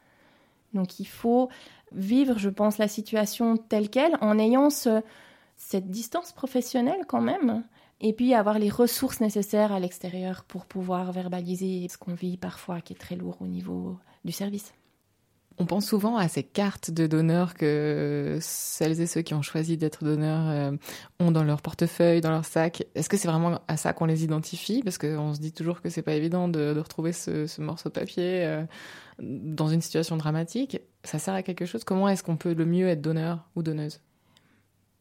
Donc 0.75 1.01
il 1.01 1.07
faut 1.07 1.49
vivre, 1.93 2.37
je 2.39 2.51
pense, 2.51 2.77
la 2.77 2.89
situation 2.89 3.57
telle 3.57 3.89
qu'elle 3.89 4.19
en 4.21 4.39
ayant 4.39 4.69
cette 4.71 5.89
distance 5.89 6.33
professionnelle 6.33 7.07
quand 7.07 7.23
même, 7.23 7.63
et 8.01 8.13
puis 8.13 8.35
avoir 8.35 8.59
les 8.59 8.71
ressources 8.71 9.21
nécessaires 9.21 9.73
à 9.73 9.81
l'extérieur 9.81 10.45
pour 10.45 10.67
pouvoir 10.67 11.13
verbaliser 11.13 11.89
ce 11.89 11.97
qu'on 11.97 12.15
vit 12.15 12.37
parfois 12.37 12.81
qui 12.81 12.93
est 12.93 12.99
très 12.99 13.17
lourd 13.17 13.39
au 13.41 13.47
niveau 13.47 13.97
du 14.25 14.33
service. 14.33 14.75
On 15.59 15.67
pense 15.67 15.87
souvent 15.87 16.17
à 16.17 16.27
ces 16.27 16.43
cartes 16.43 16.91
de 16.91 17.07
donneurs 17.07 17.55
que 17.55 18.39
celles 18.41 19.01
et 19.01 19.07
ceux 19.07 19.23
qui 19.23 19.35
ont 19.35 19.43
choisi 19.43 19.77
d'être 19.77 20.03
donneurs 20.03 20.49
euh, 20.49 20.77
ont 21.21 21.31
dans 21.31 21.45
leur 21.45 21.63
portefeuille, 21.63 22.21
dans 22.21 22.31
leur 22.31 22.45
sac. 22.45 22.85
Est-ce 22.97 23.09
que 23.09 23.17
c'est 23.17 23.29
vraiment 23.29 23.61
à 23.69 23.77
ça 23.77 23.93
qu'on 23.93 24.07
les 24.07 24.25
identifie? 24.25 24.83
Parce 24.83 24.99
qu'on 24.99 25.33
se 25.33 25.41
dit 25.41 25.53
toujours 25.53 25.81
que 25.81 25.91
c'est 25.91 26.03
pas 26.03 26.15
évident 26.15 26.49
de, 26.49 26.75
retrouver 26.77 27.13
ce, 27.13 27.61
morceau 27.61 27.89
de 27.89 27.95
papier 27.95 28.45
euh, 28.45 28.65
dans 29.21 29.69
une 29.69 29.81
situation 29.81 30.17
dramatique. 30.17 30.81
Ça 31.05 31.21
sert 31.21 31.35
à 31.35 31.43
quelque 31.43 31.67
chose? 31.67 31.85
Comment 31.85 32.09
est-ce 32.09 32.25
qu'on 32.25 32.37
peut 32.37 32.55
le 32.55 32.67
mieux 32.67 32.89
être 32.89 33.01
donneur 33.01 33.49
ou 33.55 33.63
donneuse? 33.63 34.01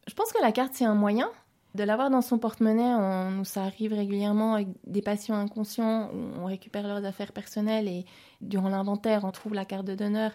Je 0.06 0.14
pense 0.14 0.32
que 0.32 0.40
la 0.40 0.52
carte 0.52 0.72
c'est 0.74 0.84
un 0.84 0.94
moyen. 0.94 1.30
De 1.74 1.82
l'avoir 1.82 2.08
dans 2.08 2.22
son 2.22 2.38
porte-monnaie, 2.38 2.94
on, 2.94 3.42
ça 3.42 3.64
arrive 3.64 3.92
régulièrement 3.92 4.54
avec 4.54 4.68
des 4.86 5.02
patients 5.02 5.34
inconscients 5.34 6.08
où 6.12 6.40
on 6.40 6.44
récupère 6.44 6.86
leurs 6.86 7.04
affaires 7.04 7.32
personnelles 7.32 7.88
et 7.88 8.04
durant 8.40 8.68
l'inventaire, 8.68 9.24
on 9.24 9.32
trouve 9.32 9.54
la 9.54 9.64
carte 9.64 9.84
de 9.84 9.96
donneur. 9.96 10.30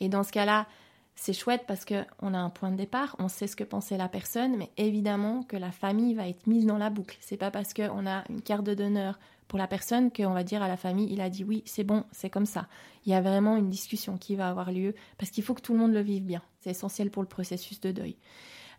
Et 0.00 0.08
dans 0.08 0.24
ce 0.24 0.32
cas-là, 0.32 0.66
c'est 1.14 1.32
chouette 1.32 1.64
parce 1.68 1.84
qu'on 1.84 2.34
a 2.34 2.38
un 2.38 2.50
point 2.50 2.72
de 2.72 2.76
départ, 2.76 3.14
on 3.18 3.28
sait 3.28 3.46
ce 3.46 3.54
que 3.54 3.62
pensait 3.62 3.98
la 3.98 4.08
personne, 4.08 4.56
mais 4.56 4.70
évidemment 4.78 5.42
que 5.44 5.56
la 5.56 5.70
famille 5.70 6.14
va 6.14 6.26
être 6.26 6.46
mise 6.46 6.66
dans 6.66 6.78
la 6.78 6.90
boucle. 6.90 7.18
C'est 7.20 7.36
pas 7.36 7.50
parce 7.52 7.72
qu'on 7.72 8.06
a 8.06 8.24
une 8.28 8.42
carte 8.42 8.64
de 8.64 8.74
donneur 8.74 9.18
pour 9.46 9.58
la 9.58 9.66
personne 9.66 10.10
qu'on 10.10 10.32
va 10.32 10.44
dire 10.44 10.62
à 10.62 10.68
la 10.68 10.76
famille, 10.76 11.12
il 11.12 11.20
a 11.20 11.28
dit 11.28 11.44
oui, 11.44 11.62
c'est 11.66 11.84
bon, 11.84 12.04
c'est 12.10 12.30
comme 12.30 12.46
ça. 12.46 12.68
Il 13.04 13.12
y 13.12 13.14
a 13.14 13.20
vraiment 13.20 13.56
une 13.56 13.68
discussion 13.68 14.16
qui 14.16 14.34
va 14.34 14.48
avoir 14.48 14.72
lieu 14.72 14.94
parce 15.18 15.30
qu'il 15.30 15.44
faut 15.44 15.54
que 15.54 15.60
tout 15.60 15.72
le 15.72 15.78
monde 15.78 15.92
le 15.92 16.00
vive 16.00 16.24
bien. 16.24 16.42
C'est 16.60 16.70
essentiel 16.70 17.10
pour 17.10 17.22
le 17.22 17.28
processus 17.28 17.80
de 17.80 17.92
deuil. 17.92 18.16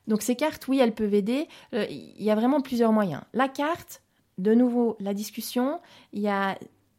Donc 0.07 0.21
ces 0.21 0.35
cartes, 0.35 0.67
oui, 0.67 0.79
elles 0.79 0.93
peuvent 0.93 1.13
aider. 1.13 1.47
Euh, 1.73 1.85
il 1.89 2.23
y 2.23 2.31
a 2.31 2.35
vraiment 2.35 2.61
plusieurs 2.61 2.91
moyens. 2.91 3.21
La 3.33 3.47
carte, 3.47 4.01
de 4.37 4.53
nouveau, 4.53 4.97
la 4.99 5.13
discussion. 5.13 5.79
Il 6.13 6.21
y 6.21 6.27
a 6.27 6.57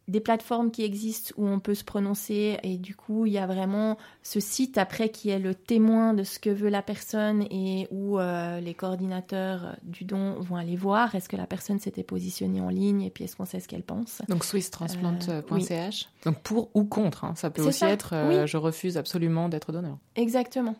des 0.08 0.20
plateformes 0.20 0.70
qui 0.70 0.82
existent 0.82 1.32
où 1.36 1.46
on 1.46 1.60
peut 1.60 1.74
se 1.74 1.84
prononcer 1.84 2.58
et 2.62 2.76
du 2.76 2.96
coup 2.96 3.24
il 3.24 3.32
y 3.32 3.38
a 3.38 3.46
vraiment 3.46 3.96
ce 4.22 4.40
site 4.40 4.76
après 4.76 5.10
qui 5.10 5.30
est 5.30 5.38
le 5.38 5.54
témoin 5.54 6.12
de 6.12 6.24
ce 6.24 6.40
que 6.40 6.50
veut 6.50 6.68
la 6.68 6.82
personne 6.82 7.42
et 7.50 7.86
où 7.90 8.18
euh, 8.18 8.60
les 8.60 8.74
coordinateurs 8.74 9.76
du 9.84 10.04
don 10.04 10.40
vont 10.40 10.56
aller 10.56 10.76
voir 10.76 11.14
est-ce 11.14 11.28
que 11.28 11.36
la 11.36 11.46
personne 11.46 11.78
s'était 11.78 12.02
positionnée 12.02 12.60
en 12.60 12.68
ligne 12.68 13.02
et 13.02 13.10
puis 13.10 13.24
est-ce 13.24 13.36
qu'on 13.36 13.44
sait 13.44 13.60
ce 13.60 13.68
qu'elle 13.68 13.84
pense? 13.84 14.22
Donc 14.28 14.44
swisstransplant.ch. 14.44 16.08
Donc 16.24 16.40
pour 16.40 16.70
ou 16.74 16.84
contre, 16.84 17.24
hein. 17.24 17.34
ça 17.36 17.50
peut 17.50 17.62
aussi 17.62 17.84
être 17.84 18.14
euh, 18.14 18.46
je 18.46 18.56
refuse 18.56 18.96
absolument 18.96 19.48
d'être 19.48 19.70
donneur. 19.70 19.98
Exactement. 20.16 20.74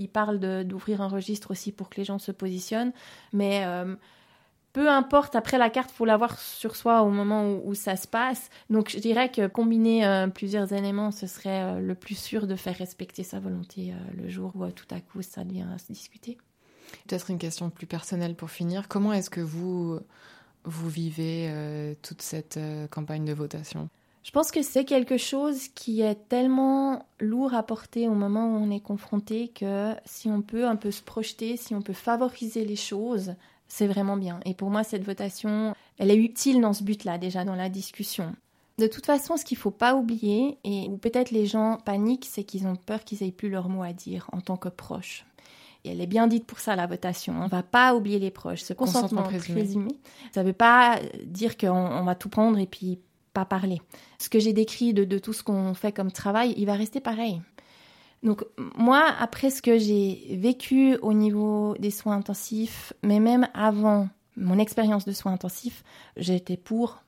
Il 0.00 0.08
parle 0.08 0.38
d'ouvrir 0.64 1.02
un 1.02 1.08
registre 1.08 1.50
aussi 1.50 1.72
pour 1.72 1.90
que 1.90 1.98
les 1.98 2.04
gens 2.04 2.18
se 2.18 2.32
positionnent. 2.32 2.92
Mais 3.34 3.64
euh, 3.66 3.94
peu 4.72 4.88
importe, 4.88 5.36
après 5.36 5.58
la 5.58 5.68
carte, 5.68 5.90
faut 5.90 6.06
l'avoir 6.06 6.38
sur 6.38 6.74
soi 6.74 7.02
au 7.02 7.10
moment 7.10 7.60
où, 7.64 7.74
ça 7.74 7.96
se 7.96 8.08
passe. 8.08 8.48
Donc 8.70 8.88
je 8.88 8.98
dirais 8.98 9.30
que 9.30 9.46
combiner 9.46 10.06
euh, 10.06 10.26
plusieurs 10.28 10.72
éléments, 10.72 11.10
ce 11.10 11.26
serait 11.26 11.62
euh, 11.62 11.80
le 11.80 11.94
plus 11.94 12.16
sûr 12.16 12.46
de 12.46 12.56
faire 12.56 12.76
respecter 12.76 13.22
sa 13.24 13.40
volonté 13.40 13.92
le 14.16 14.28
jour 14.30 14.52
où 14.56 14.66
tout 14.70 14.86
à 14.90 15.00
coup 15.00 15.20
ça 15.20 15.44
devient 15.44 15.66
à 15.74 15.76
se 15.76 15.92
discuter. 15.92 16.38
Peut-être 17.06 17.30
une 17.30 17.38
question 17.38 17.68
plus 17.68 17.86
personnelle 17.86 18.34
pour 18.34 18.50
finir. 18.50 18.88
Comment 18.88 19.12
est-ce 19.12 19.28
que 19.28 19.42
vous, 19.42 20.00
vous 20.64 20.88
vivez 20.88 21.94
toute 22.02 22.22
cette 22.22 22.58
campagne 22.90 23.26
de 23.26 23.34
votation? 23.34 23.90
Je 24.22 24.30
pense 24.32 24.50
que 24.50 24.62
c'est 24.62 24.84
quelque 24.84 25.16
chose 25.16 25.68
qui 25.68 26.02
est 26.02 26.28
tellement 26.28 27.06
lourd 27.20 27.54
à 27.54 27.62
porter 27.62 28.06
au 28.06 28.14
moment 28.14 28.46
où 28.46 28.56
on 28.56 28.70
est 28.70 28.80
confronté 28.80 29.48
que 29.48 29.94
si 30.04 30.28
on 30.28 30.42
peut 30.42 30.66
un 30.66 30.76
peu 30.76 30.90
se 30.90 31.02
projeter, 31.02 31.56
si 31.56 31.74
on 31.74 31.80
peut 31.80 31.94
favoriser 31.94 32.64
les 32.64 32.76
choses, 32.76 33.34
c'est 33.66 33.86
vraiment 33.86 34.16
bien. 34.16 34.40
Et 34.44 34.54
pour 34.54 34.68
moi, 34.68 34.84
cette 34.84 35.04
votation, 35.04 35.74
elle 35.98 36.10
est 36.10 36.16
utile 36.16 36.60
dans 36.60 36.74
ce 36.74 36.84
but-là, 36.84 37.16
déjà 37.16 37.44
dans 37.44 37.54
la 37.54 37.70
discussion. 37.70 38.34
De 38.78 38.86
toute 38.86 39.06
façon, 39.06 39.36
ce 39.36 39.44
qu'il 39.44 39.56
ne 39.56 39.62
faut 39.62 39.70
pas 39.70 39.94
oublier, 39.94 40.58
et 40.64 40.88
où 40.90 40.96
peut-être 40.96 41.30
les 41.30 41.46
gens 41.46 41.78
paniquent, 41.84 42.28
c'est 42.28 42.44
qu'ils 42.44 42.66
ont 42.66 42.76
peur 42.76 43.04
qu'ils 43.04 43.22
aient 43.22 43.32
plus 43.32 43.48
leur 43.48 43.68
mot 43.68 43.82
à 43.82 43.92
dire 43.92 44.28
en 44.32 44.40
tant 44.40 44.56
que 44.56 44.68
proches. 44.68 45.24
Et 45.84 45.92
elle 45.92 46.00
est 46.00 46.06
bien 46.06 46.26
dite 46.26 46.46
pour 46.46 46.60
ça, 46.60 46.76
la 46.76 46.86
votation. 46.86 47.34
On 47.38 47.44
ne 47.44 47.48
va 47.48 47.62
pas 47.62 47.94
oublier 47.94 48.18
les 48.18 48.30
proches. 48.30 48.60
Ce 48.60 48.74
consentement, 48.74 49.22
présumé. 49.22 49.88
ça 50.32 50.42
ne 50.42 50.46
veut 50.46 50.52
pas 50.52 50.98
dire 51.24 51.56
qu'on 51.56 52.04
va 52.04 52.14
tout 52.14 52.28
prendre 52.28 52.58
et 52.58 52.66
puis 52.66 52.98
pas 53.32 53.44
parler. 53.44 53.80
Ce 54.18 54.28
que 54.28 54.38
j'ai 54.38 54.52
décrit 54.52 54.92
de, 54.94 55.18
tout 55.18 55.32
ce 55.32 55.42
qu'on 55.42 55.74
fait 55.74 55.92
comme 55.92 56.12
travail, 56.12 56.54
il 56.56 56.66
va 56.66 56.74
rester 56.74 57.00
pareil. 57.00 57.40
Donc 58.22 58.44
moi, 58.76 59.04
après 59.18 59.50
ce 59.50 59.62
que 59.62 59.78
j'ai 59.78 60.36
vécu 60.38 60.96
au 60.96 61.12
niveau 61.12 61.74
des 61.78 61.90
soins 61.90 62.16
intensifs, 62.16 62.92
mais 63.02 63.18
même 63.18 63.48
avant 63.54 64.08
mon 64.36 64.58
expérience 64.58 65.04
de 65.04 65.12
soins 65.12 65.32
intensifs, 65.32 65.82
j'étais 66.16 66.56
pour 66.56 67.02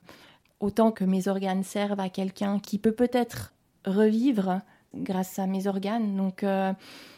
autant 0.59 0.91
que 0.91 1.03
mes 1.03 1.27
organes 1.27 1.63
servent 1.63 1.99
à 1.99 2.09
quelqu'un 2.09 2.59
qui 2.59 2.79
peut 2.79 2.93
peut-être 2.93 3.53
revivre 3.85 4.61
grâce 4.95 5.39
à 5.39 5.47
mes 5.47 5.67
organes. 5.67 6.15
Donc 6.15 6.43
euh, 6.43 6.73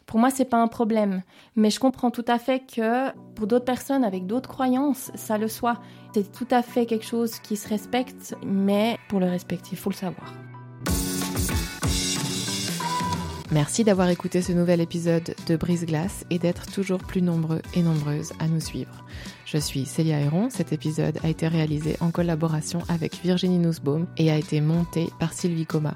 pour 0.05 0.19
moi, 0.19 0.29
c'est 0.29 0.45
pas 0.45 0.61
un 0.61 0.67
problème. 0.67 1.21
Mais 1.55 1.69
je 1.69 1.79
comprends 1.79 2.11
tout 2.11 2.25
à 2.27 2.37
fait 2.37 2.59
que 2.59 3.11
pour 3.35 3.47
d'autres 3.47 3.65
personnes 3.65 4.03
avec 4.03 4.25
d'autres 4.25 4.49
croyances, 4.49 5.11
ça 5.15 5.37
le 5.37 5.47
soit. 5.47 5.79
C'est 6.13 6.31
tout 6.31 6.47
à 6.51 6.61
fait 6.61 6.85
quelque 6.85 7.05
chose 7.05 7.39
qui 7.39 7.57
se 7.57 7.67
respecte, 7.67 8.35
mais 8.45 8.97
pour 9.09 9.19
le 9.19 9.25
respecter, 9.25 9.69
il 9.73 9.77
faut 9.77 9.89
le 9.89 9.95
savoir. 9.95 10.33
Merci 13.51 13.83
d'avoir 13.83 14.09
écouté 14.09 14.41
ce 14.41 14.51
nouvel 14.51 14.81
épisode 14.81 15.35
de 15.47 15.55
Brise 15.55 15.85
Glace 15.85 16.25
et 16.29 16.39
d'être 16.39 16.65
toujours 16.71 16.97
plus 16.97 17.21
nombreux 17.21 17.61
et 17.75 17.83
nombreuses 17.83 18.33
à 18.39 18.47
nous 18.47 18.59
suivre. 18.59 19.05
Je 19.45 19.57
suis 19.57 19.85
Célia 19.85 20.19
Héron. 20.19 20.49
Cet 20.49 20.73
épisode 20.73 21.19
a 21.23 21.29
été 21.29 21.47
réalisé 21.47 21.95
en 21.99 22.09
collaboration 22.09 22.79
avec 22.89 23.21
Virginie 23.23 23.59
Nussbaum 23.59 24.07
et 24.17 24.31
a 24.31 24.37
été 24.37 24.61
monté 24.61 25.09
par 25.19 25.31
Sylvie 25.31 25.67
Coma. 25.67 25.95